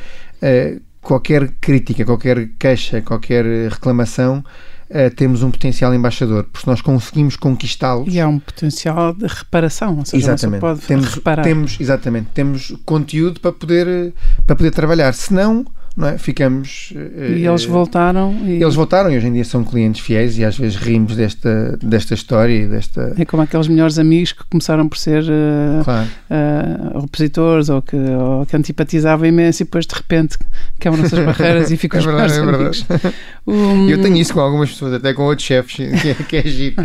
uh, 0.42 0.80
qualquer 1.00 1.50
crítica, 1.60 2.04
qualquer 2.04 2.50
queixa, 2.58 3.00
qualquer 3.00 3.44
reclamação 3.70 4.44
uh, 4.90 5.14
temos 5.14 5.42
um 5.42 5.50
potencial 5.50 5.94
embaixador, 5.94 6.44
porque 6.52 6.68
nós 6.68 6.80
conseguimos 6.80 7.36
conquistá-los. 7.36 8.12
E 8.12 8.20
há 8.20 8.28
um 8.28 8.38
potencial 8.38 9.14
de 9.14 9.26
reparação, 9.26 9.98
ou 9.98 10.04
seja, 10.04 10.32
exatamente. 10.32 10.60
pode 10.60 10.80
temos, 10.80 11.14
reparar. 11.14 11.42
Temos, 11.42 11.80
exatamente, 11.80 12.28
temos 12.34 12.74
conteúdo 12.84 13.40
para 13.40 13.52
poder, 13.52 14.12
para 14.46 14.56
poder 14.56 14.70
trabalhar. 14.70 15.12
Se 15.14 15.32
não, 15.32 15.64
não 15.98 16.08
é? 16.08 16.16
Ficamos. 16.16 16.92
E 16.94 17.44
eles 17.44 17.64
uh, 17.66 17.70
voltaram. 17.70 18.32
E... 18.44 18.62
Eles 18.62 18.74
voltaram 18.76 19.10
e 19.10 19.16
hoje 19.16 19.26
em 19.26 19.32
dia 19.32 19.44
são 19.44 19.64
clientes 19.64 20.00
fiéis 20.00 20.38
e 20.38 20.44
às 20.44 20.56
vezes 20.56 20.76
rimos 20.76 21.16
desta, 21.16 21.76
desta 21.82 22.14
história 22.14 22.54
e 22.54 22.68
desta. 22.68 23.14
É 23.18 23.24
como 23.24 23.42
aqueles 23.42 23.66
melhores 23.66 23.98
amigos 23.98 24.30
que 24.32 24.44
começaram 24.48 24.88
por 24.88 24.96
ser 24.96 25.24
uh, 25.24 25.82
Claro. 25.82 26.08
uh, 26.30 26.98
opositores 26.98 27.68
ou 27.68 27.82
que, 27.82 27.96
ou 27.96 28.46
que 28.46 28.56
antipatizavam 28.56 29.26
imenso 29.26 29.62
e 29.62 29.64
depois 29.64 29.86
de 29.86 29.94
repente 29.96 30.38
quebram-se 30.78 31.14
as 31.18 31.24
barreiras 31.26 31.70
e 31.72 31.76
ficam 31.76 31.98
É 32.00 32.02
verdade, 32.04 32.32
é 32.32 32.38
amigos. 32.38 32.82
verdade. 32.88 33.14
Um, 33.48 33.88
Eu 33.88 34.02
tenho 34.02 34.18
isso 34.18 34.34
com 34.34 34.40
algumas 34.40 34.68
pessoas, 34.70 34.92
até 34.92 35.14
com 35.14 35.22
outros 35.22 35.46
chefes, 35.46 35.74
que 36.02 36.08
é, 36.10 36.14
que 36.14 36.36
é 36.36 36.42
giro. 36.42 36.76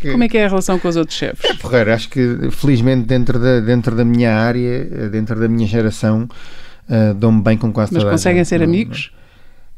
Que- 0.00 0.12
Como 0.12 0.22
é 0.22 0.28
que 0.28 0.38
é 0.38 0.44
a 0.44 0.48
relação 0.48 0.78
com 0.78 0.86
os 0.86 0.94
outros 0.94 1.18
chefes? 1.18 1.56
Porreiro, 1.56 1.92
acho 1.92 2.08
que 2.08 2.48
felizmente 2.52 3.04
dentro 3.04 3.36
da, 3.36 3.58
dentro 3.58 3.96
da 3.96 4.04
minha 4.04 4.32
área, 4.32 4.88
eh, 4.92 5.08
dentro 5.10 5.40
da 5.40 5.48
minha 5.48 5.66
geração, 5.66 6.28
uh, 6.88 7.14
dou-me 7.14 7.42
bem 7.42 7.56
com 7.56 7.72
quase 7.72 7.92
Mas 7.92 8.02
toda 8.02 8.12
conseguem 8.12 8.44
ser 8.44 8.58
Não- 8.58 8.64
amigos? 8.66 9.10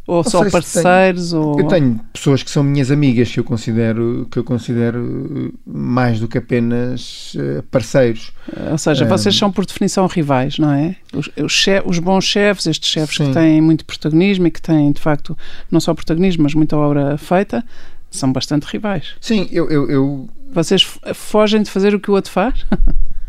Ou 0.06 0.24
Não 0.24 0.30
só 0.30 0.50
parceiros? 0.50 1.32
Ou... 1.32 1.60
Eu 1.60 1.68
tenho 1.68 2.00
pessoas 2.12 2.42
que 2.42 2.50
são 2.50 2.64
minhas 2.64 2.90
amigas 2.90 3.30
que 3.30 3.38
eu 3.38 3.44
considero 3.44 4.26
que 4.28 4.38
eu 4.40 4.42
considero 4.42 5.52
eh, 5.54 5.58
mais 5.64 6.18
do 6.18 6.26
que 6.26 6.36
apenas 6.38 7.32
eh, 7.38 7.62
parceiros. 7.70 8.32
Ou 8.72 8.78
seja, 8.78 9.04
Um, 9.04 9.08
vocês 9.08 9.36
são 9.36 9.52
por 9.52 9.64
definição 9.64 10.06
rivais, 10.08 10.58
não 10.58 10.72
é? 10.72 10.96
Os, 11.14 11.30
os, 11.40 11.52
che- 11.52 11.82
os 11.86 12.00
bons 12.00 12.24
chefes, 12.24 12.66
estes 12.66 12.88
chefes 12.90 13.18
que 13.18 13.32
têm 13.32 13.60
muito 13.60 13.84
protagonismo 13.84 14.48
e 14.48 14.50
que 14.50 14.60
têm, 14.60 14.90
de 14.90 15.00
facto, 15.00 15.36
não 15.70 15.78
só 15.78 15.94
protagonismo, 15.94 16.42
mas 16.42 16.54
muita 16.54 16.76
obra 16.76 17.16
feita, 17.16 17.64
são 18.10 18.32
bastante 18.32 18.64
rivais. 18.64 19.14
Sim, 19.20 19.48
eu, 19.52 19.70
eu, 19.70 19.88
eu, 19.88 20.28
Vocês 20.50 20.82
fogem 21.14 21.62
de 21.62 21.70
fazer 21.70 21.94
o 21.94 22.00
que 22.00 22.10
o 22.10 22.14
outro 22.14 22.32
faz? 22.32 22.66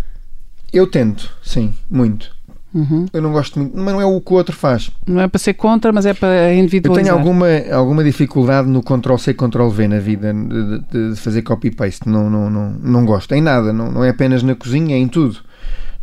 eu 0.73 0.87
tento, 0.87 1.29
sim, 1.43 1.75
muito. 1.89 2.33
Uhum. 2.73 3.05
Eu 3.11 3.21
não 3.21 3.31
gosto 3.33 3.59
muito, 3.59 3.77
mas 3.77 3.93
não 3.93 3.99
é 4.01 4.05
o 4.05 4.21
que 4.21 4.31
o 4.31 4.35
outro 4.35 4.55
faz. 4.55 4.89
Não 5.05 5.19
é 5.21 5.27
para 5.27 5.37
ser 5.39 5.53
contra, 5.55 5.91
mas 5.91 6.05
é 6.05 6.13
para 6.13 6.51
Eu 6.53 6.59
individualizar. 6.59 7.03
tenho 7.03 7.17
alguma, 7.17 7.47
alguma 7.73 8.03
dificuldade 8.03 8.69
no 8.69 8.81
Ctrl-C, 8.81 9.33
Ctrl-V 9.33 9.87
na 9.89 9.99
vida, 9.99 10.33
de, 10.33 11.09
de- 11.11 11.15
fazer 11.19 11.41
copy-paste. 11.41 12.07
Não, 12.07 12.29
não, 12.29 12.49
não, 12.49 12.69
não 12.81 13.05
gosto 13.05 13.33
em 13.33 13.41
nada, 13.41 13.73
não, 13.73 13.91
não 13.91 14.03
é 14.03 14.09
apenas 14.09 14.41
na 14.41 14.55
cozinha, 14.55 14.95
é 14.95 14.99
em 14.99 15.07
tudo. 15.07 15.39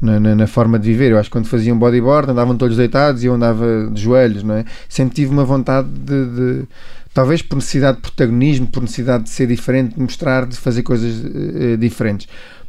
Na, 0.00 0.20
na- 0.20 0.34
na 0.36 0.46
forma 0.46 0.78
de 0.78 0.86
viver. 0.86 1.10
Eu 1.10 1.18
acho 1.18 1.28
que 1.28 1.32
quando 1.32 1.46
faziam 1.46 1.76
bodyboard 1.78 2.30
andavam 2.30 2.56
todos 2.56 2.76
deitados 2.76 3.24
e 3.24 3.26
eu 3.26 3.34
andava 3.34 3.88
de 3.92 4.00
joelhos, 4.00 4.42
não 4.44 4.54
é? 4.54 4.64
Sempre 4.88 5.14
tive 5.16 5.32
uma 5.32 5.44
vontade 5.44 5.88
de, 5.88 6.26
de- 6.26 6.64
talvez 7.12 7.42
por 7.42 7.56
necessidade 7.56 7.96
de 7.96 8.02
protagonismo, 8.02 8.66
por 8.68 8.80
necessidade 8.82 9.24
de 9.24 9.30
ser 9.30 9.46
diferente, 9.48 9.94
de 9.96 10.00
mostrar, 10.00 10.46
de 10.46 10.56
fazer 10.56 10.82
coisas 10.84 11.24
eh, 11.24 11.76
diferentes. 11.76 12.28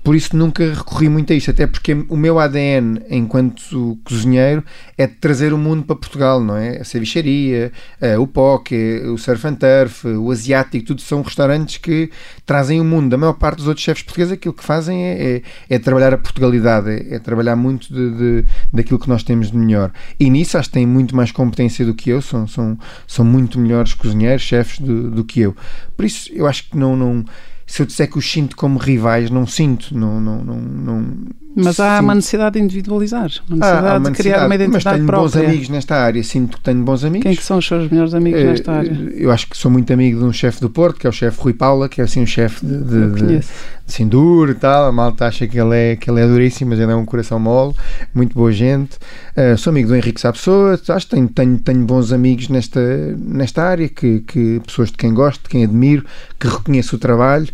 Por 0.10 0.16
isso 0.16 0.36
nunca 0.36 0.74
recorri 0.74 1.08
muito 1.08 1.32
a 1.32 1.36
isto, 1.36 1.52
até 1.52 1.68
porque 1.68 1.94
o 2.10 2.18
meu 2.18 2.40
ADN 2.40 3.00
enquanto 3.12 3.96
cozinheiro 4.04 4.64
é 4.98 5.06
de 5.06 5.14
trazer 5.14 5.54
o 5.54 5.58
mundo 5.58 5.84
para 5.84 5.96
Portugal, 5.96 6.42
não 6.44 6.58
é? 6.58 6.80
A 6.80 6.84
cevicharia, 6.84 7.72
o 8.20 8.26
poke, 8.26 9.04
o 9.06 9.20
surf 9.20 9.46
and 9.46 9.54
turf, 9.54 10.06
o 10.06 10.32
asiático, 10.32 10.84
tudo 10.84 11.02
são 11.02 11.22
restaurantes 11.22 11.78
que 11.78 12.10
trazem 12.44 12.82
o 12.82 12.84
mundo. 12.84 13.14
A 13.14 13.18
maior 13.20 13.34
parte 13.34 13.58
dos 13.58 13.68
outros 13.68 13.84
chefes 13.84 14.02
portugueses 14.02 14.34
aquilo 14.34 14.56
que 14.56 14.64
fazem 14.64 15.00
é, 15.04 15.36
é, 15.36 15.42
é 15.70 15.78
trabalhar 15.78 16.12
a 16.12 16.18
Portugalidade, 16.18 16.90
é, 16.90 17.14
é 17.14 17.20
trabalhar 17.20 17.56
muito 17.56 17.94
de, 17.94 18.18
de- 18.42 18.46
daquilo 18.74 18.98
que 18.98 19.10
nós 19.10 19.22
temos 19.22 19.52
de 19.52 19.58
melhor. 19.58 19.92
E 20.20 20.28
nisso 20.28 20.58
acho 20.58 20.70
que 20.70 20.74
têm 20.74 20.88
muito 20.88 21.16
mais 21.16 21.32
competência 21.32 21.86
do 21.86 21.94
que 21.94 22.10
eu, 22.10 22.20
são, 22.20 22.48
são, 22.48 22.80
são 23.06 23.24
muito 23.24 23.60
melhores 23.60 23.94
cozinheiros, 23.94 24.42
chefes 24.42 24.80
do, 24.80 25.12
do 25.12 25.24
que 25.24 25.42
eu. 25.42 25.56
Por 25.96 26.04
isso 26.04 26.32
eu 26.34 26.48
acho 26.48 26.68
que 26.68 26.76
não. 26.76 26.96
não 26.96 27.24
se 27.70 27.84
eu 27.84 27.86
disser 27.86 28.10
que 28.10 28.18
os 28.18 28.30
sinto 28.30 28.58
como 28.58 28.80
rivais, 28.80 29.30
não 29.30 29.46
sinto, 29.46 29.96
não, 29.96 30.20
não, 30.20 30.44
não, 30.44 30.60
não 30.60 31.18
Mas 31.56 31.80
há 31.80 31.96
sinto- 31.96 32.04
uma 32.06 32.16
necessidade 32.16 32.54
de 32.60 32.64
individualizar, 32.64 33.30
uma 33.50 33.58
necessidade 33.58 33.88
há 33.88 33.98
uma 33.98 34.12
de 34.12 34.18
criar 34.18 34.38
uma 34.46 34.48
necessidade, 34.50 34.64
identidade 34.64 34.72
Mas 34.72 34.84
tenho 34.84 35.06
bons 35.08 35.32
própria. 35.32 35.50
amigos 35.50 35.70
nesta 35.70 35.96
área, 35.96 36.24
sinto 36.24 36.58
que 36.58 36.64
tenho 36.64 36.84
bons 36.84 37.04
amigos. 37.04 37.24
Quem 37.24 37.32
é 37.32 37.36
que 37.36 37.44
são 37.44 37.58
os 37.58 37.68
seus 37.68 37.90
melhores 37.90 38.14
amigos 38.14 38.40
Eh, 38.40 38.44
nesta 38.46 38.72
área? 38.72 38.92
Eu 39.16 39.32
acho 39.32 39.50
que 39.50 39.58
sou 39.58 39.70
muito 39.72 39.92
amigo 39.92 40.20
de 40.20 40.26
um 40.26 40.32
chefe 40.32 40.62
do 40.62 40.70
Porto, 40.70 41.00
que 41.00 41.08
é 41.08 41.10
o 41.10 41.14
chefe 41.14 41.42
Rui 41.42 41.54
Paula, 41.54 41.90
que 41.90 42.00
é 42.00 42.04
assim 42.04 42.22
um 42.22 42.26
chefe 42.26 42.66
de, 42.66 42.78
de, 42.78 43.12
de, 43.12 43.40
de 43.40 43.46
Sindur 43.88 44.50
e 44.52 44.54
tal. 44.54 44.86
A 44.88 44.92
malta 44.92 45.26
acha 45.26 45.48
que 45.48 45.60
ele 45.60 45.76
é, 45.76 45.96
que 45.96 46.10
ele 46.10 46.22
é 46.22 46.28
duríssimo, 46.28 46.70
mas 46.70 46.80
ele 46.80 46.92
é 46.92 46.96
um 46.96 47.04
coração 47.06 47.40
mole, 47.40 47.74
muito 48.14 48.34
boa 48.36 48.52
gente. 48.52 48.98
Eh, 49.36 49.58
sou 49.58 49.72
amigo 49.72 49.90
do 49.90 49.96
Henrique 49.96 50.22
Sá 50.22 50.32
Pessoa, 50.32 50.80
acho 50.88 51.08
que 51.08 51.16
tenho, 51.16 51.28
tenho, 51.28 51.58
tenho 51.58 51.84
bons 51.84 52.14
amigos 52.14 52.48
nesta, 52.48 52.80
nesta 53.18 53.64
área, 53.64 53.90
que, 53.90 54.20
que 54.20 54.62
pessoas 54.66 54.92
de 54.92 54.98
quem 54.98 55.14
gosto, 55.14 55.42
de 55.44 55.50
quem 55.50 55.64
admiro, 55.64 56.06
que 56.40 56.48
reconheço 56.48 56.96
o 56.96 57.00
trabalho. 57.00 57.48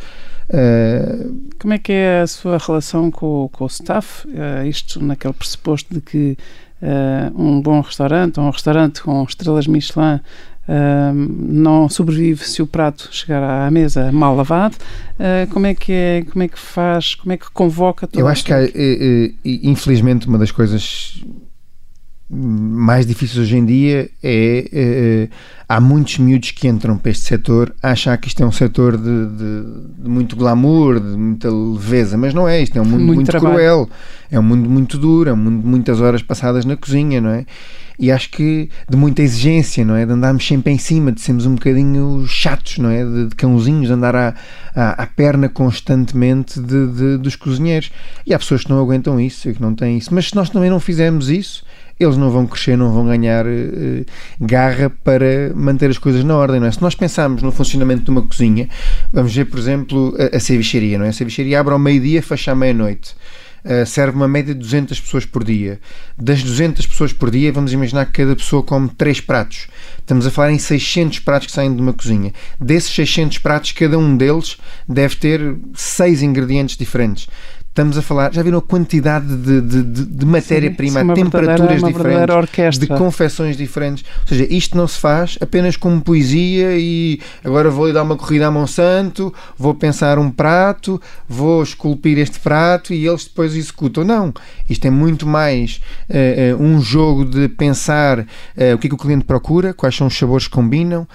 Eh, 0.49 1.27
Como 1.60 1.73
é 1.73 1.79
que 1.79 1.91
é 1.91 2.21
a 2.21 2.27
sua 2.27 2.58
relação 2.58 3.10
com, 3.10 3.45
o- 3.45 3.49
com 3.49 3.63
o 3.63 3.67
staff? 3.67 4.27
Eh, 4.31 4.67
isto 4.67 5.03
naquele 5.03 5.34
pressuposto 5.34 5.93
de 5.93 6.01
que 6.01 6.38
eh, 6.81 7.31
um 7.36 7.60
bom 7.62 7.81
restaurante, 7.81 8.39
ou 8.39 8.45
um 8.45 8.51
restaurante 8.51 9.01
com 9.01 9.23
estrelas 9.23 9.65
Michelin, 9.67 10.19
não 11.47 11.88
sobrevive 11.88 12.43
se 12.43 12.60
o 12.62 12.65
prato 12.67 13.08
chegar 13.12 13.43
à 13.67 13.69
mesa 13.69 14.12
mal 14.12 14.36
lavado. 14.36 14.75
Como 15.51 15.67
é 15.67 15.75
que 15.75 15.91
é, 15.93 16.23
como 16.31 16.43
é 16.43 16.47
que 16.47 16.58
faz, 16.60 17.13
como 17.15 17.31
é 17.34 17.38
que 17.38 17.45
convoca 17.51 18.10
Eu 18.13 18.27
acho 18.27 18.43
que, 18.43 18.51
há, 18.51 18.60
infelizmente, 19.45 20.27
uma 20.27 20.39
das 20.39 20.49
coisas 20.51 21.23
mais 22.30 23.06
difíceis 23.06 23.38
hoje 23.38 23.56
em 23.56 23.66
dia 23.66 24.10
é 24.24 24.70
eh, 24.74 25.30
há 25.70 25.80
muitos 25.80 26.18
miúdos 26.18 26.52
que 26.52 26.68
entram 26.68 26.98
para 26.98 27.12
este 27.12 27.24
setor 27.24 27.74
a 27.84 27.92
achar 27.92 28.18
que 28.18 28.28
isto 28.28 28.42
é 28.42 28.46
um 28.46 28.52
setor 28.52 28.98
de, 28.98 29.04
de- 29.28 30.02
de 30.04 30.10
muito 30.10 30.36
glamour, 30.36 31.00
de 31.00 31.16
muita 31.16 31.50
leveza, 31.52 32.18
mas 32.18 32.34
não 32.34 32.48
é. 32.48 32.62
Isto 32.64 32.78
é 32.78 32.82
um 32.82 32.86
mundo 32.86 33.04
Muito 33.04 33.18
muito, 33.18 33.32
cruel, 33.40 33.90
é 34.32 34.40
um 34.40 34.44
mundo 34.44 34.68
muito 34.70 34.98
duro, 34.98 35.30
é 35.30 35.34
um 35.34 35.38
mundo 35.38 35.62
de 35.62 35.68
muitas 35.68 36.02
horas 36.02 36.24
passadas 36.24 36.66
na 36.66 36.76
cozinha, 36.76 37.22
não 37.22 37.30
é? 37.30 37.46
E 37.98 38.12
acho 38.12 38.30
que 38.32 38.70
de 38.90 38.98
muita 38.98 39.22
exigência, 39.22 39.86
não 39.86 39.96
é? 39.96 40.06
De 40.06 40.12
andarmos 40.12 40.46
sempre 40.46 40.74
em 40.74 40.78
cima, 40.78 41.12
de 41.14 41.22
sermos 41.22 41.46
um 41.46 41.54
bocadinho 41.54 42.26
chatos, 42.28 42.80
não 42.80 42.90
é? 42.90 43.06
De, 43.06 43.28
de 43.28 43.36
cãozinhos, 43.36 43.88
de 43.88 43.94
andar 43.94 44.16
à, 44.16 44.34
à, 44.76 45.04
à 45.04 45.08
perna 45.08 45.48
constantemente 45.48 46.60
dos 46.60 47.36
cozinheiros. 47.38 47.92
E 48.26 48.34
há 48.34 48.40
pessoas 48.40 48.64
que 48.64 48.70
não 48.70 48.80
aguentam 48.82 49.18
isso 49.22 49.48
e 49.48 49.54
que 49.54 49.62
não 49.62 49.74
têm 49.74 49.98
isso. 49.98 50.14
Mas 50.14 50.28
se 50.30 50.36
nós 50.36 50.50
também 50.50 50.70
não 50.70 50.80
fizermos 50.80 51.30
isso, 51.30 51.64
eles 51.99 52.17
não 52.17 52.29
vão 52.29 52.45
crescer, 52.45 52.77
não 52.77 52.91
vão 52.91 53.05
ganhar 53.05 53.45
eh, 53.45 54.03
garra 54.39 54.89
para 54.89 55.53
manter 55.55 55.89
as 55.89 55.97
coisas 55.97 56.23
na 56.23 56.36
ordem, 56.36 56.60
não 56.60 56.67
é? 56.67 56.71
Se 56.71 56.81
nós 56.81 56.93
pensarmos 56.93 57.41
no 57.41 57.51
funcionamento 57.51 58.03
de 58.03 58.12
uma 58.12 58.21
cozinha, 58.21 58.67
vamos 59.13 59.34
ver, 59.34 59.45
por 59.45 59.58
exemplo, 59.58 60.13
a, 60.17 60.36
a 60.36 60.97
não 60.97 61.05
é? 61.05 61.10
A 61.10 61.13
cevicharia 61.13 61.60
abre 61.60 61.73
ao 61.73 61.79
meio-dia, 61.79 62.21
fecha 62.21 62.51
à 62.51 62.55
meia-noite. 62.55 63.15
Uh, 63.63 63.84
serve 63.84 64.15
uma 64.15 64.27
média 64.27 64.53
de 64.53 64.60
200 64.60 64.99
pessoas 64.99 65.25
por 65.25 65.43
dia. 65.43 65.79
Das 66.15 66.43
200 66.43 66.86
pessoas 66.86 67.12
por 67.12 67.31
dia, 67.31 67.51
vamos 67.51 67.73
imaginar 67.73 68.05
que 68.05 68.12
cada 68.12 68.36
pessoa 68.36 68.62
come 68.62 68.89
3 68.89 69.21
pratos. 69.21 69.67
Estamos 69.97 70.27
a 70.27 70.31
falar 70.31 70.51
em 70.51 70.60
600 70.60 71.19
pratos 71.19 71.47
que 71.47 71.53
saem 71.53 71.73
de 71.73 71.81
uma 71.81 71.91
cozinha. 71.91 72.31
Desses 72.62 72.93
600 72.93 73.39
pratos, 73.39 73.71
cada 73.71 73.97
um 73.97 74.15
deles 74.15 74.58
deve 74.88 75.15
ter 75.15 75.55
6 75.73 76.21
ingredientes 76.21 76.77
diferentes. 76.77 77.27
Estamos 77.76 77.98
a 77.98 78.02
falar, 78.02 78.34
já 78.34 78.42
viram 78.42 78.60
a 78.60 78.62
quantidade 78.62 79.28
de, 79.36 79.60
de, 79.60 79.84
de- 79.84 80.06
de 80.06 80.26
matéria-prima, 80.26 81.02
temperaturas 81.26 81.82
diferentes, 81.90 82.16
de 82.80 82.88
confecções 82.98 83.58
diferentes. 83.58 84.06
Ou 84.22 84.28
seja, 84.30 84.48
isto 84.50 84.78
não 84.78 84.88
se 84.88 84.98
faz 84.98 85.38
apenas 85.42 85.76
como 85.76 86.00
poesia 86.00 86.78
e 86.78 87.20
agora 87.44 87.70
vou 87.70 87.92
dar 87.92 88.04
uma 88.04 88.16
corrida 88.16 88.48
a 88.48 88.52
Monsanto, 88.52 89.34
vou 89.58 89.74
pensar 89.76 90.18
um 90.18 90.32
prato, 90.32 91.02
vou 91.28 91.62
esculpir 91.62 92.18
este 92.18 92.40
prato 92.40 92.94
e 92.94 93.06
eles 93.06 93.26
depois 93.26 93.54
executam. 93.54 94.06
Não, 94.06 94.34
isto 94.70 94.86
é 94.86 94.90
muito 94.90 95.28
mais 95.28 95.82
eh, 96.08 96.52
eh, 96.52 96.56
um 96.56 96.80
jogo 96.82 97.26
de 97.26 97.50
pensar 97.50 98.26
eh, 98.56 98.74
o 98.74 98.78
que 98.78 98.88
é 98.88 98.90
que 98.90 98.96
o 98.96 98.98
cliente 98.98 99.26
procura, 99.26 99.74
quais 99.74 99.94
são 99.94 100.08
os 100.08 100.18
sabores 100.18 100.48
que 100.48 100.54
combinam, 100.54 101.06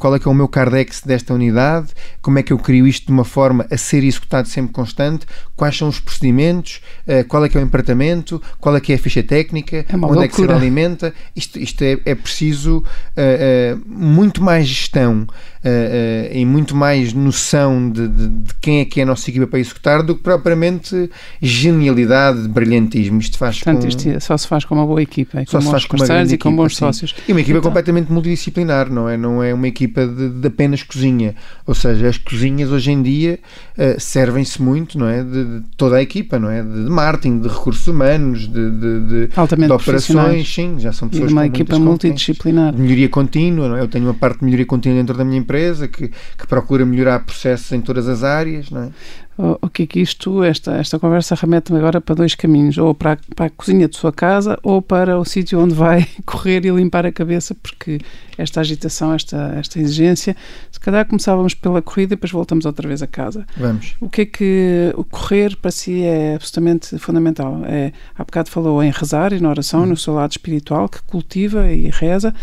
qual 0.00 0.16
é 0.16 0.18
que 0.18 0.26
é 0.26 0.30
o 0.32 0.34
meu 0.34 0.48
cardex 0.48 1.00
desta 1.00 1.32
unidade, 1.32 1.90
como 2.20 2.40
é 2.40 2.42
que 2.42 2.52
eu 2.52 2.58
crio 2.58 2.88
isto 2.88 3.06
de 3.06 3.12
uma 3.12 3.24
forma 3.24 3.64
a 3.70 3.76
ser 3.76 4.02
executado 4.02 4.48
sempre 4.48 4.72
constante, 4.72 5.24
quais 5.54 5.76
são 5.76 5.86
os 5.86 6.07
procedimentos, 6.08 6.80
eh, 7.06 7.22
qual 7.22 7.44
é 7.44 7.48
que 7.48 7.56
é 7.58 7.60
o 7.60 7.64
empratamento, 7.64 8.42
qual 8.58 8.74
é 8.76 8.80
que 8.80 8.92
é 8.92 8.96
a 8.96 8.98
ficha 8.98 9.22
técnica, 9.22 9.84
É 9.88 9.96
onde 9.96 10.24
é 10.24 10.28
que 10.28 10.34
se 10.34 10.40
loucura. 10.40 10.56
alimenta. 10.58 11.12
Isto, 11.36 11.58
isto 11.58 11.82
é, 11.82 11.98
é 12.04 12.14
preciso 12.14 12.82
eh, 13.16 13.74
eh, 13.74 13.76
muito 13.86 14.42
mais 14.42 14.66
gestão 14.66 15.26
uh, 15.64 16.28
em 16.32 16.44
muito 16.44 16.74
mais 16.74 17.12
noção 17.12 17.90
de, 17.90 18.08
de, 18.08 18.28
de, 18.28 18.54
quem 18.60 18.80
é 18.80 18.84
que 18.84 19.00
é 19.00 19.02
a 19.02 19.06
nossa 19.06 19.28
equipa 19.30 19.46
para 19.46 19.58
executar 19.58 20.02
do 20.02 20.14
que 20.14 20.22
propriamente 20.22 21.10
genialidade, 21.40 22.48
brilhantismo. 22.48 23.18
Isto 23.18 23.38
faz 23.38 23.56
Portanto, 23.56 23.82
com... 23.82 23.88
isto 23.88 24.20
só 24.20 24.36
se 24.36 24.46
faz 24.46 24.64
com 24.64 24.74
uma 24.74 24.86
boa 24.86 25.02
equipa, 25.02 25.44
com 25.44 25.58
bons 25.58 25.86
parceiros 25.86 26.32
e 26.32 26.38
com 26.38 26.54
bons 26.54 26.74
sim. 26.74 26.80
sócios. 26.80 27.14
E 27.26 27.32
uma 27.32 27.40
equipa 27.40 27.58
então... 27.58 27.70
completamente 27.70 28.12
multidisciplinar, 28.12 28.90
não 28.90 29.08
é? 29.08 29.16
Não 29.16 29.42
é 29.42 29.52
uma 29.52 29.68
equipa 29.68 30.06
de, 30.06 30.28
de 30.30 30.46
apenas 30.46 30.82
cozinha. 30.82 31.34
Ou 31.66 31.74
seja, 31.74 32.08
as 32.08 32.18
cozinhas 32.18 32.70
hoje 32.70 32.90
em 32.90 33.02
dia 33.02 33.38
uh, 33.76 34.00
servem-se 34.00 34.60
muito, 34.60 34.98
não 34.98 35.08
é? 35.08 35.22
De, 35.22 35.62
toda 35.76 35.96
a 35.96 36.02
equipa, 36.02 36.38
não 36.38 36.50
é? 36.50 36.62
De, 36.62 36.68
marketing, 36.90 37.40
de 37.40 37.48
recursos 37.48 37.86
humanos, 37.86 38.48
de, 38.48 38.70
de, 38.70 39.26
de 39.28 39.72
operações, 39.72 40.52
sim, 40.52 40.76
já 40.78 40.92
são 40.92 41.08
pessoas 41.08 41.30
e 41.30 41.32
uma 41.32 41.46
equipa 41.46 41.78
multidisciplinar. 41.78 42.72
De 42.72 42.80
melhoria 42.80 43.08
contínua, 43.08 43.68
não 43.68 43.76
é? 43.76 43.80
Eu 43.80 43.88
tenho 43.88 44.04
uma 44.04 44.14
parte 44.14 44.40
de 44.40 44.44
melhoria 44.44 44.66
contínua 44.66 44.98
dentro 44.98 45.16
da 45.16 45.24
minha 45.24 45.38
empresa 45.48 45.88
que, 45.88 46.08
que 46.08 46.46
procura 46.46 46.84
melhorar 46.84 47.20
processos 47.20 47.72
em 47.72 47.80
todas 47.80 48.06
as 48.06 48.22
áreas, 48.22 48.70
não 48.70 48.82
é? 48.82 48.90
o 49.38 49.68
que 49.68 49.86
que 49.86 50.00
isto, 50.00 50.42
esta, 50.42 50.72
esta 50.72 50.98
conversa 50.98 51.36
remete-me 51.36 51.78
agora 51.78 52.00
para 52.00 52.16
dois 52.16 52.34
caminhos, 52.34 52.76
ou 52.76 52.92
para 52.92 53.12
a, 53.12 53.16
para 53.36 53.46
a 53.46 53.50
cozinha 53.50 53.88
de 53.88 53.96
sua 53.96 54.12
casa 54.12 54.58
ou 54.64 54.82
para 54.82 55.16
o 55.16 55.24
sítio 55.24 55.60
onde 55.60 55.74
vai 55.74 56.08
correr 56.26 56.66
e 56.66 56.70
limpar 56.70 57.06
a 57.06 57.12
cabeça, 57.12 57.54
porque 57.54 58.00
esta 58.36 58.60
agitação, 58.60 59.14
esta, 59.14 59.54
esta 59.56 59.78
exigência, 59.78 60.36
se 60.72 60.80
calhar 60.80 61.06
começávamos 61.06 61.54
pela 61.54 61.80
corrida 61.80 62.14
e 62.14 62.16
depois 62.16 62.32
voltamos 62.32 62.66
outra 62.66 62.88
vez 62.88 63.00
a 63.00 63.06
casa. 63.06 63.46
Vamos. 63.56 63.94
O 64.00 64.08
que 64.08 64.22
é 64.22 64.26
que 64.26 64.92
o 64.96 65.04
correr 65.04 65.56
para 65.56 65.70
si 65.70 66.02
é 66.02 66.34
absolutamente 66.34 66.98
fundamental? 66.98 67.62
É, 67.64 67.92
há 68.16 68.24
bocado 68.24 68.50
falou 68.50 68.82
em 68.82 68.90
rezar 68.90 69.32
e 69.32 69.38
na 69.38 69.50
oração, 69.50 69.82
hum. 69.84 69.86
no 69.86 69.96
seu 69.96 70.14
lado 70.14 70.32
espiritual, 70.32 70.88
que 70.88 71.00
cultiva 71.02 71.70
e 71.70 71.90
reza. 71.90 72.34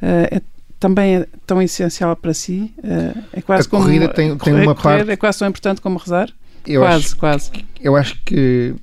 Uh, 0.00 0.36
é 0.36 0.53
também 0.84 1.16
é 1.16 1.26
tão 1.46 1.62
essencial 1.62 2.14
para 2.14 2.34
si? 2.34 2.70
Uh, 2.76 3.18
é 3.32 3.40
quase 3.40 3.66
a 3.66 3.70
corrida 3.70 4.04
como, 4.04 4.14
tem, 4.14 4.36
correr, 4.36 4.54
tem 4.56 4.62
uma 4.66 4.74
correr 4.74 4.96
parte... 4.98 5.10
É 5.12 5.16
quase 5.16 5.38
tão 5.38 5.48
importante 5.48 5.80
como 5.80 5.98
rezar? 5.98 6.28
Eu 6.66 6.82
quase, 6.82 7.06
acho, 7.06 7.16
quase. 7.16 7.50
Eu 7.80 7.96
acho 7.96 8.22
que 8.22 8.74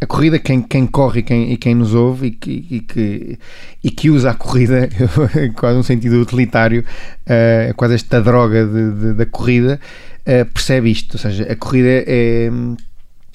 a 0.00 0.06
corrida, 0.06 0.38
quem, 0.38 0.62
quem 0.62 0.86
corre 0.86 1.20
e 1.20 1.22
quem, 1.22 1.52
e 1.52 1.58
quem 1.58 1.74
nos 1.74 1.92
ouve 1.92 2.28
e 2.28 2.30
que, 2.30 2.66
e 2.70 2.80
que, 2.80 3.38
e 3.82 3.90
que 3.90 4.08
usa 4.08 4.30
a 4.30 4.34
corrida, 4.34 4.88
quase 5.54 5.78
um 5.78 5.82
sentido 5.82 6.18
utilitário, 6.18 6.82
uh, 7.26 7.74
quase 7.74 7.96
esta 7.96 8.22
droga 8.22 8.64
de, 8.64 8.92
de, 8.92 9.12
da 9.12 9.26
corrida, 9.26 9.78
uh, 10.20 10.46
percebe 10.46 10.90
isto. 10.90 11.14
Ou 11.14 11.18
seja, 11.18 11.44
a 11.44 11.54
corrida 11.54 12.04
é, 12.06 12.48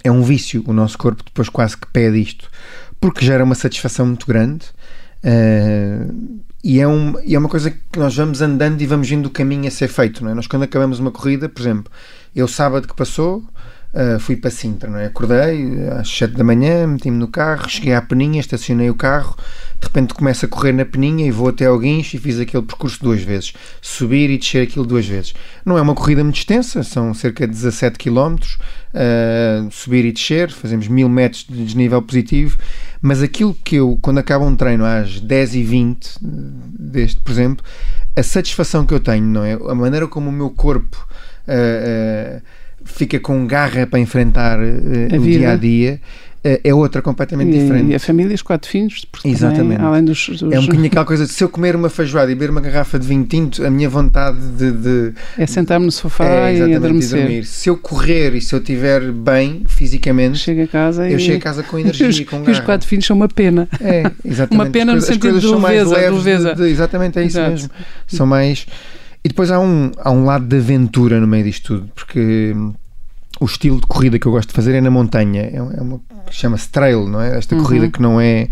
é 0.03 0.12
um 0.12 0.24
vício. 0.24 0.64
O 0.66 0.74
nosso 0.74 0.97
corpo 0.97 1.24
depois 1.24 1.47
quase 1.47 1.78
que 1.78 1.86
pede 1.93 2.20
isto, 2.20 2.49
porque 2.99 3.24
gera 3.24 3.43
uma 3.43 3.55
satisfação 3.55 4.07
muito 4.07 4.26
grande. 4.26 4.66
Uh, 5.24 6.41
e 6.64 6.80
é, 6.80 6.88
um, 6.88 7.16
e 7.24 7.36
é 7.36 7.39
uma 7.39 7.47
coisa 7.47 7.72
que 7.72 7.97
nós 7.97 8.16
vamos 8.16 8.41
andando 8.41 8.82
e 8.82 8.86
vamos 8.86 9.10
vendo 9.10 9.28
o 9.28 9.30
caminho 9.30 9.68
a 9.68 9.72
ser 9.72 9.88
feito. 9.88 10.24
Não 10.24 10.32
é? 10.32 10.34
Nós, 10.34 10.47
quando 10.47 10.64
acabamos 10.64 10.99
uma 10.99 11.12
corrida, 11.12 11.47
por 11.47 11.62
exemplo, 11.62 11.91
eu 12.36 12.47
sábado 12.47 12.88
que 12.88 12.95
passou, 12.95 13.43
Uh, 13.91 14.19
fui 14.19 14.35
para 14.35 14.51
Sintra, 14.51 14.87
não 14.87 14.99
é? 14.99 15.07
Acordei 15.07 15.87
às 15.99 16.07
7 16.07 16.35
da 16.35 16.43
manhã, 16.43 16.85
meti-me 16.85 17.17
no 17.17 17.27
carro, 17.27 17.67
cheguei 17.67 17.95
à 17.95 18.01
Peninha, 18.01 18.39
estacionei 18.39 18.87
o 18.87 18.93
carro, 18.93 19.35
de 19.79 19.87
repente 19.87 20.13
começo 20.13 20.45
a 20.45 20.47
correr 20.47 20.73
na 20.73 20.85
Peninha 20.85 21.25
e 21.25 21.31
vou 21.31 21.47
até 21.47 21.65
ao 21.65 21.79
Guincho 21.79 22.15
e 22.15 22.19
fiz 22.19 22.39
aquele 22.39 22.61
percurso 22.61 23.01
duas 23.01 23.23
vezes. 23.23 23.51
Subir 23.81 24.29
e 24.29 24.37
descer 24.37 24.61
aquilo 24.61 24.85
duas 24.85 25.07
vezes. 25.07 25.33
Não 25.65 25.75
é 25.75 25.81
uma 25.81 25.95
corrida 25.95 26.23
muito 26.23 26.37
extensa, 26.37 26.83
são 26.83 27.15
cerca 27.15 27.47
de 27.47 27.53
17 27.53 27.97
km, 27.97 28.35
uh, 28.35 29.71
subir 29.71 30.05
e 30.05 30.11
descer, 30.11 30.51
fazemos 30.51 30.87
mil 30.87 31.09
metros 31.09 31.47
de 31.49 31.65
desnível 31.65 31.99
positivo, 31.99 32.59
mas 33.01 33.23
aquilo 33.23 33.55
que 33.55 33.77
eu, 33.77 33.97
quando 34.03 34.19
acaba 34.19 34.45
um 34.45 34.55
treino 34.55 34.85
às 34.85 35.19
10 35.19 35.55
e 35.55 35.63
20 35.63 36.09
deste, 36.21 37.19
por 37.21 37.31
exemplo, 37.31 37.65
a 38.15 38.21
satisfação 38.21 38.85
que 38.85 38.93
eu 38.93 38.99
tenho, 38.99 39.25
não 39.25 39.43
é? 39.43 39.53
A 39.53 39.73
maneira 39.73 40.07
como 40.07 40.29
o 40.29 40.33
meu 40.33 40.51
corpo... 40.51 41.07
Uh, 41.47 42.39
fica 42.89 43.19
com 43.19 43.45
garra 43.45 43.87
para 43.87 43.99
enfrentar 43.99 44.59
uh, 44.59 45.15
o 45.15 45.19
dia 45.19 45.51
a 45.51 45.55
dia 45.55 46.01
uh, 46.45 46.59
é 46.63 46.73
outra 46.73 47.01
completamente 47.01 47.55
e, 47.55 47.59
diferente. 47.59 47.91
E 47.91 47.95
a 47.95 47.99
família, 47.99 48.33
os 48.33 48.41
quatro 48.41 48.69
filhos, 48.69 49.05
porque 49.05 49.27
Exatamente. 49.27 49.77
Também, 49.77 49.77
além 49.77 50.03
dos, 50.03 50.27
dos, 50.27 50.41
É 50.41 50.59
um 50.59 50.63
bocadinho 50.63 50.87
aquela 50.87 51.05
coisa 51.05 51.25
de 51.25 51.31
se 51.31 51.43
eu 51.43 51.49
comer 51.49 51.75
uma 51.75 51.89
feijoada 51.89 52.31
e 52.31 52.35
beber 52.35 52.49
uma 52.49 52.61
garrafa 52.61 52.97
de 52.97 53.07
vinho 53.07 53.25
tinto, 53.25 53.65
a 53.65 53.69
minha 53.69 53.89
vontade 53.89 54.37
de. 54.57 54.71
de 54.71 55.13
é 55.37 55.45
sentar-me 55.45 55.85
no 55.85 55.91
sofá 55.91 56.25
é, 56.49 56.57
e 56.57 56.75
adormecer. 56.75 57.21
dormir. 57.21 57.45
Se 57.45 57.69
eu 57.69 57.77
correr 57.77 58.35
e 58.35 58.41
se 58.41 58.53
eu 58.53 58.59
estiver 58.59 59.11
bem 59.11 59.63
fisicamente, 59.67 60.37
chego 60.37 60.63
a 60.63 60.67
casa 60.67 61.09
eu 61.09 61.17
e... 61.17 61.19
chego 61.19 61.37
a 61.37 61.41
casa 61.41 61.63
com 61.63 61.77
energia 61.79 62.07
e, 62.07 62.09
os, 62.09 62.19
e 62.19 62.25
com 62.25 62.39
garra. 62.39 62.49
E 62.49 62.53
os 62.53 62.59
quatro 62.59 62.87
filhos 62.87 63.05
são 63.05 63.15
uma 63.15 63.27
pena. 63.27 63.67
É, 63.81 64.03
exatamente. 64.23 64.53
uma 64.53 64.65
pena 64.71 64.93
no 64.93 65.01
sentido 65.01 65.39
de 65.39 65.47
leveza. 65.47 65.95
De 65.95 66.09
leveza. 66.09 66.55
De, 66.55 66.63
de, 66.63 66.69
exatamente, 66.69 67.19
é 67.19 67.23
isso 67.23 67.37
Exato. 67.37 67.51
mesmo. 67.51 67.69
São 68.07 68.25
mais. 68.25 68.65
E 69.24 69.30
depois 69.30 69.51
há 69.51 69.59
um, 69.59 69.91
há 69.97 70.11
um 70.11 70.26
lado 70.26 70.45
de 70.45 70.57
aventura 70.57 71.20
no 71.20 71.28
meio 71.28 71.43
disto 71.43 71.80
tudo, 71.80 71.91
porque 71.93 72.53
o 73.39 73.45
estilo 73.45 73.80
de 73.80 73.88
corrida 73.88 74.17
que 74.17 74.26
eu 74.26 74.32
gosto 74.32 74.49
de 74.49 74.55
fazer 74.55 74.76
é 74.76 74.82
na 74.82 74.91
montanha. 74.91 75.41
É, 75.41 75.55
é 75.55 75.82
uma 75.82 75.99
chama-se 76.30 76.70
trail, 76.70 77.07
não 77.07 77.22
é? 77.22 77.38
Esta 77.38 77.55
uhum. 77.55 77.63
corrida 77.63 77.89
que 77.89 78.01
não 78.01 78.20
é 78.20 78.47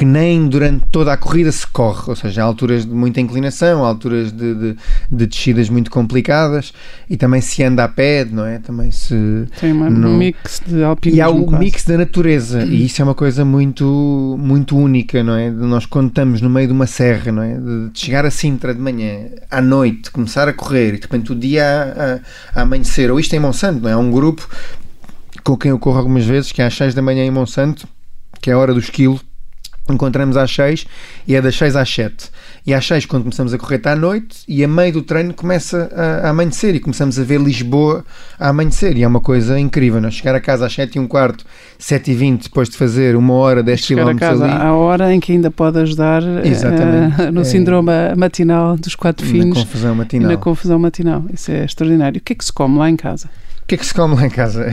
que 0.00 0.04
nem 0.06 0.48
durante 0.48 0.86
toda 0.90 1.12
a 1.12 1.16
corrida 1.18 1.52
se 1.52 1.66
corre, 1.66 2.04
ou 2.08 2.16
seja, 2.16 2.40
há 2.40 2.46
alturas 2.46 2.86
de 2.86 2.90
muita 2.90 3.20
inclinação, 3.20 3.84
há 3.84 3.88
alturas 3.88 4.32
de, 4.32 4.54
de, 4.54 4.76
de 5.12 5.26
descidas 5.26 5.68
muito 5.68 5.90
complicadas 5.90 6.72
e 7.10 7.18
também 7.18 7.42
se 7.42 7.62
anda 7.62 7.84
a 7.84 7.88
pé, 7.88 8.24
não 8.24 8.46
é? 8.46 8.58
Também 8.60 8.90
se. 8.90 9.14
Tem 9.60 9.74
um 9.74 9.90
não... 9.90 10.16
mix 10.16 10.62
de 10.66 10.82
alpinismo. 10.82 11.18
E 11.18 11.20
há 11.20 11.28
o 11.28 11.44
quase. 11.44 11.62
mix 11.62 11.84
da 11.84 11.98
natureza, 11.98 12.64
e 12.64 12.86
isso 12.86 13.02
é 13.02 13.04
uma 13.04 13.14
coisa 13.14 13.44
muito, 13.44 14.38
muito 14.40 14.74
única, 14.74 15.22
não 15.22 15.34
é? 15.34 15.50
Nós 15.50 15.84
quando 15.84 16.08
estamos 16.08 16.40
no 16.40 16.48
meio 16.48 16.68
de 16.68 16.72
uma 16.72 16.86
serra, 16.86 17.30
não 17.30 17.42
é? 17.42 17.58
De 17.58 17.90
chegar 17.92 18.24
a 18.24 18.30
Sintra 18.30 18.74
de 18.74 18.80
manhã, 18.80 19.26
à 19.50 19.60
noite, 19.60 20.10
começar 20.10 20.48
a 20.48 20.54
correr 20.54 20.94
e 20.94 20.96
de 20.96 21.02
repente 21.02 21.30
o 21.30 21.34
dia 21.34 21.62
a, 21.62 22.58
a, 22.58 22.60
a 22.60 22.62
amanhecer, 22.62 23.10
ou 23.10 23.20
isto 23.20 23.34
em 23.36 23.38
Monsanto, 23.38 23.82
não 23.82 23.90
é? 23.90 23.92
Há 23.92 23.98
um 23.98 24.10
grupo 24.10 24.48
com 25.44 25.58
quem 25.58 25.72
eu 25.72 25.78
corro 25.78 25.98
algumas 25.98 26.24
vezes, 26.24 26.52
que 26.52 26.62
é 26.62 26.64
às 26.64 26.74
6 26.74 26.94
da 26.94 27.02
manhã 27.02 27.22
em 27.22 27.30
Monsanto, 27.30 27.86
que 28.40 28.48
é 28.48 28.54
a 28.54 28.58
hora 28.58 28.72
do 28.72 28.80
esquilo, 28.80 29.20
encontramos 29.92 30.36
às 30.36 30.50
6 30.54 30.86
e 31.26 31.34
é 31.34 31.42
das 31.42 31.56
6 31.56 31.76
às 31.76 31.88
7. 31.92 32.30
E 32.66 32.74
às 32.74 32.86
6, 32.86 33.06
quando 33.06 33.22
começamos 33.22 33.54
a 33.54 33.58
correr, 33.58 33.76
está 33.76 33.92
à 33.92 33.96
noite 33.96 34.38
e 34.46 34.62
a 34.62 34.68
meio 34.68 34.92
do 34.92 35.02
treino 35.02 35.32
começa 35.32 35.90
a, 35.94 36.26
a, 36.26 36.30
amanhecer 36.30 36.74
e 36.74 36.80
começamos 36.80 37.18
a 37.18 37.24
ver 37.24 37.40
Lisboa 37.40 38.04
a 38.38 38.48
amanhecer. 38.48 38.96
E 38.96 39.02
é 39.02 39.08
uma 39.08 39.20
coisa 39.20 39.58
incrível. 39.58 40.00
Nós 40.00 40.14
chegar 40.14 40.34
a 40.34 40.40
casa 40.40 40.66
às 40.66 40.72
7 40.72 40.96
e 40.96 41.00
um 41.00 41.06
quarto, 41.06 41.44
7 41.78 42.10
e 42.10 42.14
20, 42.14 42.42
depois 42.44 42.68
de 42.68 42.76
fazer 42.76 43.16
uma 43.16 43.34
hora, 43.34 43.62
10 43.62 43.80
chegar 43.80 44.04
km 44.04 44.10
a 44.10 44.14
casa 44.14 44.44
ali. 44.44 44.52
à 44.52 44.72
hora 44.74 45.14
em 45.14 45.20
que 45.20 45.32
ainda 45.32 45.50
pode 45.50 45.78
ajudar 45.78 46.22
uh, 46.22 47.32
no 47.32 47.40
é, 47.40 47.44
síndrome 47.44 47.90
matinal 48.16 48.76
dos 48.76 48.94
quatro 48.94 49.26
filhos. 49.26 49.56
Na 49.56 49.64
confusão 49.64 49.94
matinal. 49.94 50.30
na 50.30 50.36
confusão 50.36 50.78
matinal. 50.78 51.24
Isso 51.32 51.50
é 51.50 51.64
extraordinário. 51.64 52.18
O 52.18 52.22
que 52.22 52.34
é 52.34 52.36
que 52.36 52.44
se 52.44 52.52
come 52.52 52.78
lá 52.78 52.90
em 52.90 52.96
casa? 52.96 53.28
Que 53.70 53.76
é 53.76 53.78
que 53.78 53.86
se 53.86 53.94
come 53.94 54.16
lá 54.16 54.26
em 54.26 54.30
casa? 54.30 54.66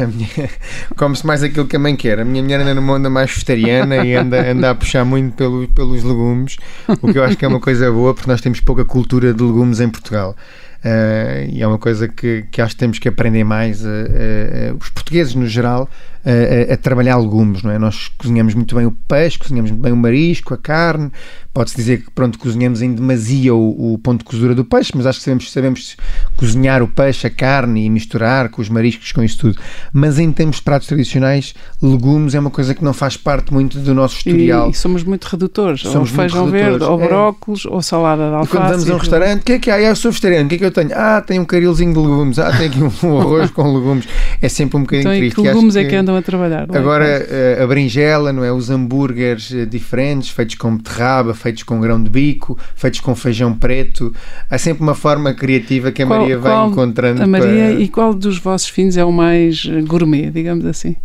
Come-se 0.98 1.24
mais 1.24 1.44
aquilo 1.44 1.68
que 1.68 1.76
a 1.76 1.80
mãe 1.80 1.96
quer. 1.96 2.20
A 2.20 2.26
minha 2.26 2.42
mulher 2.42 2.62
anda 2.62 2.74
numa 2.74 2.94
onda 2.94 3.12
mais 3.12 3.30
vegetariana 3.30 3.98
e 3.98 4.16
anda, 4.16 4.52
anda 4.52 4.72
a 4.72 4.76
puxar 4.76 5.06
muito 5.06 5.36
pelo, 5.36 5.68
pelos 5.68 6.04
legumes, 6.04 6.58
o 6.88 7.14
que 7.14 7.20
eu 7.20 7.24
acho 7.24 7.38
que 7.38 7.46
é 7.46 7.48
uma 7.48 7.60
coisa 7.60 7.92
boa, 7.92 8.16
porque 8.16 8.28
nós 8.28 8.42
temos 8.42 8.60
pouca 8.60 8.84
cultura 8.84 9.36
de 9.36 9.44
legumes 9.44 9.80
em 9.80 9.88
Portugal. 9.88 10.36
Uh, 10.78 11.48
e 11.48 11.62
é 11.62 11.68
uma 11.68 11.78
coisa 11.78 12.08
que, 12.08 12.46
que 12.50 12.60
acho 12.60 12.74
que 12.74 12.80
temos 12.80 12.98
que 12.98 13.08
aprender 13.08 13.44
mais, 13.44 13.84
uh, 13.84 13.88
uh, 13.88 14.78
os 14.80 14.90
portugueses 14.90 15.36
no 15.36 15.46
geral, 15.46 15.88
a, 16.28 16.74
a, 16.74 16.78
trabalhar 16.78 17.18
legumes, 17.18 17.64
não 17.64 17.72
é? 17.72 17.80
Nós 17.80 18.10
cozinhamos 18.18 18.54
muito 18.54 18.76
bem 18.76 18.86
o 18.86 18.92
peixe, 18.92 19.40
cozinhamos 19.40 19.72
muito 19.72 19.82
bem 19.82 19.94
o 19.94 19.98
marisco, 19.98 20.54
a 20.54 20.58
carne, 20.58 21.12
pode-se 21.54 21.76
dizer 21.76 22.04
que 22.04 22.12
pronto, 22.12 22.38
cozinhamos 22.38 22.82
em 22.82 22.94
demasia 22.94 23.56
o, 23.56 23.94
o, 23.94 23.98
ponto 23.98 24.20
de 24.20 24.26
cozura 24.26 24.54
do 24.54 24.66
peixe, 24.66 24.92
mas 24.94 25.06
acho 25.06 25.20
que 25.20 25.24
sabemos, 25.24 25.52
sabemos 25.52 25.98
cozinhar 26.36 26.84
o 26.84 26.88
peixe, 26.88 27.26
a 27.26 27.30
carne 27.30 27.86
e 27.86 27.90
misturar 27.90 28.50
com 28.50 28.62
os 28.62 28.70
mariscos, 28.70 29.12
com 29.12 29.24
isso 29.24 29.40
tudo. 29.40 29.58
Mas 29.94 30.20
em 30.20 30.32
termos 30.32 30.58
de 30.58 30.62
pratos 30.64 30.88
tradicionais, 30.88 31.56
legumes 31.82 32.36
é 32.36 32.40
uma 32.40 32.52
coisa 32.52 32.76
que 32.76 32.84
não 32.84 32.94
faz 32.94 33.16
parte 33.16 33.54
muito 33.54 33.80
do 33.80 33.94
nosso 33.96 34.18
historial. 34.18 34.68
E, 34.68 34.72
e 34.72 34.74
somos 34.76 35.04
muito 35.04 35.26
redutores, 35.26 35.82
somos 35.82 36.12
ou 36.12 36.16
feijão 36.16 36.48
verde, 36.52 36.84
ou 36.84 37.02
é. 37.02 37.08
brócolis, 37.08 37.66
ou 37.66 37.82
salada 37.82 38.30
de 38.30 38.36
alface. 38.36 38.56
E 38.56 38.60
quando 38.60 38.70
vamos 38.70 38.90
a 38.90 38.94
um 38.94 38.98
restaurante, 38.98 39.42
o 39.42 39.46
que 39.46 39.54
é 39.54 39.60
que 39.60 39.72
há? 39.72 39.80
Eu 39.80 39.96
sou 39.96 40.12
vegetariano, 40.12 40.46
o 40.46 40.50
que 40.50 40.56
é 40.56 40.58
que 40.58 40.66
eu 40.66 40.72
tenho? 40.72 40.90
Ah, 40.94 41.24
tenho 41.26 41.42
um 41.42 41.46
carilzinho 41.46 41.94
de 41.94 42.00
legumes, 42.00 42.38
ah, 42.38 42.52
tenho 42.52 42.88
aqui 42.88 43.06
um, 43.06 43.18
arroz 43.20 43.50
com 43.52 43.64
legumes. 43.74 44.08
É 44.42 44.50
sempre 44.50 44.78
um 44.78 44.82
bocadinho 44.82 45.08
então, 45.08 45.20
triste. 45.20 45.36
Que 45.36 45.42
legumes 45.42 45.76
é 45.76 45.86
que 45.86 45.96
andam 45.96 46.17
a 46.18 46.22
trabalhar? 46.22 46.68
Agora, 46.74 47.06
eh, 47.06 47.60
a 47.62 47.68
berinjela, 47.68 48.34
não 48.34 48.44
é? 48.44 48.52
Os 48.52 48.70
hambúrgueres 48.70 49.54
eh, 49.54 49.66
diferentes, 49.66 50.30
feitos 50.30 50.56
com 50.56 50.76
beterraba, 50.76 51.34
feitos 51.34 51.64
com 51.64 51.80
grão 51.80 52.02
de 52.02 52.10
bico, 52.10 52.58
feitos 52.76 53.00
com 53.00 53.16
feijão 53.16 53.54
preto. 53.54 54.14
Há 54.50 54.58
sempre 54.58 54.84
uma 54.84 54.96
forma 54.96 55.34
criativa 55.34 55.92
que 55.92 56.02
a 56.02 56.06
Maria 56.06 56.38
vai 56.38 56.68
encontrando. 56.68 57.22
A 57.22 57.28
Maria, 57.28 57.70
para... 57.70 57.80
e 57.80 57.88
qual 57.88 58.14
dos 58.14 58.38
vossos 58.38 58.70
fins 58.70 58.98
é 58.98 59.06
o 59.06 59.12
mais 59.12 59.66
gourmet, 59.86 60.30
digamos 60.30 60.66
assim? 60.66 60.96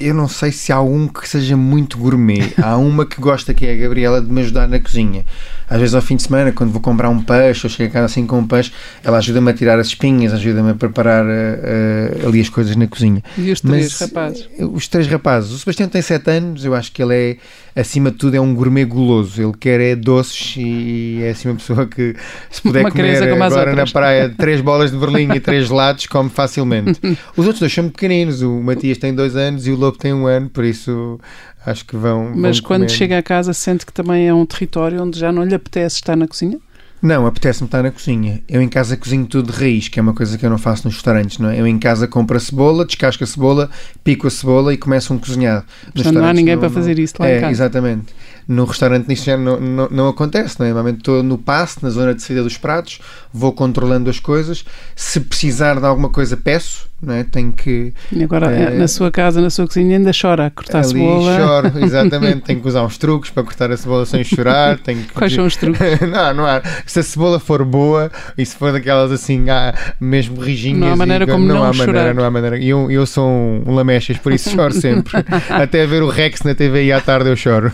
Eu 0.00 0.14
não 0.14 0.26
sei 0.26 0.50
se 0.50 0.72
há 0.72 0.80
um 0.80 1.06
que 1.06 1.28
seja 1.28 1.56
muito 1.56 1.98
gourmet. 1.98 2.54
Há 2.62 2.76
uma 2.76 3.04
que 3.04 3.20
gosta, 3.20 3.52
que 3.52 3.66
é 3.66 3.74
a 3.74 3.76
Gabriela, 3.76 4.20
de 4.20 4.32
me 4.32 4.40
ajudar 4.40 4.66
na 4.66 4.80
cozinha. 4.80 5.24
Às 5.68 5.78
vezes, 5.78 5.94
ao 5.94 6.00
fim 6.00 6.16
de 6.16 6.22
semana, 6.22 6.50
quando 6.50 6.72
vou 6.72 6.80
comprar 6.80 7.10
um 7.10 7.22
peixe, 7.22 7.66
ou 7.66 7.70
chego 7.70 7.90
a 7.90 7.92
casa 7.92 8.06
assim 8.06 8.26
com 8.26 8.38
um 8.38 8.46
peixe, 8.46 8.72
ela 9.04 9.18
ajuda-me 9.18 9.50
a 9.50 9.54
tirar 9.54 9.78
as 9.78 9.88
espinhas, 9.88 10.32
ajuda-me 10.32 10.70
a 10.70 10.74
preparar 10.74 11.24
uh, 11.24 12.26
ali 12.26 12.40
as 12.40 12.48
coisas 12.48 12.74
na 12.74 12.86
cozinha. 12.86 13.22
E 13.36 13.52
os 13.52 13.60
três 13.60 13.98
Mas, 14.00 14.00
rapazes? 14.00 14.48
Os 14.58 14.88
três 14.88 15.06
rapazes. 15.06 15.52
O 15.52 15.58
Sebastião 15.58 15.88
tem 15.88 16.02
sete 16.02 16.30
anos, 16.30 16.64
eu 16.64 16.74
acho 16.74 16.90
que 16.90 17.02
ele 17.02 17.14
é 17.14 17.36
acima 17.74 18.10
de 18.10 18.16
tudo, 18.16 18.34
é 18.34 18.40
um 18.40 18.54
gourmet 18.54 18.84
goloso. 18.84 19.42
Ele 19.42 19.52
quer 19.58 19.80
é 19.80 19.96
doces 19.96 20.56
e 20.56 21.20
é 21.22 21.30
assim 21.30 21.48
uma 21.48 21.56
pessoa 21.56 21.86
que, 21.86 22.14
se 22.50 22.62
puder 22.62 22.80
uma 22.80 22.90
comer 22.90 23.22
agora 23.42 23.74
na 23.74 23.86
praia 23.86 24.28
três 24.36 24.60
bolas 24.60 24.90
de 24.90 24.96
berlim 24.96 25.32
e 25.34 25.40
três 25.40 25.70
lados, 25.70 26.06
come 26.06 26.30
facilmente. 26.30 27.00
Os 27.36 27.46
outros 27.46 27.60
dois 27.60 27.72
são 27.72 27.88
pequeninos. 27.88 28.42
O 28.42 28.60
Matias 28.60 28.98
tem 28.98 29.14
dois 29.14 29.36
anos 29.36 29.66
e 29.66 29.70
o 29.70 29.76
Lobo 29.76 29.98
tem 29.98 30.12
um 30.12 30.26
ano, 30.26 30.48
por 30.48 30.64
isso 30.64 31.18
acho 31.64 31.84
que 31.84 31.96
vão. 31.96 32.32
Mas 32.34 32.58
vão 32.58 32.68
quando 32.68 32.82
comer. 32.82 32.90
chega 32.90 33.18
a 33.18 33.22
casa, 33.22 33.52
sente 33.52 33.86
que 33.86 33.92
também 33.92 34.28
é 34.28 34.34
um 34.34 34.46
território 34.46 35.02
onde 35.02 35.18
já 35.18 35.32
não 35.32 35.44
lhe 35.44 35.54
apetece 35.54 35.96
estar 35.96 36.16
na 36.16 36.26
cozinha? 36.26 36.58
Não, 37.02 37.26
apetece-me 37.26 37.66
estar 37.66 37.82
na 37.82 37.90
cozinha. 37.90 38.42
Eu 38.48 38.60
em 38.60 38.68
casa 38.68 38.96
cozinho 38.96 39.24
tudo 39.26 39.50
de 39.52 39.58
raiz, 39.58 39.88
que 39.88 39.98
é 39.98 40.02
uma 40.02 40.12
coisa 40.12 40.36
que 40.36 40.44
eu 40.44 40.50
não 40.50 40.58
faço 40.58 40.86
nos 40.86 40.94
restaurantes, 40.94 41.38
não 41.38 41.48
é? 41.48 41.58
Eu 41.58 41.66
em 41.66 41.78
casa 41.78 42.06
compro 42.06 42.36
a 42.36 42.40
cebola, 42.40 42.84
descasco 42.84 43.24
a 43.24 43.26
cebola, 43.26 43.70
pico 44.04 44.26
a 44.26 44.30
cebola 44.30 44.74
e 44.74 44.76
começo 44.76 45.14
um 45.14 45.18
cozinhado. 45.18 45.64
Portanto, 45.94 46.14
não 46.14 46.24
há 46.24 46.32
ninguém 46.32 46.54
não, 46.54 46.60
para 46.60 46.70
fazer 46.70 46.98
isso 46.98 47.14
lá 47.18 47.28
é, 47.28 47.38
em 47.38 47.40
casa. 47.40 47.52
Exatamente. 47.52 48.14
No 48.50 48.64
restaurante 48.64 49.12
isto 49.12 49.26
já 49.26 49.36
não, 49.36 49.60
não, 49.60 49.88
não 49.88 50.08
acontece, 50.08 50.58
não 50.58 50.66
é? 50.66 50.70
Normalmente 50.70 50.98
estou 50.98 51.22
no 51.22 51.38
passo, 51.38 51.78
na 51.82 51.88
zona 51.88 52.12
de 52.12 52.20
saída 52.20 52.42
dos 52.42 52.58
pratos, 52.58 52.98
vou 53.32 53.52
controlando 53.52 54.10
as 54.10 54.18
coisas. 54.18 54.64
Se 54.96 55.20
precisar 55.20 55.78
de 55.78 55.86
alguma 55.86 56.08
coisa, 56.08 56.36
peço 56.36 56.90
não 57.02 57.14
é? 57.14 57.24
Tenho 57.24 57.52
que. 57.52 57.94
E 58.12 58.22
agora, 58.22 58.52
é, 58.52 58.70
na 58.70 58.86
sua 58.86 59.10
casa, 59.10 59.40
na 59.40 59.48
sua 59.48 59.66
cozinha, 59.66 59.96
ainda 59.96 60.10
chora 60.18 60.46
a 60.46 60.50
cortar 60.50 60.78
ali 60.78 60.86
a 60.86 60.88
cebola? 60.88 61.36
choro, 61.38 61.72
exatamente. 61.84 62.40
tenho 62.42 62.60
que 62.60 62.68
usar 62.68 62.82
uns 62.82 62.98
truques 62.98 63.30
para 63.30 63.42
cortar 63.42 63.70
a 63.70 63.76
cebola 63.76 64.04
sem 64.04 64.22
chorar. 64.22 64.78
Tenho 64.78 65.04
que... 65.04 65.14
Quais 65.14 65.32
são 65.32 65.46
os 65.46 65.56
truques? 65.56 65.80
não, 66.00 66.34
não 66.34 66.46
há. 66.46 66.60
Se 66.84 67.00
a 67.00 67.02
cebola 67.02 67.40
for 67.40 67.64
boa 67.64 68.10
e 68.36 68.44
se 68.44 68.54
for 68.54 68.72
daquelas 68.72 69.10
assim, 69.10 69.48
ah, 69.48 69.74
mesmo 69.98 70.40
rijinhas. 70.40 70.80
Não 70.80 70.92
há 70.92 70.96
maneira 70.96 71.24
e, 71.24 71.26
como 71.26 71.46
não, 71.46 71.54
não 71.56 71.64
há 71.64 71.72
chorar. 71.72 71.86
maneira, 71.86 72.14
não 72.14 72.24
há 72.24 72.30
maneira. 72.30 72.58
E 72.58 72.68
eu, 72.68 72.90
eu 72.90 73.06
sou 73.06 73.26
um, 73.26 73.62
um 73.66 73.74
lamechas, 73.74 74.18
por 74.18 74.32
isso 74.32 74.50
choro 74.50 74.72
sempre. 74.78 75.24
Até 75.48 75.86
ver 75.86 76.02
o 76.02 76.08
Rex 76.08 76.42
na 76.42 76.54
TV 76.54 76.84
e 76.84 76.92
à 76.92 77.00
tarde 77.00 77.30
eu 77.30 77.36
choro. 77.36 77.70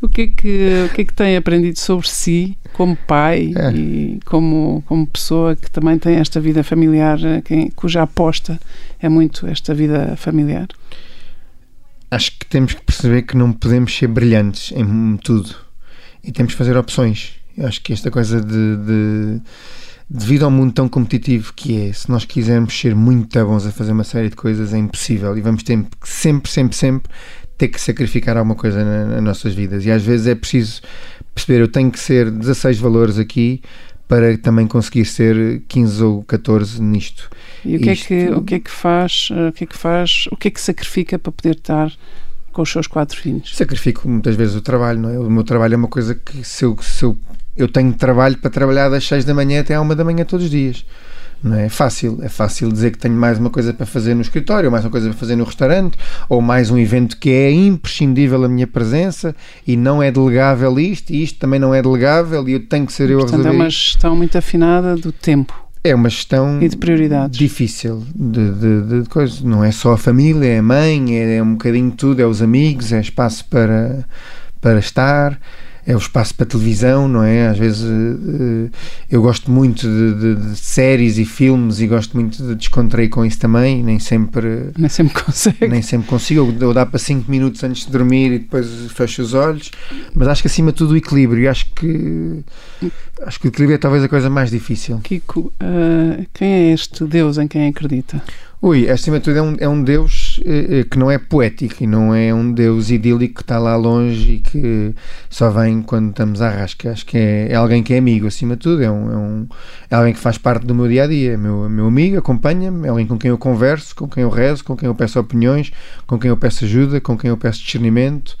O, 0.00 0.08
que 0.08 0.22
é 0.22 0.26
que, 0.28 0.84
o 0.86 0.94
que 0.94 1.00
é 1.02 1.04
que 1.04 1.14
tem 1.14 1.36
aprendido 1.36 1.78
sobre 1.78 2.08
si 2.08 2.56
como 2.72 2.96
pai 2.96 3.52
é. 3.56 3.72
e 3.72 4.20
como, 4.24 4.82
como 4.86 5.06
pessoa 5.06 5.54
que 5.54 5.70
também 5.70 5.98
tem 5.98 6.16
esta 6.16 6.40
vida 6.40 6.62
familiar, 6.64 7.18
quem, 7.44 7.70
cuja 7.70 8.02
aposta 8.02 8.60
é 9.00 9.08
muito 9.08 9.46
esta 9.46 9.72
vida 9.72 10.14
familiar? 10.16 10.68
Acho 12.10 12.32
que 12.38 12.46
temos 12.46 12.74
que 12.74 12.82
perceber 12.82 13.22
que 13.22 13.36
não 13.36 13.52
podemos 13.52 13.96
ser 13.96 14.08
brilhantes 14.08 14.72
em 14.72 15.16
tudo 15.16 15.54
e 16.22 16.32
temos 16.32 16.52
que 16.52 16.58
fazer 16.58 16.76
opções. 16.76 17.34
Eu 17.56 17.66
acho 17.66 17.80
que 17.80 17.92
esta 17.92 18.10
coisa 18.10 18.40
de, 18.40 18.76
de 18.76 19.40
devido 20.08 20.44
ao 20.44 20.50
mundo 20.50 20.72
tão 20.72 20.88
competitivo 20.88 21.52
que 21.54 21.88
é, 21.88 21.92
se 21.92 22.10
nós 22.10 22.24
quisermos 22.24 22.78
ser 22.78 22.94
muito 22.94 23.44
bons 23.44 23.66
a 23.66 23.72
fazer 23.72 23.92
uma 23.92 24.04
série 24.04 24.28
de 24.28 24.36
coisas, 24.36 24.72
é 24.74 24.78
impossível 24.78 25.36
e 25.36 25.40
vamos 25.40 25.62
ter 25.62 25.84
sempre, 26.02 26.50
sempre, 26.50 26.76
sempre 26.76 27.12
ter 27.56 27.68
que 27.68 27.80
sacrificar 27.80 28.36
alguma 28.36 28.54
coisa 28.54 28.84
nas 29.06 29.22
nossas 29.22 29.54
vidas. 29.54 29.84
E 29.84 29.90
às 29.90 30.02
vezes 30.02 30.26
é 30.26 30.34
preciso 30.34 30.82
perceber, 31.34 31.60
eu 31.60 31.68
tenho 31.68 31.90
que 31.90 31.98
ser 31.98 32.30
16 32.30 32.78
valores 32.78 33.18
aqui 33.18 33.60
para 34.06 34.36
também 34.38 34.66
conseguir 34.66 35.04
ser 35.04 35.62
15 35.66 36.02
ou 36.02 36.22
14 36.24 36.80
nisto. 36.82 37.30
E 37.64 37.76
o 37.76 37.80
que, 37.80 37.90
Isto... 37.92 38.12
é, 38.12 38.26
que, 38.26 38.32
o 38.32 38.42
que 38.42 38.54
é 38.56 38.60
que 38.60 38.70
faz, 38.70 39.28
o 39.30 39.52
que 39.52 39.64
é 39.64 39.66
que 39.66 39.76
faz, 39.76 40.28
o 40.30 40.36
que 40.36 40.48
é 40.48 40.50
que 40.50 40.60
sacrifica 40.60 41.18
para 41.18 41.32
poder 41.32 41.56
estar 41.56 41.92
com 42.52 42.62
os 42.62 42.70
seus 42.70 42.86
quatro 42.86 43.18
filhos? 43.18 43.56
Sacrifico 43.56 44.08
muitas 44.08 44.36
vezes 44.36 44.54
o 44.54 44.60
trabalho, 44.60 45.00
não 45.00 45.10
é? 45.10 45.18
O 45.18 45.30
meu 45.30 45.42
trabalho 45.42 45.74
é 45.74 45.76
uma 45.76 45.88
coisa 45.88 46.14
que 46.14 46.44
se 46.44 46.64
eu, 46.64 46.76
se 46.82 47.04
eu, 47.04 47.18
eu 47.56 47.66
tenho 47.66 47.92
trabalho 47.94 48.36
para 48.38 48.50
trabalhar 48.50 48.88
das 48.88 49.06
6 49.06 49.24
da 49.24 49.34
manhã 49.34 49.60
até 49.60 49.74
à 49.74 49.80
1 49.80 49.88
da 49.88 50.04
manhã 50.04 50.24
todos 50.24 50.44
os 50.44 50.50
dias. 50.50 50.84
Não 51.42 51.56
é? 51.56 51.66
é 51.66 51.68
fácil, 51.68 52.18
é 52.22 52.28
fácil 52.28 52.70
dizer 52.72 52.92
que 52.92 52.98
tenho 52.98 53.14
mais 53.14 53.38
uma 53.38 53.50
coisa 53.50 53.72
para 53.72 53.86
fazer 53.86 54.14
no 54.14 54.22
escritório, 54.22 54.68
ou 54.68 54.72
mais 54.72 54.84
uma 54.84 54.90
coisa 54.90 55.08
para 55.08 55.18
fazer 55.18 55.36
no 55.36 55.44
restaurante, 55.44 55.98
ou 56.28 56.40
mais 56.40 56.70
um 56.70 56.78
evento 56.78 57.16
que 57.18 57.30
é 57.30 57.50
imprescindível 57.50 58.44
a 58.44 58.48
minha 58.48 58.66
presença 58.66 59.34
e 59.66 59.76
não 59.76 60.02
é 60.02 60.10
delegável 60.10 60.78
isto, 60.78 61.10
e 61.10 61.22
isto 61.22 61.38
também 61.38 61.60
não 61.60 61.74
é 61.74 61.82
delegável 61.82 62.48
e 62.48 62.52
eu 62.52 62.60
tenho 62.66 62.86
que 62.86 62.92
ser 62.92 63.10
eu 63.10 63.18
Portanto, 63.18 63.34
a 63.34 63.36
resolver. 63.38 63.58
É 63.58 63.62
uma 63.62 63.70
gestão 63.70 64.16
muito 64.16 64.38
afinada 64.38 64.96
do 64.96 65.12
tempo. 65.12 65.64
É 65.86 65.94
uma 65.94 66.08
gestão 66.08 66.62
e 66.62 66.68
de 66.68 66.78
prioridades. 66.78 67.38
difícil 67.38 68.02
de, 68.14 68.52
de, 68.52 69.02
de 69.02 69.08
coisas. 69.10 69.42
Não 69.42 69.62
é 69.62 69.70
só 69.70 69.92
a 69.92 69.98
família, 69.98 70.46
é 70.46 70.58
a 70.58 70.62
mãe, 70.62 71.18
é, 71.18 71.36
é 71.36 71.42
um 71.42 71.52
bocadinho 71.52 71.90
tudo, 71.90 72.22
é 72.22 72.26
os 72.26 72.40
amigos, 72.40 72.90
é 72.90 73.00
espaço 73.00 73.44
para, 73.50 74.06
para 74.62 74.78
estar 74.78 75.38
é 75.86 75.94
o 75.94 75.98
espaço 75.98 76.34
para 76.34 76.46
televisão, 76.46 77.06
não 77.06 77.22
é? 77.22 77.48
Às 77.48 77.58
vezes 77.58 77.82
uh, 77.82 78.70
eu 79.10 79.20
gosto 79.20 79.50
muito 79.50 79.86
de, 79.86 80.14
de, 80.14 80.50
de, 80.50 80.56
séries 80.56 81.18
e 81.18 81.24
filmes 81.24 81.80
e 81.80 81.86
gosto 81.86 82.16
muito 82.16 82.42
de 82.42 82.54
descontrair 82.54 83.10
com 83.10 83.24
isso 83.24 83.38
também, 83.38 83.82
nem 83.82 83.98
sempre 83.98 84.70
nem 84.78 84.88
sempre 84.88 85.22
consigo. 85.22 85.66
Nem 85.68 85.82
sempre 85.82 86.08
consigo, 86.08 86.54
eu 86.60 86.72
dá 86.72 86.86
para 86.86 86.98
5 86.98 87.30
minutos 87.30 87.62
antes 87.62 87.84
de 87.84 87.92
dormir 87.92 88.32
e 88.32 88.38
depois 88.38 88.66
fecho 88.92 89.22
os 89.22 89.34
olhos, 89.34 89.70
mas 90.14 90.28
acho 90.28 90.42
que 90.42 90.48
acima 90.48 90.72
de 90.72 90.78
tudo 90.78 90.94
o 90.94 90.96
equilíbrio, 90.96 91.50
acho 91.50 91.66
que 91.74 92.42
acho 93.22 93.40
que 93.40 93.46
o 93.46 93.48
equilíbrio 93.48 93.74
é 93.74 93.78
talvez 93.78 94.02
a 94.02 94.08
coisa 94.08 94.30
mais 94.30 94.50
difícil. 94.50 94.98
Kiko, 95.02 95.52
uh, 95.62 96.26
quem 96.32 96.52
é 96.52 96.72
este 96.72 97.04
Deus 97.04 97.38
em 97.38 97.48
quem 97.48 97.68
acredita? 97.68 98.22
Ui, 98.64 98.88
acima 98.88 99.18
de 99.18 99.24
tudo 99.24 99.36
é 99.36 99.42
um, 99.42 99.56
é 99.60 99.68
um 99.68 99.82
Deus 99.82 100.40
eh, 100.42 100.86
que 100.90 100.98
não 100.98 101.10
é 101.10 101.18
poético 101.18 101.84
e 101.84 101.86
não 101.86 102.14
é 102.14 102.32
um 102.32 102.50
Deus 102.50 102.90
idílico 102.90 103.34
que 103.34 103.40
está 103.42 103.58
lá 103.58 103.76
longe 103.76 104.36
e 104.36 104.38
que 104.38 104.94
só 105.28 105.50
vem 105.50 105.82
quando 105.82 106.08
estamos 106.08 106.40
à 106.40 106.48
rasca. 106.48 106.90
Acho 106.90 107.04
que 107.04 107.18
é, 107.18 107.52
é 107.52 107.54
alguém 107.56 107.82
que 107.82 107.92
é 107.92 107.98
amigo, 107.98 108.26
acima 108.26 108.56
de 108.56 108.62
tudo. 108.62 108.82
É, 108.82 108.90
um, 108.90 109.12
é, 109.12 109.16
um, 109.18 109.48
é 109.90 109.94
alguém 109.94 110.14
que 110.14 110.18
faz 110.18 110.38
parte 110.38 110.64
do 110.64 110.74
meu 110.74 110.88
dia 110.88 111.04
a 111.04 111.06
dia. 111.06 111.32
É 111.32 111.36
meu, 111.36 111.68
meu 111.68 111.86
amigo, 111.86 112.16
acompanha-me, 112.16 112.86
é 112.86 112.88
alguém 112.88 113.06
com 113.06 113.18
quem 113.18 113.28
eu 113.28 113.36
converso, 113.36 113.94
com 113.94 114.08
quem 114.08 114.22
eu 114.22 114.30
rezo, 114.30 114.64
com 114.64 114.74
quem 114.74 114.86
eu 114.86 114.94
peço 114.94 115.20
opiniões, 115.20 115.70
com 116.06 116.18
quem 116.18 116.30
eu 116.30 116.36
peço 116.38 116.64
ajuda, 116.64 117.02
com 117.02 117.18
quem 117.18 117.28
eu 117.28 117.36
peço 117.36 117.62
discernimento 117.62 118.34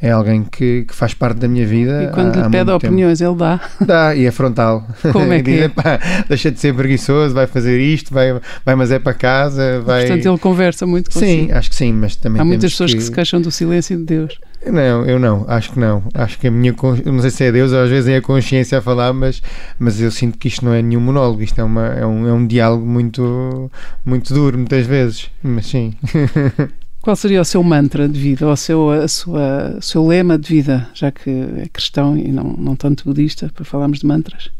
é 0.00 0.10
alguém 0.10 0.44
que, 0.44 0.84
que, 0.84 0.94
faz 0.94 1.12
parte 1.12 1.38
da 1.38 1.48
minha 1.48 1.66
vida. 1.66 2.04
E 2.04 2.08
quando 2.08 2.38
há, 2.38 2.44
lhe 2.44 2.50
pede 2.50 2.70
opiniões, 2.70 3.18
tempo. 3.18 3.30
ele 3.32 3.38
dá? 3.38 3.60
Dá, 3.80 4.14
e 4.14 4.26
é 4.26 4.30
frontal. 4.30 4.86
Como 5.12 5.30
é 5.32 5.42
que 5.42 5.50
diz, 5.50 5.62
é? 5.62 5.68
Pá, 5.68 5.98
deixa 6.28 6.50
de 6.50 6.60
ser 6.60 6.74
preguiçoso, 6.74 7.34
vai 7.34 7.46
fazer 7.46 7.80
isto, 7.80 8.14
vai, 8.14 8.40
vai 8.64 8.74
mas 8.76 8.92
é 8.92 8.98
para 8.98 9.14
casa. 9.14 9.80
Vai... 9.80 10.06
Portanto, 10.06 10.26
ele 10.26 10.38
conversa 10.38 10.86
muito 10.86 11.10
com 11.10 11.18
Sim, 11.18 11.50
acho 11.50 11.70
que 11.70 11.76
sim, 11.76 11.92
mas 11.92 12.14
também 12.14 12.40
Há 12.40 12.44
muitas 12.44 12.70
pessoas 12.72 12.92
que... 12.92 12.98
que... 12.98 13.04
se 13.04 13.10
queixam 13.12 13.40
do 13.40 13.50
silêncio 13.50 13.96
de 13.96 14.04
Deus. 14.04 14.38
Não, 14.66 15.04
eu 15.04 15.18
não, 15.18 15.44
acho 15.48 15.72
que 15.72 15.78
não. 15.78 16.02
Acho 16.14 16.38
que 16.38 16.48
a 16.48 16.50
minha, 16.50 16.74
não 17.04 17.20
sei 17.20 17.30
se 17.30 17.44
é 17.44 17.52
Deus 17.52 17.72
ou 17.72 17.80
às 17.80 17.88
vezes 17.88 18.08
é 18.08 18.16
a 18.16 18.22
consciência 18.22 18.78
a 18.78 18.82
falar, 18.82 19.12
mas, 19.12 19.40
mas 19.78 20.00
eu 20.00 20.10
sinto 20.10 20.36
que 20.36 20.48
isto 20.48 20.64
não 20.64 20.72
é 20.72 20.82
nenhum 20.82 21.00
monólogo, 21.00 21.42
isto 21.42 21.60
é, 21.60 21.64
uma, 21.64 21.86
é, 21.86 22.04
um, 22.04 22.26
é 22.26 22.32
um 22.32 22.46
diálogo 22.46 22.84
muito, 22.84 23.70
muito 24.04 24.34
duro, 24.34 24.58
muitas 24.58 24.86
vezes, 24.86 25.30
mas 25.42 25.66
sim. 25.66 25.94
Qual 27.00 27.14
seria 27.14 27.40
o 27.40 27.44
seu 27.44 27.62
mantra 27.62 28.08
de 28.08 28.18
vida, 28.18 28.46
ou 28.46 28.52
o 28.52 28.56
seu, 28.56 28.90
a 28.90 29.08
sua, 29.08 29.76
o 29.78 29.82
seu 29.82 30.06
lema 30.06 30.38
de 30.38 30.48
vida, 30.48 30.88
já 30.92 31.10
que 31.10 31.30
é 31.30 31.68
cristão 31.72 32.16
e 32.16 32.30
não, 32.32 32.44
não 32.44 32.76
tanto 32.76 33.04
budista, 33.04 33.50
para 33.54 33.64
falarmos 33.64 34.00
de 34.00 34.06
mantras? 34.06 34.50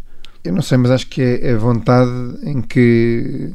Eu 0.45 0.53
não 0.53 0.62
sei, 0.62 0.78
mas 0.78 0.91
acho 0.91 1.07
que 1.09 1.20
é 1.20 1.53
a 1.53 1.59
vontade 1.59 2.11
em 2.43 2.62
que. 2.62 3.53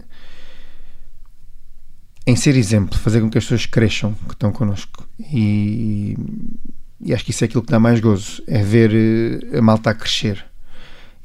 em 2.27 2.35
ser 2.35 2.55
exemplo, 2.55 2.99
fazer 2.99 3.21
com 3.21 3.29
que 3.29 3.37
as 3.37 3.45
pessoas 3.45 3.65
cresçam 3.65 4.13
que 4.27 4.33
estão 4.33 4.51
connosco. 4.51 5.07
E, 5.19 6.17
e 6.99 7.13
acho 7.13 7.23
que 7.23 7.31
isso 7.31 7.43
é 7.43 7.45
aquilo 7.45 7.63
que 7.63 7.71
dá 7.71 7.79
mais 7.79 7.99
gozo, 7.99 8.43
é 8.47 8.61
ver 8.61 8.91
eh, 8.93 9.57
a 9.57 9.61
malta 9.61 9.89
a 9.89 9.93
crescer. 9.93 10.45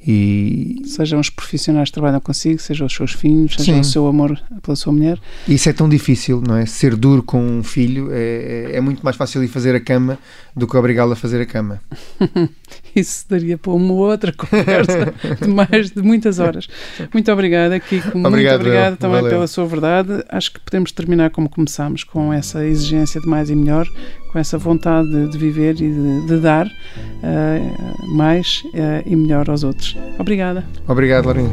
E... 0.06 0.80
Sejam 0.84 1.18
os 1.20 1.28
profissionais 1.28 1.88
que 1.88 1.94
trabalham 1.94 2.20
consigo, 2.20 2.60
sejam 2.60 2.86
os 2.86 2.94
seus 2.94 3.12
filhos, 3.12 3.54
seja 3.56 3.74
Sim. 3.74 3.80
o 3.80 3.84
seu 3.84 4.06
amor 4.06 4.40
pela 4.62 4.76
sua 4.76 4.92
mulher. 4.92 5.18
Isso 5.46 5.68
é 5.68 5.72
tão 5.72 5.88
difícil, 5.88 6.40
não 6.40 6.56
é? 6.56 6.66
Ser 6.66 6.94
duro 6.94 7.22
com 7.22 7.42
um 7.42 7.62
filho 7.62 8.08
é, 8.12 8.76
é 8.76 8.80
muito 8.80 9.02
mais 9.02 9.16
fácil 9.16 9.42
ir 9.42 9.48
fazer 9.48 9.74
a 9.74 9.80
cama 9.80 10.18
do 10.56 10.66
que 10.66 10.76
obrigá-lo 10.76 11.12
a 11.12 11.16
fazer 11.16 11.40
a 11.40 11.46
cama. 11.46 11.80
Isso 12.94 13.26
daria 13.28 13.58
para 13.58 13.72
uma 13.72 13.92
outra 13.92 14.32
conversa 14.32 15.14
de 15.40 15.48
mais 15.48 15.90
de 15.90 16.02
muitas 16.02 16.38
horas. 16.38 16.68
Muito 17.12 17.30
obrigada, 17.30 17.78
Kiko. 17.78 18.16
Muito 18.18 18.28
obrigado, 18.28 18.60
obrigado 18.60 18.96
também 18.96 19.16
Valeu. 19.16 19.30
pela 19.30 19.46
sua 19.46 19.66
verdade. 19.66 20.24
Acho 20.28 20.52
que 20.52 20.60
podemos 20.60 20.92
terminar 20.92 21.30
como 21.30 21.48
começámos, 21.48 22.04
com 22.04 22.32
essa 22.32 22.64
exigência 22.64 23.20
de 23.20 23.26
mais 23.26 23.50
e 23.50 23.54
melhor, 23.54 23.86
com 24.28 24.38
essa 24.38 24.58
vontade 24.58 25.28
de, 25.28 25.38
viver 25.38 25.74
e 25.74 25.90
de, 25.90 26.26
de 26.26 26.38
dar 26.38 26.66
uh, 26.66 28.14
mais 28.16 28.62
uh, 28.66 29.02
e 29.04 29.16
melhor 29.16 29.48
aos 29.50 29.64
outros. 29.64 29.96
Obrigada. 30.18 30.64
Obrigado, 30.86 31.26
Larinha. 31.26 31.52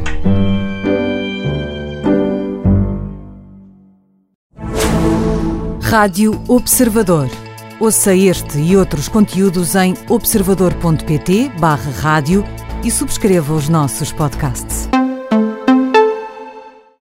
Rádio 5.82 6.40
Observador. 6.48 7.28
Ouça 7.78 8.14
este 8.14 8.58
e 8.58 8.76
outros 8.76 9.08
conteúdos 9.08 9.74
em 9.74 9.94
observador.pt/barra 10.08 11.90
rádio 12.00 12.42
e 12.84 12.90
subscreva 12.90 13.54
os 13.54 13.68
nossos 13.68 14.10
podcasts. 14.12 14.88